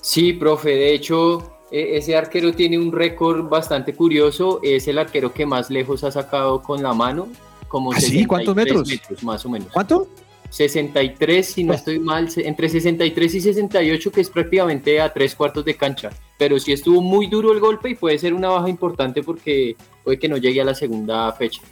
Sí, 0.00 0.34
profe, 0.34 0.70
de 0.70 0.94
hecho, 0.94 1.58
e- 1.72 1.96
ese 1.96 2.16
arquero 2.16 2.52
tiene 2.52 2.78
un 2.78 2.92
récord 2.92 3.48
bastante 3.48 3.92
curioso. 3.92 4.60
Es 4.62 4.86
el 4.86 4.98
arquero 4.98 5.32
que 5.34 5.46
más 5.46 5.68
lejos 5.68 6.04
ha 6.04 6.12
sacado 6.12 6.62
con 6.62 6.80
la 6.80 6.94
mano. 6.94 7.26
Como 7.72 7.90
¿Ah, 7.92 7.98
sí? 8.00 8.26
¿Cuántos 8.26 8.54
63 8.54 8.86
metros? 9.00 9.22
Más 9.24 9.44
o 9.46 9.48
menos. 9.48 9.68
¿Cuánto? 9.72 10.06
63, 10.50 11.46
si 11.46 11.64
no 11.64 11.72
estoy 11.72 11.98
mal, 11.98 12.28
entre 12.36 12.68
63 12.68 13.34
y 13.34 13.40
68, 13.40 14.12
que 14.12 14.20
es 14.20 14.28
prácticamente 14.28 15.00
a 15.00 15.10
tres 15.10 15.34
cuartos 15.34 15.64
de 15.64 15.74
cancha. 15.74 16.10
Pero 16.38 16.58
sí 16.60 16.72
estuvo 16.72 17.00
muy 17.00 17.26
duro 17.28 17.50
el 17.52 17.60
golpe 17.60 17.88
y 17.88 17.94
puede 17.94 18.18
ser 18.18 18.34
una 18.34 18.50
baja 18.50 18.68
importante 18.68 19.22
porque 19.22 19.74
puede 20.04 20.18
que 20.18 20.28
no 20.28 20.36
llegue 20.36 20.60
a 20.60 20.64
la 20.66 20.74
segunda 20.74 21.32
fecha. 21.32 21.62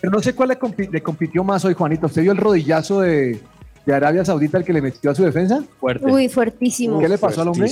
Pero 0.00 0.10
no 0.12 0.20
sé 0.22 0.34
cuál 0.34 0.48
le, 0.48 0.58
compi- 0.58 0.90
le 0.90 1.02
compitió 1.02 1.44
más 1.44 1.62
hoy, 1.66 1.74
Juanito. 1.74 2.06
¿Usted 2.06 2.22
vio 2.22 2.32
el 2.32 2.38
rodillazo 2.38 3.00
de, 3.00 3.38
de 3.84 3.94
Arabia 3.94 4.24
Saudita 4.24 4.56
el 4.56 4.64
que 4.64 4.72
le 4.72 4.80
metió 4.80 5.10
a 5.10 5.14
su 5.14 5.22
defensa? 5.22 5.62
Fuerte. 5.78 6.06
Uy, 6.06 6.30
fuertísimo. 6.30 6.98
¿Qué 6.98 7.08
le 7.10 7.18
pasó 7.18 7.42
al 7.42 7.48
hombre? 7.48 7.70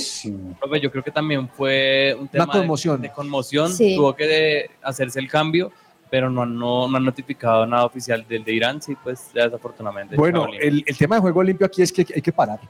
Profe, 0.61 0.81
yo 0.83 0.91
creo 0.91 1.03
que 1.03 1.11
también 1.11 1.49
fue 1.49 2.15
un 2.21 2.29
tema 2.29 2.45
de- 2.45 2.59
conmoción. 2.59 3.01
De, 3.01 3.11
conmoción. 3.11 3.73
Sí. 3.73 3.97
Tuvo 3.97 4.15
que 4.15 4.27
de- 4.27 4.71
hacerse 4.83 5.19
el 5.19 5.29
cambio. 5.29 5.73
Pero 6.11 6.31
no, 6.31 6.43
han- 6.43 6.59
no, 6.59 6.89
no 6.89 6.97
han 6.97 7.05
notificado 7.05 7.67
nada 7.67 7.85
oficial 7.85 8.25
del 8.29 8.45
de 8.45 8.53
Irán, 8.53 8.81
sí, 8.83 8.97
pues 9.03 9.31
desafortunadamente. 9.35 10.17
Bueno, 10.17 10.47
el, 10.61 10.83
el 10.87 10.97
tema 10.99 11.17
de 11.17 11.21
juego 11.23 11.43
limpio 11.43 11.67
aquí 11.67 11.83
es 11.83 11.93
que 11.93 12.07
hay 12.15 12.23
que 12.23 12.33
parar. 12.33 12.61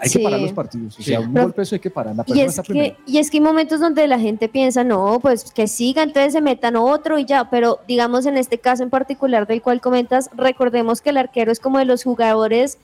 Hay 0.00 0.10
Sí. 0.10 0.18
que 0.18 0.24
parar 0.24 0.38
los 0.40 0.52
partidos. 0.52 0.98
O 0.98 1.02
sea, 1.02 1.18
un 1.20 1.32
Pero- 1.32 1.46
golpe 1.46 1.62
eso 1.62 1.74
hay 1.74 1.80
que 1.80 1.88
parar. 1.88 2.14
La 2.14 2.22
Y 2.26 2.40
es, 2.40 2.58
está 2.58 2.62
que, 2.70 2.94
y 3.06 3.16
es 3.16 3.30
que 3.30 3.38
hay 3.38 3.40
momentos 3.40 3.80
donde 3.80 4.06
la 4.06 4.18
gente 4.18 4.46
piensa, 4.50 4.84
no, 4.84 5.18
pues 5.18 5.50
que 5.50 5.66
siga, 5.66 6.02
entonces 6.02 6.34
se 6.34 6.42
metan 6.42 6.76
otro 6.76 7.18
y 7.18 7.24
ya, 7.24 7.48
pero 7.48 7.78
digamos 7.88 8.26
en 8.26 8.36
este 8.36 8.58
caso 8.58 8.82
en 8.82 8.90
particular 8.90 9.46
del 9.46 9.62
cual 9.62 9.80
comentas, 9.80 10.28
recordemos 10.36 11.00
que 11.00 11.08
el 11.08 11.16
arquero 11.16 11.50
es 11.50 11.58
como 11.58 11.78
de 11.78 11.86
los 11.86 12.04
jugadores 12.04 12.76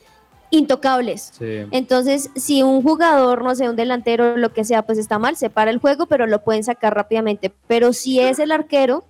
intocables. 0.50 1.32
Sí. 1.38 1.66
Entonces, 1.72 2.30
si 2.36 2.62
un 2.62 2.82
jugador, 2.82 3.42
no 3.42 3.54
sé, 3.54 3.68
un 3.68 3.76
delantero, 3.76 4.36
lo 4.36 4.52
que 4.52 4.64
sea, 4.64 4.82
pues 4.82 4.98
está 4.98 5.18
mal, 5.18 5.36
se 5.36 5.50
para 5.50 5.70
el 5.70 5.78
juego, 5.78 6.06
pero 6.06 6.26
lo 6.26 6.42
pueden 6.42 6.64
sacar 6.64 6.94
rápidamente. 6.94 7.52
Pero 7.66 7.92
si 7.92 8.20
es 8.20 8.38
el 8.38 8.52
arquero, 8.52 9.04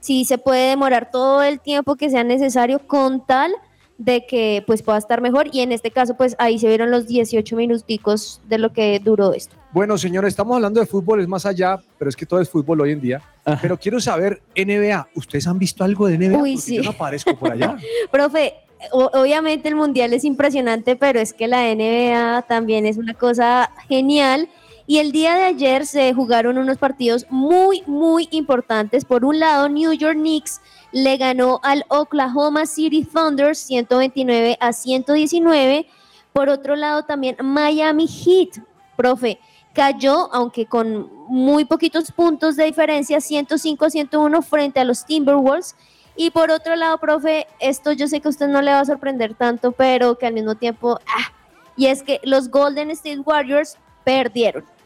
sí 0.00 0.24
se 0.24 0.38
puede 0.38 0.70
demorar 0.70 1.10
todo 1.10 1.42
el 1.42 1.60
tiempo 1.60 1.96
que 1.96 2.10
sea 2.10 2.24
necesario 2.24 2.78
con 2.86 3.24
tal 3.26 3.52
de 3.98 4.26
que 4.26 4.62
pues 4.66 4.80
pueda 4.82 4.96
estar 4.96 5.20
mejor 5.20 5.48
y 5.52 5.60
en 5.60 5.72
este 5.72 5.90
caso 5.90 6.16
pues 6.16 6.36
ahí 6.38 6.58
se 6.60 6.68
vieron 6.68 6.90
los 6.92 7.08
18 7.08 7.56
minuticos 7.56 8.40
de 8.48 8.58
lo 8.58 8.72
que 8.72 9.00
duró 9.02 9.32
esto. 9.34 9.56
Bueno, 9.72 9.98
señores, 9.98 10.28
estamos 10.28 10.54
hablando 10.54 10.78
de 10.80 10.86
fútbol, 10.86 11.20
es 11.20 11.26
más 11.28 11.44
allá, 11.44 11.78
pero 11.98 12.08
es 12.08 12.14
que 12.16 12.24
todo 12.24 12.40
es 12.40 12.48
fútbol 12.48 12.80
hoy 12.80 12.92
en 12.92 13.00
día. 13.00 13.22
Pero 13.60 13.76
quiero 13.78 13.98
saber, 14.00 14.40
NBA, 14.54 15.08
¿ustedes 15.14 15.46
han 15.46 15.58
visto 15.58 15.82
algo 15.82 16.06
de 16.06 16.16
NBA? 16.16 16.38
Uy, 16.38 16.52
Porque 16.54 16.58
sí. 16.58 16.76
Yo 16.76 16.82
no 16.84 16.90
aparezco 16.90 17.36
por 17.36 17.50
allá. 17.52 17.76
Profe, 18.10 18.54
o- 18.92 19.10
obviamente 19.14 19.68
el 19.68 19.74
mundial 19.74 20.12
es 20.12 20.24
impresionante, 20.24 20.94
pero 20.96 21.18
es 21.18 21.32
que 21.32 21.48
la 21.48 21.62
NBA 21.74 22.42
también 22.42 22.86
es 22.86 22.98
una 22.98 23.14
cosa 23.14 23.70
genial. 23.88 24.48
Y 24.90 25.00
el 25.00 25.12
día 25.12 25.34
de 25.34 25.44
ayer 25.44 25.84
se 25.84 26.14
jugaron 26.14 26.56
unos 26.56 26.78
partidos 26.78 27.26
muy, 27.28 27.82
muy 27.86 28.26
importantes. 28.30 29.04
Por 29.04 29.22
un 29.22 29.38
lado, 29.38 29.68
New 29.68 29.92
York 29.92 30.16
Knicks 30.16 30.62
le 30.92 31.18
ganó 31.18 31.60
al 31.62 31.84
Oklahoma 31.88 32.64
City 32.64 33.04
Thunder 33.04 33.54
129 33.54 34.56
a 34.58 34.72
119. 34.72 35.86
Por 36.32 36.48
otro 36.48 36.74
lado, 36.74 37.02
también 37.04 37.36
Miami 37.42 38.06
Heat, 38.08 38.64
profe, 38.96 39.38
cayó, 39.74 40.32
aunque 40.32 40.64
con 40.64 41.12
muy 41.28 41.66
poquitos 41.66 42.10
puntos 42.10 42.56
de 42.56 42.64
diferencia, 42.64 43.18
105-101 43.18 44.42
frente 44.42 44.80
a 44.80 44.84
los 44.84 45.04
Timberwolves. 45.04 45.76
Y 46.16 46.30
por 46.30 46.50
otro 46.50 46.76
lado, 46.76 46.96
profe, 46.96 47.46
esto 47.60 47.92
yo 47.92 48.08
sé 48.08 48.22
que 48.22 48.28
a 48.28 48.30
usted 48.30 48.48
no 48.48 48.62
le 48.62 48.70
va 48.70 48.80
a 48.80 48.86
sorprender 48.86 49.34
tanto, 49.34 49.72
pero 49.72 50.16
que 50.16 50.26
al 50.26 50.32
mismo 50.32 50.54
tiempo, 50.54 50.98
ah, 51.06 51.30
y 51.76 51.88
es 51.88 52.02
que 52.02 52.20
los 52.24 52.48
Golden 52.48 52.90
State 52.90 53.20
Warriors 53.20 53.76
perdieron. 54.02 54.77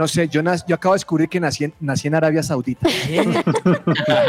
No 0.00 0.08
sé, 0.08 0.28
yo, 0.28 0.40
nas- 0.42 0.64
yo 0.66 0.76
acabo 0.76 0.94
de 0.94 1.00
descubrir 1.00 1.28
que 1.28 1.38
nací 1.38 1.64
en, 1.64 1.74
nací 1.78 2.08
en 2.08 2.14
Arabia 2.14 2.42
Saudita. 2.42 2.88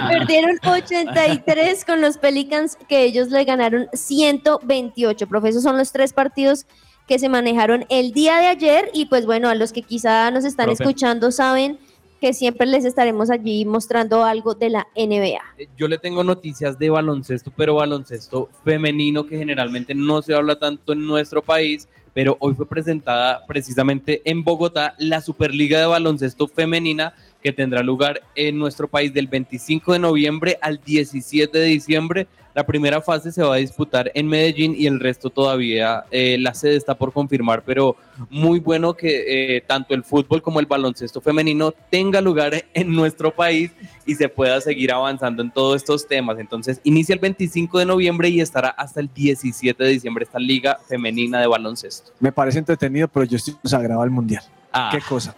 Perdieron 0.10 0.58
83 0.68 1.86
con 1.86 2.02
los 2.02 2.18
Pelicans, 2.18 2.78
que 2.90 3.04
ellos 3.06 3.30
le 3.30 3.46
ganaron 3.46 3.88
128. 3.94 5.28
Profe, 5.28 5.48
esos 5.48 5.64
son 5.64 5.78
los 5.78 5.94
tres 5.94 6.12
partidos 6.12 6.66
que 7.08 7.20
se 7.20 7.30
manejaron 7.30 7.86
el 7.88 8.12
día 8.12 8.40
de 8.40 8.48
ayer. 8.48 8.90
Y 8.94 9.06
pues 9.06 9.26
bueno, 9.26 9.48
a 9.48 9.56
los 9.56 9.72
que 9.72 9.82
quizá 9.82 10.30
nos 10.30 10.44
están 10.44 10.66
Profe. 10.66 10.84
escuchando 10.84 11.32
saben 11.32 11.80
que 12.20 12.34
siempre 12.34 12.68
les 12.68 12.84
estaremos 12.84 13.30
allí 13.32 13.64
mostrando 13.64 14.26
algo 14.26 14.54
de 14.54 14.72
la 14.72 14.88
NBA. 14.98 15.40
Yo 15.78 15.88
le 15.88 15.98
tengo 15.98 16.22
noticias 16.26 16.78
de 16.78 16.90
baloncesto, 16.90 17.50
pero 17.56 17.76
baloncesto 17.76 18.50
femenino 18.66 19.26
que 19.26 19.38
generalmente 19.38 19.96
no 19.96 20.22
se 20.22 20.36
habla 20.36 20.60
tanto 20.60 20.92
en 20.92 21.08
nuestro 21.08 21.42
país, 21.42 21.88
pero 22.14 22.38
hoy 22.40 22.54
fue 22.56 22.68
presentada 22.68 23.46
precisamente 23.48 24.22
en 24.26 24.44
Bogotá 24.44 24.96
la 24.98 25.22
Superliga 25.22 25.80
de 25.80 25.86
Baloncesto 25.86 26.48
Femenina 26.48 27.14
que 27.42 27.52
tendrá 27.52 27.82
lugar 27.84 28.22
en 28.36 28.58
nuestro 28.58 28.88
país 28.88 29.14
del 29.14 29.28
25 29.28 29.94
de 29.94 30.00
noviembre 30.00 30.58
al 30.62 30.82
17 30.84 31.58
de 31.58 31.66
diciembre. 31.66 32.28
La 32.54 32.66
primera 32.66 33.02
fase 33.02 33.32
se 33.32 33.42
va 33.42 33.56
a 33.56 33.58
disputar 33.58 34.12
en 34.14 34.28
Medellín 34.28 34.76
y 34.78 34.86
el 34.86 35.00
resto 35.00 35.30
todavía 35.30 36.04
eh, 36.12 36.38
la 36.40 36.54
sede 36.54 36.76
está 36.76 36.96
por 36.96 37.14
confirmar, 37.14 37.64
pero 37.66 37.96
muy 38.30 38.60
bueno 38.60 38.94
que 38.94 39.56
eh, 39.56 39.62
tanto 39.62 39.94
el 39.94 40.04
fútbol 40.04 40.42
como 40.42 40.60
el 40.60 40.66
baloncesto 40.66 41.22
femenino 41.22 41.74
tenga 41.90 42.20
lugar 42.20 42.66
en 42.74 42.92
nuestro 42.94 43.34
país 43.34 43.72
y 44.06 44.16
se 44.16 44.28
pueda 44.28 44.60
seguir 44.60 44.92
avanzando 44.92 45.42
en 45.42 45.52
todos 45.52 45.78
estos 45.78 46.08
temas. 46.08 46.40
Entonces, 46.40 46.82
inicia 46.84 47.14
el 47.14 47.20
25 47.20 47.80
de 47.80 47.86
noviembre 47.86 48.30
y 48.30 48.42
estará 48.42 48.70
hasta 48.70 49.00
el 49.00 49.10
17 49.14 49.82
de 49.82 49.90
diciembre 49.90 50.26
esta 50.26 50.40
liga 50.40 50.78
femenina 50.88 51.40
de 51.40 51.48
baloncesto. 51.48 52.12
Me 52.20 52.32
parece 52.32 52.60
entretenido, 52.60 53.08
pero 53.08 53.26
yo 53.26 53.38
estoy 53.38 53.54
consagrado 53.54 54.02
al 54.02 54.10
mundial. 54.10 54.44
Ah. 54.74 54.90
Qué 54.92 55.00
cosa. 55.02 55.36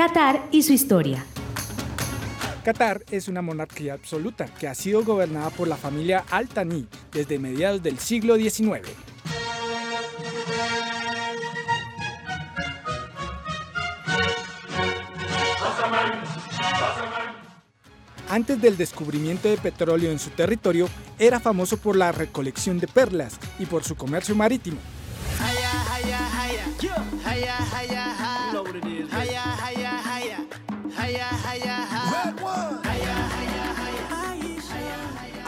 Qatar 0.00 0.48
y 0.50 0.62
su 0.62 0.72
historia. 0.72 1.26
Qatar 2.64 3.04
es 3.10 3.28
una 3.28 3.42
monarquía 3.42 3.92
absoluta 3.92 4.46
que 4.46 4.66
ha 4.66 4.74
sido 4.74 5.04
gobernada 5.04 5.50
por 5.50 5.68
la 5.68 5.76
familia 5.76 6.24
Al 6.30 6.48
Thani 6.48 6.88
desde 7.12 7.38
mediados 7.38 7.82
del 7.82 7.98
siglo 7.98 8.36
XIX. 8.36 8.88
Antes 18.30 18.62
del 18.62 18.78
descubrimiento 18.78 19.50
de 19.50 19.58
petróleo 19.58 20.10
en 20.10 20.18
su 20.18 20.30
territorio, 20.30 20.88
era 21.18 21.40
famoso 21.40 21.76
por 21.76 21.94
la 21.94 22.10
recolección 22.10 22.78
de 22.78 22.86
perlas 22.86 23.38
y 23.58 23.66
por 23.66 23.84
su 23.84 23.96
comercio 23.96 24.34
marítimo. 24.34 24.78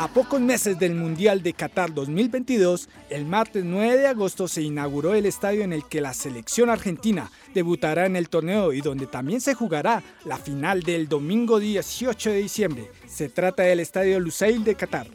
A 0.02 0.08
pocos 0.08 0.40
meses 0.40 0.80
del 0.80 0.96
Mundial 0.96 1.44
de 1.44 1.52
Qatar 1.52 1.94
2022, 1.94 2.88
el 3.08 3.24
martes 3.24 3.64
9 3.64 3.98
de 3.98 4.08
agosto 4.08 4.48
se 4.48 4.60
inauguró 4.60 5.14
el 5.14 5.26
estadio 5.26 5.62
en 5.62 5.72
el 5.72 5.84
que 5.84 6.00
la 6.00 6.12
selección 6.12 6.70
argentina 6.70 7.30
debutará 7.54 8.06
en 8.06 8.16
el 8.16 8.28
torneo 8.28 8.72
y 8.72 8.80
donde 8.80 9.06
también 9.06 9.40
se 9.40 9.54
jugará 9.54 10.02
la 10.24 10.38
final 10.38 10.82
del 10.82 11.08
domingo 11.08 11.60
18 11.60 12.30
de 12.30 12.38
diciembre. 12.38 12.90
Se 13.06 13.28
trata 13.28 13.62
del 13.62 13.78
estadio 13.78 14.18
Lusail 14.18 14.64
de 14.64 14.74
Qatar. 14.74 15.06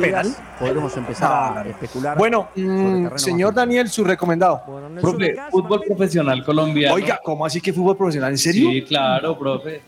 penal. 0.00 0.34
Podremos 0.58 0.96
empezar 0.96 1.58
a 1.58 1.68
especular. 1.68 2.16
Bueno, 2.18 2.48
mm, 2.56 3.08
señor 3.16 3.54
Daniel, 3.54 3.88
su 3.90 4.02
recomendado. 4.02 4.62
Profe, 5.00 5.36
fútbol 5.50 5.82
profesional 5.86 6.42
colombiano. 6.42 6.94
Oiga, 6.94 7.20
¿cómo 7.22 7.44
así 7.46 7.60
que 7.60 7.72
fútbol 7.72 7.96
profesional? 7.96 8.30
¿En 8.32 8.38
serio? 8.38 8.70
Sí, 8.70 8.82
claro, 8.82 9.38
profe. 9.38 9.82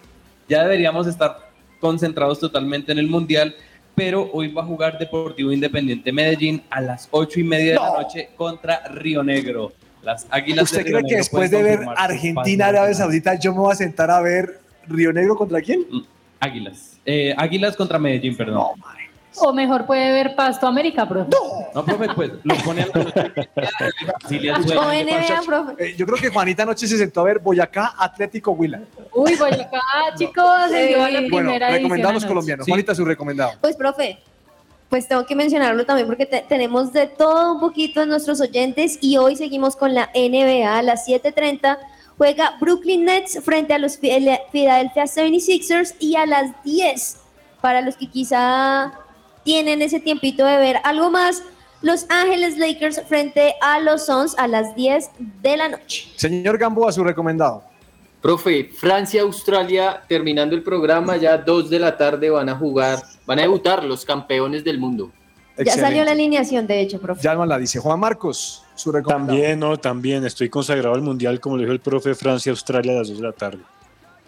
ya 0.49 0.63
deberíamos 0.63 1.07
estar 1.07 1.49
concentrados 1.81 2.39
totalmente 2.41 2.93
en 2.93 2.99
el 2.99 3.07
Mundial, 3.09 3.55
pero 3.99 4.31
hoy 4.33 4.53
va 4.53 4.63
a 4.63 4.65
jugar 4.65 4.97
Deportivo 4.97 5.53
Independiente 5.53 6.13
Medellín 6.13 6.63
a 6.71 6.81
las 6.81 7.09
ocho 7.11 7.41
y 7.41 7.45
media 7.45 7.73
de 7.73 7.81
la 7.81 8.03
noche 8.03 8.31
contra 8.37 8.87
Río 8.87 9.25
Negro. 9.25 9.73
Las 10.03 10.25
Águilas 10.31 10.65
¿Usted 10.65 10.79
de 10.79 10.85
Río 10.85 10.99
cree 10.99 11.09
que 11.11 11.17
después 11.17 11.51
de 11.51 11.63
ver 11.65 11.81
Argentina, 11.97 12.69
Arabia 12.69 12.95
Saudita, 12.95 13.35
yo 13.35 13.53
me 13.53 13.59
voy 13.59 13.73
a 13.73 13.75
sentar 13.75 14.09
a 14.11 14.21
ver 14.21 14.61
Río 14.87 15.13
Negro 15.13 15.35
contra 15.37 15.61
quién? 15.61 15.85
Águilas. 16.39 17.01
Eh, 17.05 17.35
Águilas 17.37 17.75
contra 17.75 17.99
Medellín, 17.99 18.37
perdón. 18.37 18.81
O 19.37 19.53
mejor 19.53 19.87
puede 19.87 20.13
ver 20.13 20.35
Pasto 20.35 20.67
América, 20.67 21.07
profe. 21.09 21.31
No, 21.75 21.85
profe, 21.85 22.09
pues 22.15 22.31
lo 22.43 22.55
pone 22.57 22.83
a 22.83 22.87
O 22.87 24.93
NBA, 24.93 25.41
profe. 25.47 25.85
Eh, 25.85 25.95
yo 25.97 26.07
creo 26.07 26.19
que 26.19 26.29
Juanita 26.31 26.63
anoche 26.65 26.87
se 26.87 26.99
sentó 26.99 27.21
a 27.21 27.25
ver 27.25 27.39
Boyacá 27.39 27.95
Atlético 27.99 28.53
Huila. 28.53 28.81
Uy, 29.15 29.37
Boyacá, 29.37 29.81
chicos, 30.17 30.45
se 30.71 30.93
la 30.93 30.99
Bueno, 31.29 31.29
primera 31.29 31.71
recomendados 31.71 31.73
edición 31.73 32.01
los 32.01 32.11
anoche. 32.11 32.27
colombianos. 32.29 32.67
Juanita, 32.67 32.95
su 32.95 33.05
recomendado. 33.05 33.53
Pues, 33.61 33.77
profe, 33.77 34.19
pues 34.89 35.07
tengo 35.07 35.25
que 35.27 35.37
mencionarlo 35.37 35.85
también 35.85 36.07
porque 36.07 36.27
te- 36.27 36.45
tenemos 36.49 36.93
de 36.93 37.07
todo 37.07 37.55
un 37.55 37.61
poquito 37.61 38.03
en 38.03 38.09
nuestros 38.09 38.41
oyentes 38.41 38.99
y 39.01 39.19
hoy 39.19 39.37
seguimos 39.37 39.77
con 39.77 39.95
la 39.95 40.11
NBA 40.15 40.79
a 40.79 40.83
las 40.83 41.07
7:30. 41.07 41.79
Juega 42.17 42.57
Brooklyn 42.61 43.05
Nets 43.05 43.39
frente 43.45 43.75
a 43.75 43.79
los 43.79 43.99
Phila- 43.99 44.41
Philadelphia 44.51 45.07
76ers 45.07 45.95
y 46.01 46.17
a 46.17 46.27
las 46.27 46.51
10, 46.65 47.19
para 47.61 47.81
los 47.83 47.97
que 47.97 48.09
quizá 48.11 48.93
tienen 49.49 49.81
ese 49.81 49.99
tiempito 49.99 50.45
de 50.45 50.59
ver 50.59 50.77
algo 50.85 51.11
más, 51.11 51.43
Los 51.81 52.05
Ángeles 52.11 52.59
Lakers 52.59 53.01
frente 53.09 53.55
a 53.63 53.81
los 53.81 54.05
Suns 54.05 54.35
a 54.37 54.47
las 54.47 54.75
10 54.75 55.11
de 55.41 55.57
la 55.57 55.71
noche. 55.71 56.07
Señor 56.17 56.59
Gamboa, 56.59 56.93
su 56.93 57.03
recomendado. 57.03 57.63
Profe, 58.21 58.65
Francia-Australia, 58.65 60.03
terminando 60.07 60.55
el 60.55 60.63
programa, 60.63 61.17
ya 61.17 61.39
dos 61.39 61.71
de 61.71 61.79
la 61.79 61.97
tarde 61.97 62.29
van 62.29 62.51
a 62.51 62.57
jugar, 62.57 63.03
van 63.25 63.39
a 63.39 63.43
debutar 63.43 63.83
los 63.85 64.05
campeones 64.05 64.65
del 64.65 64.79
mundo. 64.79 65.11
Ya 65.65 65.77
salió 65.77 66.05
la 66.05 66.11
alineación, 66.11 66.67
de 66.67 66.83
hecho, 66.83 67.01
profe. 67.01 67.23
Ya 67.23 67.35
nos 67.35 67.49
la 67.49 67.57
dice. 67.57 67.79
Juan 67.79 67.99
Marcos, 67.99 68.63
su 68.75 68.93
recomendado. 68.93 69.39
También, 69.39 69.59
no, 69.59 69.79
también. 69.79 70.27
Estoy 70.27 70.51
consagrado 70.51 70.95
al 70.95 71.01
Mundial, 71.01 71.41
como 71.41 71.57
lo 71.57 71.63
dijo 71.63 71.73
el 71.73 71.81
profe 71.81 72.15
Francia-Australia 72.15 72.93
a 72.93 72.97
las 72.97 73.09
2 73.09 73.17
de 73.17 73.23
la 73.23 73.33
tarde. 73.33 73.61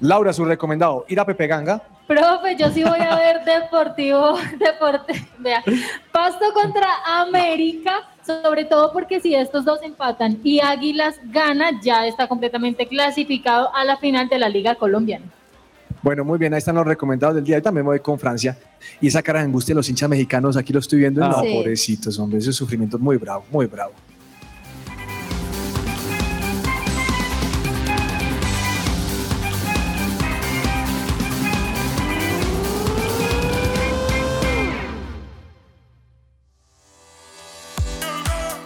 Laura, 0.00 0.32
su 0.32 0.46
recomendado. 0.46 1.04
Ir 1.08 1.20
a 1.20 1.26
Pepe 1.26 1.46
Ganga. 1.46 1.82
Profe, 2.10 2.56
yo 2.56 2.68
sí 2.72 2.82
voy 2.82 2.98
a 2.98 3.14
ver 3.14 3.44
Deportivo, 3.44 4.36
Deporte, 4.58 5.28
vea, 5.38 5.62
Pasto 6.10 6.44
contra 6.52 6.88
América, 7.06 8.00
sobre 8.26 8.64
todo 8.64 8.92
porque 8.92 9.20
si 9.20 9.32
estos 9.36 9.64
dos 9.64 9.78
empatan 9.84 10.40
y 10.42 10.58
Águilas 10.58 11.20
gana, 11.26 11.80
ya 11.80 12.08
está 12.08 12.26
completamente 12.26 12.88
clasificado 12.88 13.72
a 13.72 13.84
la 13.84 13.96
final 13.96 14.28
de 14.28 14.40
la 14.40 14.48
Liga 14.48 14.74
Colombiana. 14.74 15.24
Bueno, 16.02 16.24
muy 16.24 16.36
bien, 16.36 16.52
ahí 16.52 16.58
están 16.58 16.74
los 16.74 16.84
recomendados 16.84 17.36
del 17.36 17.44
día. 17.44 17.58
Yo 17.58 17.62
también 17.62 17.84
me 17.86 17.90
voy 17.90 18.00
con 18.00 18.18
Francia. 18.18 18.58
Y 19.00 19.06
esa 19.06 19.22
cara 19.22 19.38
de 19.38 19.44
angustia 19.44 19.72
de 19.72 19.76
los 19.76 19.88
hinchas 19.88 20.08
mexicanos, 20.08 20.56
aquí 20.56 20.72
lo 20.72 20.80
estoy 20.80 20.98
viendo. 20.98 21.24
Ah. 21.24 21.28
no, 21.28 21.42
Sí. 21.42 21.54
pobrecitos, 21.54 22.18
hombre, 22.18 22.40
ese 22.40 22.52
sufrimiento 22.52 22.96
es 22.96 23.02
muy 23.04 23.18
bravo, 23.18 23.44
muy 23.52 23.66
bravo. 23.66 23.92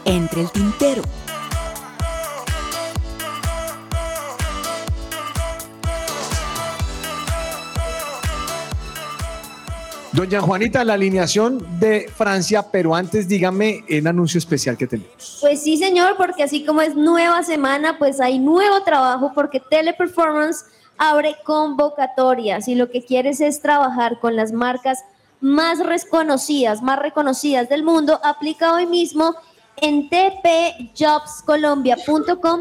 Entre 0.04 0.42
el 0.42 0.50
tintero. 0.50 1.02
Doña 10.14 10.40
Juanita, 10.40 10.84
la 10.84 10.94
alineación 10.94 11.80
de 11.80 12.08
Francia, 12.08 12.64
pero 12.70 12.94
antes 12.94 13.26
dígame 13.26 13.84
el 13.88 14.06
anuncio 14.06 14.38
especial 14.38 14.76
que 14.76 14.86
tenemos. 14.86 15.38
Pues 15.40 15.60
sí, 15.60 15.76
señor, 15.76 16.16
porque 16.16 16.44
así 16.44 16.64
como 16.64 16.82
es 16.82 16.94
nueva 16.94 17.42
semana, 17.42 17.98
pues 17.98 18.20
hay 18.20 18.38
nuevo 18.38 18.82
trabajo 18.84 19.32
porque 19.34 19.58
Teleperformance 19.58 20.66
abre 20.98 21.34
convocatorias 21.44 22.68
y 22.68 22.76
lo 22.76 22.90
que 22.90 23.04
quieres 23.04 23.40
es 23.40 23.60
trabajar 23.60 24.20
con 24.20 24.36
las 24.36 24.52
marcas 24.52 25.04
más 25.40 25.80
reconocidas, 25.80 26.80
más 26.80 27.00
reconocidas 27.00 27.68
del 27.68 27.82
mundo. 27.82 28.20
Aplica 28.22 28.72
hoy 28.72 28.86
mismo 28.86 29.34
en 29.76 30.08
tpjobscolombia.com. 30.08 32.60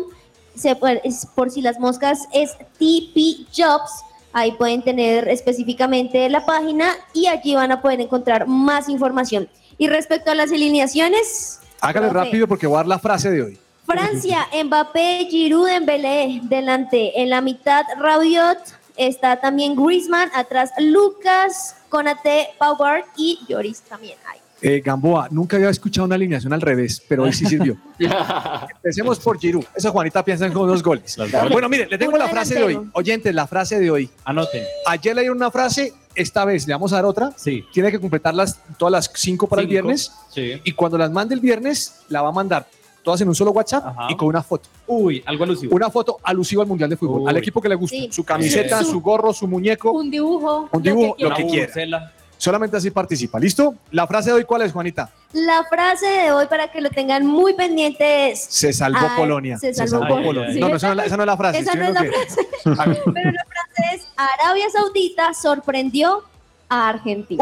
Por 1.35 1.49
si 1.49 1.61
las 1.61 1.79
moscas 1.79 2.27
es 2.31 2.55
TP 2.77 3.47
Jobs. 3.55 4.03
Ahí 4.33 4.51
pueden 4.53 4.81
tener 4.81 5.27
específicamente 5.27 6.27
la 6.29 6.45
página 6.45 6.91
y 7.13 7.27
allí 7.27 7.55
van 7.55 7.71
a 7.71 7.81
poder 7.81 8.01
encontrar 8.01 8.47
más 8.47 8.89
información. 8.89 9.47
Y 9.77 9.87
respecto 9.87 10.31
a 10.31 10.35
las 10.35 10.51
alineaciones, 10.51 11.59
Hágale 11.81 12.09
profe, 12.09 12.25
rápido 12.25 12.47
porque 12.47 12.65
voy 12.65 12.75
a 12.75 12.79
dar 12.79 12.87
la 12.87 12.99
frase 12.99 13.29
de 13.29 13.41
hoy. 13.41 13.59
Francia, 13.85 14.47
Mbappé, 14.63 15.27
Giroud, 15.29 15.67
Dembélé, 15.67 16.39
delante. 16.43 17.21
En 17.21 17.29
la 17.29 17.41
mitad, 17.41 17.83
Rabiot. 17.97 18.57
Está 18.95 19.41
también 19.41 19.75
Griezmann. 19.75 20.29
Atrás, 20.33 20.71
Lucas, 20.79 21.75
Konate, 21.89 22.49
Pavard 22.57 23.03
y 23.17 23.39
Lloris 23.47 23.81
también 23.81 24.17
hay. 24.25 24.39
Eh, 24.65 24.81
Gamboa, 24.83 25.27
nunca 25.29 25.57
había 25.57 25.69
escuchado 25.69 26.05
una 26.05 26.15
alineación 26.15 26.53
al 26.53 26.61
revés, 26.61 27.03
pero 27.07 27.23
hoy 27.23 27.33
sí 27.33 27.45
sirvió. 27.45 27.75
Empecemos 28.75 29.19
por 29.19 29.37
Giroud. 29.39 29.65
Esa 29.75 29.89
Juanita 29.91 30.23
piensa 30.23 30.45
en 30.45 30.53
dos 30.53 30.81
goles. 30.81 31.17
Bueno, 31.51 31.67
mire, 31.67 31.87
le 31.89 31.97
tengo 31.97 32.17
la 32.17 32.27
frase 32.29 32.55
de 32.55 32.63
hoy. 32.63 32.79
Oyentes, 32.93 33.33
la 33.35 33.45
frase 33.45 33.79
de 33.79 33.91
hoy. 33.91 34.09
Anoten. 34.23 34.63
Ayer 34.87 35.15
le 35.15 35.21
dieron 35.21 35.37
una 35.37 35.51
frase, 35.51 35.93
esta 36.15 36.45
vez 36.45 36.65
le 36.67 36.73
vamos 36.73 36.93
a 36.93 36.97
dar 36.97 37.05
otra. 37.05 37.33
Sí. 37.35 37.65
Tiene 37.73 37.91
que 37.91 37.99
completarlas 37.99 38.59
todas 38.77 38.91
las 38.91 39.11
cinco 39.15 39.47
para 39.47 39.61
el 39.61 39.67
viernes. 39.67 40.11
Sí. 40.33 40.61
Y 40.63 40.71
cuando 40.71 40.97
las 40.97 41.11
mande 41.11 41.35
el 41.35 41.41
viernes, 41.41 42.01
la 42.09 42.21
va 42.21 42.29
a 42.29 42.33
mandar 42.33 42.65
todas 43.03 43.19
en 43.19 43.27
un 43.27 43.35
solo 43.35 43.51
WhatsApp 43.51 43.97
y 44.09 44.15
con 44.15 44.29
una 44.29 44.41
foto. 44.41 44.69
Uy, 44.87 45.21
algo 45.25 45.43
alusivo. 45.43 45.75
Una 45.75 45.89
foto 45.89 46.19
alusiva 46.23 46.61
al 46.63 46.69
Mundial 46.69 46.89
de 46.89 46.95
Fútbol, 46.95 47.23
Uy. 47.23 47.29
al 47.29 47.35
equipo 47.35 47.61
que 47.61 47.67
le 47.67 47.75
guste. 47.75 47.97
Sí. 47.97 48.09
Su 48.13 48.23
camiseta, 48.23 48.79
Sí. 48.81 48.91
su 48.91 49.01
gorro, 49.01 49.33
su 49.33 49.45
muñeco, 49.45 49.91
Un 49.91 50.09
dibujo. 50.09 50.69
un 50.71 50.81
dibujo, 50.81 51.07
lo 51.19 51.29
quiera. 51.29 51.35
que 51.35 51.45
quiera. 51.47 52.13
Solamente 52.43 52.75
así 52.75 52.91
participa. 52.91 53.39
¿Listo? 53.39 53.73
La 53.91 54.05
frase 54.05 54.29
de 54.29 54.35
hoy, 54.35 54.43
¿cuál 54.43 54.63
es, 54.63 54.73
Juanita? 54.73 55.09
La 55.31 55.63
frase 55.63 56.05
de 56.05 56.31
hoy, 56.33 56.45
para 56.47 56.69
que 56.69 56.81
lo 56.81 56.89
tengan 56.89 57.25
muy 57.25 57.53
pendiente, 57.53 58.31
es... 58.31 58.45
Se 58.49 58.73
salvó 58.73 58.99
Ay, 58.99 59.17
Polonia. 59.17 59.57
Se 59.57 59.73
salvó, 59.73 60.05
Polonia. 60.05 60.59
No, 60.59 60.67
no, 60.67 60.75
esa 60.75 60.87
no, 60.87 60.91
es 60.91 60.97
la- 60.97 61.05
esa 61.05 61.15
no 61.15 61.23
es 61.23 61.27
la 61.27 61.37
frase. 61.37 61.59
Esa 61.59 61.73
no 61.75 61.85
es 61.85 61.93
la 61.93 62.01
frase. 62.03 62.47
Pero 63.13 63.31
la 63.31 63.45
frase 63.45 63.95
es: 63.95 64.07
Arabia 64.17 64.65
Saudita 64.73 65.33
sorprendió 65.33 66.23
a 66.67 66.89
Argentina. 66.89 67.41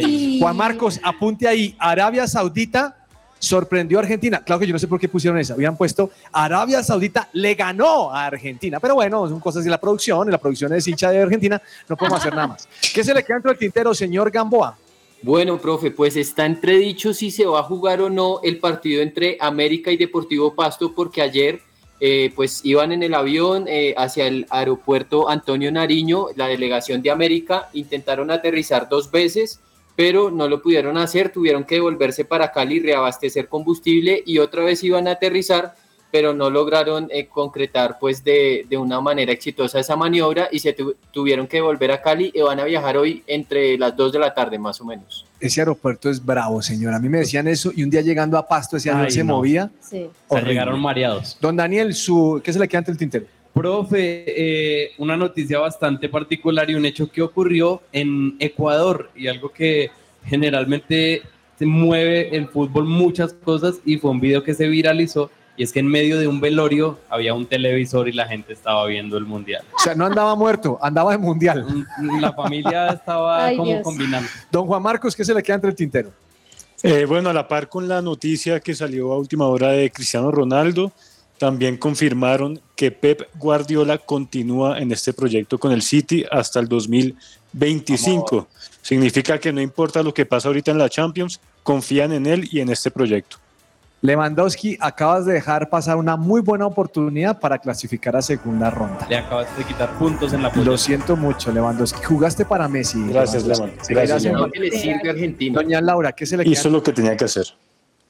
Y- 0.00 0.40
Juan 0.40 0.56
Marcos, 0.56 0.98
apunte 1.04 1.46
ahí. 1.46 1.76
Arabia 1.78 2.26
Saudita 2.26 2.96
sorprendió 3.42 3.98
a 3.98 4.02
Argentina. 4.02 4.42
Claro 4.44 4.60
que 4.60 4.68
yo 4.68 4.72
no 4.72 4.78
sé 4.78 4.86
por 4.86 5.00
qué 5.00 5.08
pusieron 5.08 5.38
esa. 5.38 5.54
Habían 5.54 5.76
puesto 5.76 6.10
Arabia 6.32 6.82
Saudita 6.82 7.28
le 7.32 7.54
ganó 7.54 8.14
a 8.14 8.26
Argentina. 8.26 8.78
Pero 8.78 8.94
bueno, 8.94 9.28
son 9.28 9.40
cosas 9.40 9.64
de 9.64 9.70
la 9.70 9.80
producción. 9.80 10.30
La 10.30 10.38
producción 10.38 10.72
es 10.72 10.86
hincha 10.86 11.10
de 11.10 11.20
Argentina. 11.20 11.60
No 11.88 11.96
podemos 11.96 12.20
hacer 12.20 12.34
nada 12.34 12.46
más. 12.46 12.68
¿Qué 12.94 13.02
se 13.02 13.12
le 13.12 13.24
queda 13.24 13.36
dentro 13.36 13.50
del 13.50 13.58
tintero, 13.58 13.92
señor 13.94 14.30
Gamboa? 14.30 14.78
Bueno, 15.22 15.58
profe, 15.58 15.90
pues 15.90 16.16
está 16.16 16.46
entredicho 16.46 17.12
si 17.12 17.32
se 17.32 17.44
va 17.44 17.60
a 17.60 17.64
jugar 17.64 18.00
o 18.00 18.10
no 18.10 18.40
el 18.44 18.58
partido 18.58 19.02
entre 19.02 19.36
América 19.40 19.90
y 19.90 19.96
Deportivo 19.96 20.54
Pasto, 20.54 20.94
porque 20.94 21.20
ayer 21.20 21.60
eh, 22.00 22.32
pues 22.34 22.60
iban 22.64 22.92
en 22.92 23.02
el 23.02 23.14
avión 23.14 23.66
eh, 23.68 23.94
hacia 23.96 24.26
el 24.26 24.46
aeropuerto 24.50 25.28
Antonio 25.28 25.70
Nariño, 25.70 26.26
la 26.36 26.46
delegación 26.46 27.02
de 27.02 27.10
América, 27.10 27.68
intentaron 27.72 28.30
aterrizar 28.30 28.88
dos 28.88 29.10
veces, 29.10 29.60
pero 30.04 30.32
no 30.32 30.48
lo 30.48 30.60
pudieron 30.60 30.98
hacer, 30.98 31.30
tuvieron 31.30 31.62
que 31.62 31.76
devolverse 31.76 32.24
para 32.24 32.50
Cali, 32.50 32.80
reabastecer 32.80 33.46
combustible 33.46 34.20
y 34.26 34.38
otra 34.38 34.64
vez 34.64 34.82
iban 34.82 35.06
a 35.06 35.12
aterrizar, 35.12 35.74
pero 36.10 36.34
no 36.34 36.50
lograron 36.50 37.06
eh, 37.12 37.28
concretar 37.28 37.98
pues 38.00 38.24
de, 38.24 38.66
de 38.68 38.76
una 38.76 39.00
manera 39.00 39.30
exitosa 39.32 39.78
esa 39.78 39.94
maniobra 39.94 40.48
y 40.50 40.58
se 40.58 40.72
tu- 40.72 40.96
tuvieron 41.12 41.46
que 41.46 41.60
volver 41.60 41.92
a 41.92 42.02
Cali 42.02 42.32
y 42.34 42.40
van 42.40 42.58
a 42.58 42.64
viajar 42.64 42.96
hoy 42.96 43.22
entre 43.28 43.78
las 43.78 43.96
2 43.96 44.12
de 44.12 44.18
la 44.18 44.34
tarde 44.34 44.58
más 44.58 44.80
o 44.80 44.84
menos. 44.84 45.24
Ese 45.38 45.60
aeropuerto 45.60 46.10
es 46.10 46.24
bravo, 46.24 46.60
señor. 46.62 46.94
A 46.94 46.98
mí 46.98 47.08
me 47.08 47.18
decían 47.18 47.46
eso 47.46 47.70
y 47.74 47.84
un 47.84 47.90
día 47.90 48.00
llegando 48.00 48.36
a 48.36 48.48
Pasto 48.48 48.76
ese 48.78 48.90
avión 48.90 49.10
se 49.12 49.22
no. 49.22 49.36
movía. 49.36 49.70
Sí. 49.80 50.08
Se 50.28 50.40
llegaron 50.42 50.80
mareados. 50.80 51.38
Don 51.40 51.56
Daniel, 51.56 51.94
su, 51.94 52.40
¿qué 52.42 52.52
se 52.52 52.58
le 52.58 52.66
queda 52.66 52.78
ante 52.80 52.90
el 52.90 52.98
tintero? 52.98 53.26
Profe, 53.54 54.24
eh, 54.26 54.92
una 54.98 55.16
noticia 55.16 55.58
bastante 55.58 56.08
particular 56.08 56.70
y 56.70 56.74
un 56.74 56.86
hecho 56.86 57.10
que 57.10 57.22
ocurrió 57.22 57.82
en 57.92 58.36
Ecuador 58.38 59.10
y 59.14 59.28
algo 59.28 59.50
que 59.50 59.90
generalmente 60.24 61.22
se 61.58 61.66
mueve 61.66 62.34
en 62.34 62.48
fútbol 62.48 62.84
muchas 62.86 63.32
cosas 63.34 63.80
y 63.84 63.98
fue 63.98 64.10
un 64.10 64.20
video 64.20 64.42
que 64.42 64.54
se 64.54 64.68
viralizó 64.68 65.30
y 65.56 65.62
es 65.64 65.72
que 65.72 65.80
en 65.80 65.86
medio 65.86 66.18
de 66.18 66.26
un 66.26 66.40
velorio 66.40 66.98
había 67.10 67.34
un 67.34 67.46
televisor 67.46 68.08
y 68.08 68.12
la 68.12 68.26
gente 68.26 68.54
estaba 68.54 68.86
viendo 68.86 69.18
el 69.18 69.26
mundial. 69.26 69.62
O 69.74 69.78
sea, 69.78 69.94
no 69.94 70.06
andaba 70.06 70.34
muerto, 70.34 70.78
andaba 70.80 71.12
de 71.12 71.18
mundial. 71.18 71.86
La 72.20 72.32
familia 72.32 72.88
estaba 72.88 73.44
Ay, 73.46 73.56
como 73.56 73.70
Dios. 73.70 73.82
combinando. 73.82 74.28
Don 74.50 74.66
Juan 74.66 74.82
Marcos, 74.82 75.14
¿qué 75.14 75.24
se 75.24 75.34
le 75.34 75.42
queda 75.42 75.56
entre 75.56 75.70
el 75.70 75.76
tintero? 75.76 76.10
Eh, 76.82 77.04
bueno, 77.04 77.28
a 77.28 77.32
la 77.32 77.46
par 77.46 77.68
con 77.68 77.86
la 77.86 78.00
noticia 78.00 78.60
que 78.60 78.74
salió 78.74 79.12
a 79.12 79.18
última 79.18 79.46
hora 79.46 79.72
de 79.72 79.90
Cristiano 79.90 80.30
Ronaldo, 80.30 80.90
también 81.42 81.76
confirmaron 81.76 82.60
que 82.76 82.92
Pep 82.92 83.22
Guardiola 83.34 83.98
continúa 83.98 84.78
en 84.78 84.92
este 84.92 85.12
proyecto 85.12 85.58
con 85.58 85.72
el 85.72 85.82
City 85.82 86.24
hasta 86.30 86.60
el 86.60 86.68
2025. 86.68 88.46
Significa 88.80 89.40
que 89.40 89.52
no 89.52 89.60
importa 89.60 90.04
lo 90.04 90.14
que 90.14 90.24
pasa 90.24 90.46
ahorita 90.46 90.70
en 90.70 90.78
la 90.78 90.88
Champions, 90.88 91.40
confían 91.64 92.12
en 92.12 92.26
él 92.26 92.48
y 92.52 92.60
en 92.60 92.68
este 92.68 92.92
proyecto. 92.92 93.38
Lewandowski, 94.02 94.78
acabas 94.80 95.26
de 95.26 95.32
dejar 95.32 95.68
pasar 95.68 95.96
una 95.96 96.16
muy 96.16 96.40
buena 96.40 96.64
oportunidad 96.64 97.40
para 97.40 97.58
clasificar 97.58 98.14
a 98.14 98.22
segunda 98.22 98.70
ronda. 98.70 99.04
Le 99.10 99.16
acabas 99.16 99.48
de 99.58 99.64
quitar 99.64 99.98
puntos 99.98 100.32
en 100.32 100.44
la 100.44 100.52
Lo 100.54 100.78
siento 100.78 101.16
mucho, 101.16 101.50
Lewandowski. 101.50 102.04
Jugaste 102.04 102.44
para 102.44 102.68
Messi. 102.68 103.02
Gracias, 103.08 103.42
Lewandowski. 103.42 103.94
Lewandowski. 103.94 103.94
Gracias, 103.94 105.02
Lewandowski. 105.02 105.50
Doña 105.50 105.80
Laura, 105.80 106.12
¿qué 106.12 106.24
se 106.24 106.36
le 106.36 106.48
Hizo 106.48 106.70
lo 106.70 106.80
que 106.84 106.92
tenía 106.92 107.16
que 107.16 107.24
hacer. 107.24 107.46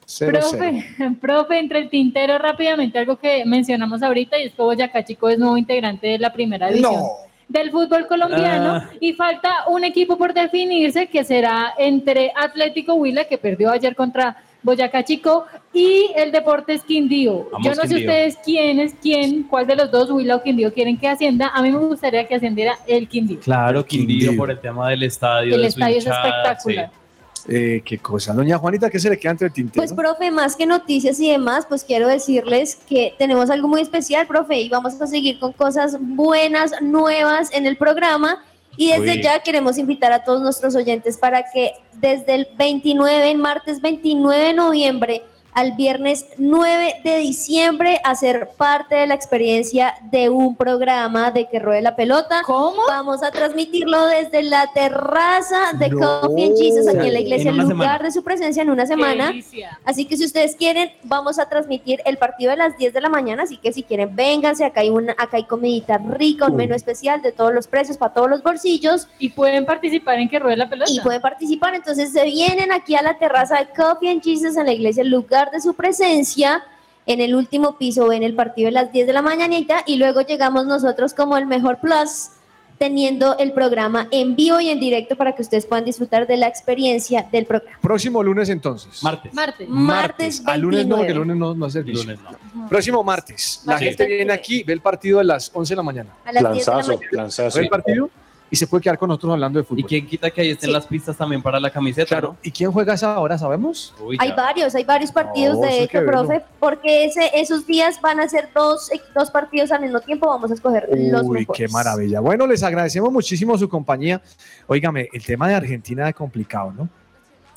Cero, 0.05 0.39
cero. 0.49 0.63
Profe, 0.97 1.15
profe, 1.21 1.59
entre 1.59 1.79
el 1.79 1.89
tintero 1.89 2.37
rápidamente 2.37 2.99
algo 2.99 3.17
que 3.17 3.43
mencionamos 3.45 4.01
ahorita 4.03 4.37
y 4.39 4.43
es 4.43 4.53
que 4.53 4.61
Boyacá 4.61 5.03
Chico 5.03 5.29
es 5.29 5.39
nuevo 5.39 5.57
integrante 5.57 6.07
de 6.07 6.19
la 6.19 6.31
primera 6.33 6.67
división 6.69 7.01
del 7.47 7.71
fútbol 7.71 8.07
colombiano 8.07 8.75
Ah. 8.75 8.89
y 8.99 9.13
falta 9.13 9.49
un 9.67 9.83
equipo 9.83 10.17
por 10.17 10.33
definirse 10.33 11.07
que 11.07 11.23
será 11.23 11.73
entre 11.77 12.31
Atlético 12.35 12.95
Huila 12.95 13.25
que 13.25 13.37
perdió 13.37 13.69
ayer 13.71 13.95
contra 13.95 14.37
Boyacá 14.63 15.03
Chico 15.03 15.45
y 15.73 16.09
el 16.15 16.31
Deportes 16.31 16.83
Quindío. 16.83 17.49
Vamos, 17.51 17.67
Yo 17.67 17.75
no 17.75 17.81
sé 17.81 17.87
Quindío. 17.89 18.07
ustedes 18.07 18.37
quién 18.45 18.79
es 18.79 18.95
quién, 19.01 19.43
cuál 19.43 19.67
de 19.67 19.75
los 19.75 19.91
dos 19.91 20.09
Huila 20.09 20.37
o 20.37 20.41
Quindío 20.41 20.73
quieren 20.73 20.97
que 20.97 21.07
ascienda. 21.09 21.49
A 21.53 21.61
mí 21.61 21.69
me 21.69 21.79
gustaría 21.79 22.25
que 22.27 22.35
ascendiera 22.35 22.77
el 22.87 23.07
Quindío. 23.09 23.39
Claro, 23.41 23.85
Quindío, 23.85 24.19
Quindío. 24.19 24.37
por 24.37 24.49
el 24.49 24.59
tema 24.59 24.89
del 24.89 25.03
estadio. 25.03 25.55
El 25.55 25.63
de 25.63 25.71
su 25.71 25.79
estadio 25.79 25.97
es 25.97 26.05
hinchada, 26.05 26.27
espectacular. 26.27 26.89
sí. 26.93 26.99
Eh, 27.47 27.81
qué 27.83 27.97
cosa. 27.97 28.33
Doña 28.33 28.57
Juanita, 28.57 28.89
¿qué 28.89 28.99
se 28.99 29.09
le 29.09 29.17
queda 29.17 29.31
entre 29.31 29.47
el 29.47 29.53
tintero? 29.53 29.81
Pues, 29.81 29.93
profe, 29.93 30.31
más 30.31 30.55
que 30.55 30.65
noticias 30.65 31.19
y 31.19 31.29
demás, 31.29 31.65
pues 31.67 31.83
quiero 31.83 32.07
decirles 32.07 32.77
que 32.87 33.13
tenemos 33.17 33.49
algo 33.49 33.67
muy 33.67 33.81
especial, 33.81 34.27
profe, 34.27 34.61
y 34.61 34.69
vamos 34.69 34.99
a 35.01 35.07
seguir 35.07 35.39
con 35.39 35.53
cosas 35.53 35.97
buenas, 35.99 36.71
nuevas 36.81 37.51
en 37.53 37.65
el 37.65 37.77
programa. 37.77 38.43
Y 38.75 38.91
desde 38.91 39.17
Uy. 39.17 39.21
ya 39.21 39.39
queremos 39.43 39.77
invitar 39.77 40.11
a 40.13 40.23
todos 40.23 40.41
nuestros 40.41 40.75
oyentes 40.75 41.17
para 41.17 41.43
que 41.51 41.73
desde 41.93 42.33
el 42.33 42.47
29, 42.57 43.31
el 43.31 43.37
martes 43.37 43.81
29 43.81 44.45
de 44.45 44.53
noviembre 44.53 45.21
al 45.53 45.73
viernes 45.73 46.25
9 46.37 47.01
de 47.03 47.17
diciembre 47.17 47.99
a 48.03 48.15
ser 48.15 48.49
parte 48.57 48.95
de 48.95 49.07
la 49.07 49.13
experiencia 49.15 49.95
de 50.11 50.29
un 50.29 50.55
programa 50.55 51.31
de 51.31 51.47
que 51.47 51.59
ruede 51.59 51.81
la 51.81 51.95
pelota. 51.95 52.41
¿Cómo? 52.45 52.81
Vamos 52.87 53.23
a 53.23 53.31
transmitirlo 53.31 54.05
desde 54.07 54.43
la 54.43 54.69
terraza 54.73 55.73
de 55.77 55.89
No. 55.89 56.21
Coffee 56.21 56.45
and 56.45 56.57
Jesus 56.57 56.87
aquí 56.87 57.07
en 57.07 57.13
la 57.13 57.19
iglesia, 57.19 57.49
En 57.51 57.57
lugar 57.57 57.67
semana. 57.69 57.99
de 57.99 58.11
su 58.11 58.23
presencia 58.23 58.63
en 58.63 58.69
una 58.69 58.85
semana. 58.85 59.27
Delicia. 59.27 59.79
Así 59.85 60.05
que 60.05 60.17
si 60.17 60.25
ustedes 60.25 60.55
quieren, 60.55 60.91
vamos 61.03 61.39
a 61.39 61.47
transmitir 61.47 62.01
el 62.05 62.17
partido 62.17 62.51
a 62.51 62.55
las 62.55 62.77
10 62.77 62.93
de 62.93 63.01
la 63.01 63.09
mañana. 63.09 63.43
Así 63.43 63.57
que 63.57 63.73
si 63.73 63.83
quieren, 63.83 64.15
vénganse. 64.15 64.65
Acá 64.65 64.81
hay, 64.81 64.89
una, 64.89 65.13
acá 65.13 65.37
hay 65.37 65.43
comidita 65.45 65.97
rica, 65.97 66.47
un 66.47 66.55
menú 66.55 66.75
especial 66.75 67.21
de 67.21 67.31
todos 67.31 67.53
los 67.53 67.67
precios 67.67 67.97
para 67.97 68.13
todos 68.13 68.29
los 68.29 68.43
bolsillos. 68.43 69.07
Y 69.19 69.29
pueden 69.29 69.65
participar 69.65 70.19
en 70.19 70.29
que 70.29 70.39
ruede 70.39 70.57
la 70.57 70.69
pelota. 70.69 70.91
Y 70.91 70.99
pueden 71.01 71.21
participar. 71.21 71.75
Entonces 71.75 72.11
se 72.11 72.23
vienen 72.25 72.71
aquí 72.71 72.95
a 72.95 73.01
la 73.01 73.17
terraza 73.17 73.59
de 73.59 73.67
Coffee 73.75 74.09
and 74.09 74.23
Jesus 74.23 74.57
en 74.57 74.65
la 74.65 74.73
iglesia, 74.73 75.03
en 75.03 75.09
lugar 75.09 75.42
de 75.51 75.61
su 75.61 75.73
presencia. 75.73 76.63
En 77.05 77.19
el 77.19 77.35
último 77.35 77.77
piso 77.77 78.07
ven 78.07 78.23
el 78.23 78.33
partido 78.33 78.69
a 78.69 78.71
las 78.71 78.91
10 78.91 79.07
de 79.07 79.13
la 79.13 79.21
mañanita 79.21 79.83
y 79.85 79.97
luego 79.97 80.21
llegamos 80.21 80.65
nosotros 80.65 81.13
como 81.13 81.35
el 81.37 81.45
mejor 81.45 81.79
plus 81.79 82.29
teniendo 82.77 83.37
el 83.37 83.53
programa 83.53 84.07
en 84.11 84.35
vivo 84.35 84.59
y 84.59 84.69
en 84.69 84.79
directo 84.79 85.15
para 85.15 85.33
que 85.33 85.41
ustedes 85.41 85.65
puedan 85.65 85.85
disfrutar 85.85 86.27
de 86.27 86.37
la 86.37 86.47
experiencia 86.47 87.27
del 87.31 87.45
programa. 87.45 87.77
Próximo 87.81 88.21
lunes 88.23 88.49
entonces. 88.49 89.01
Martes. 89.03 89.33
Martes. 89.33 89.69
Martes 89.69 90.43
Al 90.45 90.61
lunes 90.61 90.87
no, 90.87 90.97
porque 90.97 91.11
el 91.11 91.19
29. 91.19 91.19
lunes 91.19 91.37
no, 91.37 91.55
no 91.55 91.67
es 91.67 91.73
servicio. 91.73 92.03
Lunes 92.03 92.19
no. 92.53 92.67
Próximo 92.67 93.03
martes. 93.03 93.61
La 93.65 93.77
gente 93.77 94.05
viene 94.05 94.25
29. 94.25 94.33
aquí, 94.33 94.63
ve 94.63 94.73
el 94.73 94.81
partido 94.81 95.19
a 95.19 95.23
las 95.23 95.51
11 95.53 95.71
de 95.71 95.75
la 95.77 95.83
mañana. 95.83 96.09
A 96.25 96.31
las 96.31 96.43
10 96.53 96.65
de 96.65 96.71
la 96.71 96.77
Lanzazo, 96.77 96.97
mañana. 96.97 97.17
lanzazo. 97.23 97.57
Ve 97.59 97.63
el 97.63 97.69
partido 97.69 98.09
y 98.53 98.55
se 98.55 98.67
puede 98.67 98.83
quedar 98.83 98.99
con 98.99 99.07
nosotros 99.07 99.33
hablando 99.33 99.57
de 99.57 99.65
fútbol. 99.65 99.79
¿Y 99.79 99.83
quién 99.83 100.05
quita 100.05 100.29
que 100.29 100.41
ahí 100.41 100.51
estén 100.51 100.67
Sí. 100.69 100.73
las 100.73 100.85
pistas 100.85 101.17
también 101.17 101.41
para 101.41 101.59
la 101.59 101.71
camiseta? 101.71 102.07
Claro. 102.07 102.37
¿Y 102.43 102.51
quién 102.51 102.71
juega 102.71 102.93
esa 102.93 103.17
hora, 103.19 103.35
sabemos? 103.35 103.95
Hay 104.19 104.31
varios, 104.31 104.75
hay 104.75 104.83
varios 104.83 105.11
partidos 105.11 105.55
No, 105.55 105.61
de 105.61 105.81
hecho, 105.85 106.05
profe, 106.05 106.43
porque 106.59 107.05
ese, 107.05 107.31
esos 107.33 107.65
días 107.65 107.99
van 107.99 108.19
a 108.19 108.29
ser 108.29 108.49
dos, 108.53 108.91
dos 109.15 109.31
partidos 109.31 109.71
al 109.71 109.81
mismo 109.81 109.99
tiempo, 110.01 110.27
vamos 110.27 110.51
a 110.51 110.53
escoger 110.53 110.87
los 110.87 111.23
Uy, 111.23 111.39
mejores. 111.39 111.57
qué 111.57 111.67
maravilla. 111.67 112.19
Bueno, 112.19 112.45
les 112.45 112.61
agradecemos 112.61 113.11
muchísimo 113.11 113.57
su 113.57 113.67
compañía. 113.67 114.21
Óigame, 114.67 115.09
el 115.11 115.25
tema 115.25 115.47
de 115.47 115.55
Argentina 115.55 116.07
es 116.07 116.13
complicado, 116.13 116.71
¿no? 116.73 116.87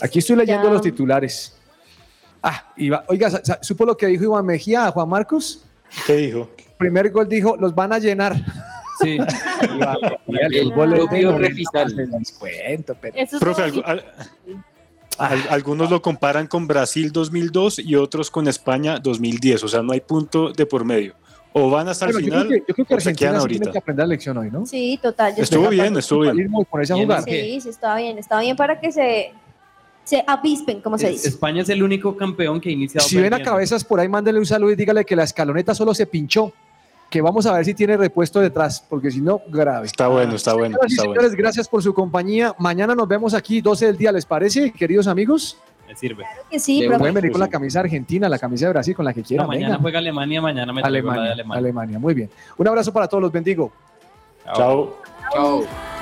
Aquí 0.01 0.21
estoy 0.21 0.37
leyendo 0.37 0.65
Ya. 0.69 0.73
los 0.73 0.81
titulares. 0.81 1.59
Ah, 2.43 2.73
Iba- 2.79 3.05
oiga, 3.09 3.31
¿supo 3.61 3.85
lo 3.85 3.95
que 3.99 4.07
dijo 4.07 4.25
Iván 4.25 4.47
Mejía 4.47 4.87
a 4.87 4.91
Juan 4.93 5.11
Marcos? 5.11 5.63
¿Qué 6.07 6.15
dijo? 6.17 6.49
Primer 6.79 7.11
gol 7.11 7.29
dijo, 7.29 7.55
los 7.59 7.75
van 7.75 7.93
a 7.93 7.99
llenar. 7.99 8.35
Sí. 9.03 9.19
El 10.29 10.65
fútbol 10.73 10.93
es 10.95 10.99
de 11.01 11.07
propio 11.07 11.33
90 11.33 11.49
Refisal. 11.49 11.97
de 11.97 12.07
descuento, 12.07 12.97
pero- 13.01 13.17
Eso 13.17 13.37
es 13.37 13.41
Profe, 13.41 13.71
como- 13.71 13.83
algu- 13.83 13.85
al- 13.87 14.05
al- 15.19 15.49
algunos 15.51 15.91
lo 15.91 16.03
comparan 16.03 16.47
con 16.47 16.67
Brasil 16.67 17.11
2002 17.13 17.79
y 17.79 17.95
otros 17.97 18.31
con 18.31 18.49
España 18.49 18.99
2010. 18.99 19.65
O 19.65 19.69
sea, 19.69 19.83
no 19.83 19.93
hay 19.93 20.01
punto 20.01 20.53
de 20.53 20.67
por 20.67 20.85
medio. 20.85 21.15
O 21.53 21.71
van 21.71 21.89
hasta 21.89 22.05
el 22.05 22.13
Bueno, 22.13 22.27
yo, 22.27 22.33
final 22.35 22.47
creo 22.49 22.61
que, 22.61 22.65
yo 22.69 22.75
creo 22.75 22.87
que 22.87 22.95
o 22.97 23.01
se 23.01 23.15
quedan 23.15 23.35
Argentina 23.37 23.61
tiene 23.61 23.73
que 23.73 23.79
aprender 23.79 24.05
la 24.07 24.09
lección 24.11 24.37
hoy, 24.37 24.51
¿no? 24.51 24.67
Sí, 24.67 24.99
total. 25.03 25.35
yo 25.35 25.43
Estuvo 25.43 25.69
bien, 25.71 25.97
estuvo 25.97 26.21
bien. 26.21 26.37
Bien. 26.37 27.45
Sí, 27.47 27.61
sí, 27.63 27.69
está 27.71 27.97
bien, 27.97 28.19
está 28.19 28.41
bien 28.41 28.57
para 28.57 28.79
que 28.79 28.93
se, 28.93 29.33
se 30.05 30.23
avispen, 30.27 30.83
como 30.83 30.99
se 30.99 31.09
dice. 31.11 31.29
España 31.29 31.63
es 31.63 31.69
el 31.71 31.83
único 31.83 32.15
campeón 32.15 32.61
que 32.61 32.69
ha 32.69 32.73
iniciado. 32.73 33.09
Si 33.09 33.17
ven 33.19 33.33
a 33.33 33.43
cabezas 33.43 33.85
por 33.85 34.01
ahí, 34.01 34.09
mándenle 34.09 34.39
un 34.39 34.45
saludo 34.45 34.73
y 34.73 34.77
dígale 34.77 35.07
que 35.07 35.17
la 35.17 35.23
escaloneta 35.25 35.75
solo 35.75 35.95
se 35.95 36.07
pinchó. 36.07 36.53
Que 37.17 37.23
vamos 37.23 37.47
a 37.47 37.53
ver 37.55 37.64
si 37.64 37.73
tiene 37.73 37.97
repuesto 37.97 38.41
detrás, 38.41 38.85
porque 38.91 39.11
si 39.11 39.23
no, 39.23 39.41
grave. 39.49 39.87
Está 39.87 40.07
bueno, 40.09 40.35
está 40.35 40.53
bueno, 40.53 40.75
Señoras 40.75 40.91
y 40.91 40.95
está 40.97 41.05
bueno. 41.07 41.21
señores, 41.23 41.35
gracias 41.35 41.67
por 41.67 41.83
su 41.83 41.95
compañía. 41.95 42.55
Mañana 42.59 42.95
nos 42.95 43.09
vemos 43.09 43.33
aquí, 43.33 43.62
12 43.62 43.87
del 43.87 43.97
día, 43.97 44.12
¿les 44.12 44.27
parece, 44.27 44.71
queridos 44.71 45.07
amigos? 45.07 45.57
Me 45.89 45.97
sirve. 45.97 46.27
Que 46.51 46.59
sí. 46.59 46.87
Pueden 46.87 47.14
venir 47.14 47.33
con 47.33 47.41
la 47.41 47.49
camisa 47.49 47.81
argentina, 47.81 48.29
la 48.29 48.39
camisa 48.39 48.67
de 48.67 48.73
Brasil, 48.73 48.95
con 48.95 49.07
la 49.07 49.14
que 49.14 49.21
No, 49.21 49.27
quieran. 49.27 49.47
mañana 49.47 49.67
vengan. 49.69 49.81
juega 49.81 49.99
Alemania, 49.99 50.43
mañana 50.43 50.73
me 50.75 50.83
traigo 50.83 51.09
la 51.09 51.14
de 51.14 51.19
Alemania, 51.21 51.33
Alemania. 51.33 51.59
Alemania, 51.59 51.99
muy 51.99 52.12
bien. 52.12 52.29
Un 52.59 52.69
abrazo 52.69 52.93
para 52.93 53.09
todos, 53.09 53.23
los 53.23 53.33
bendigo. 53.33 53.73
Chao. 54.55 54.99
Chao. 55.33 55.96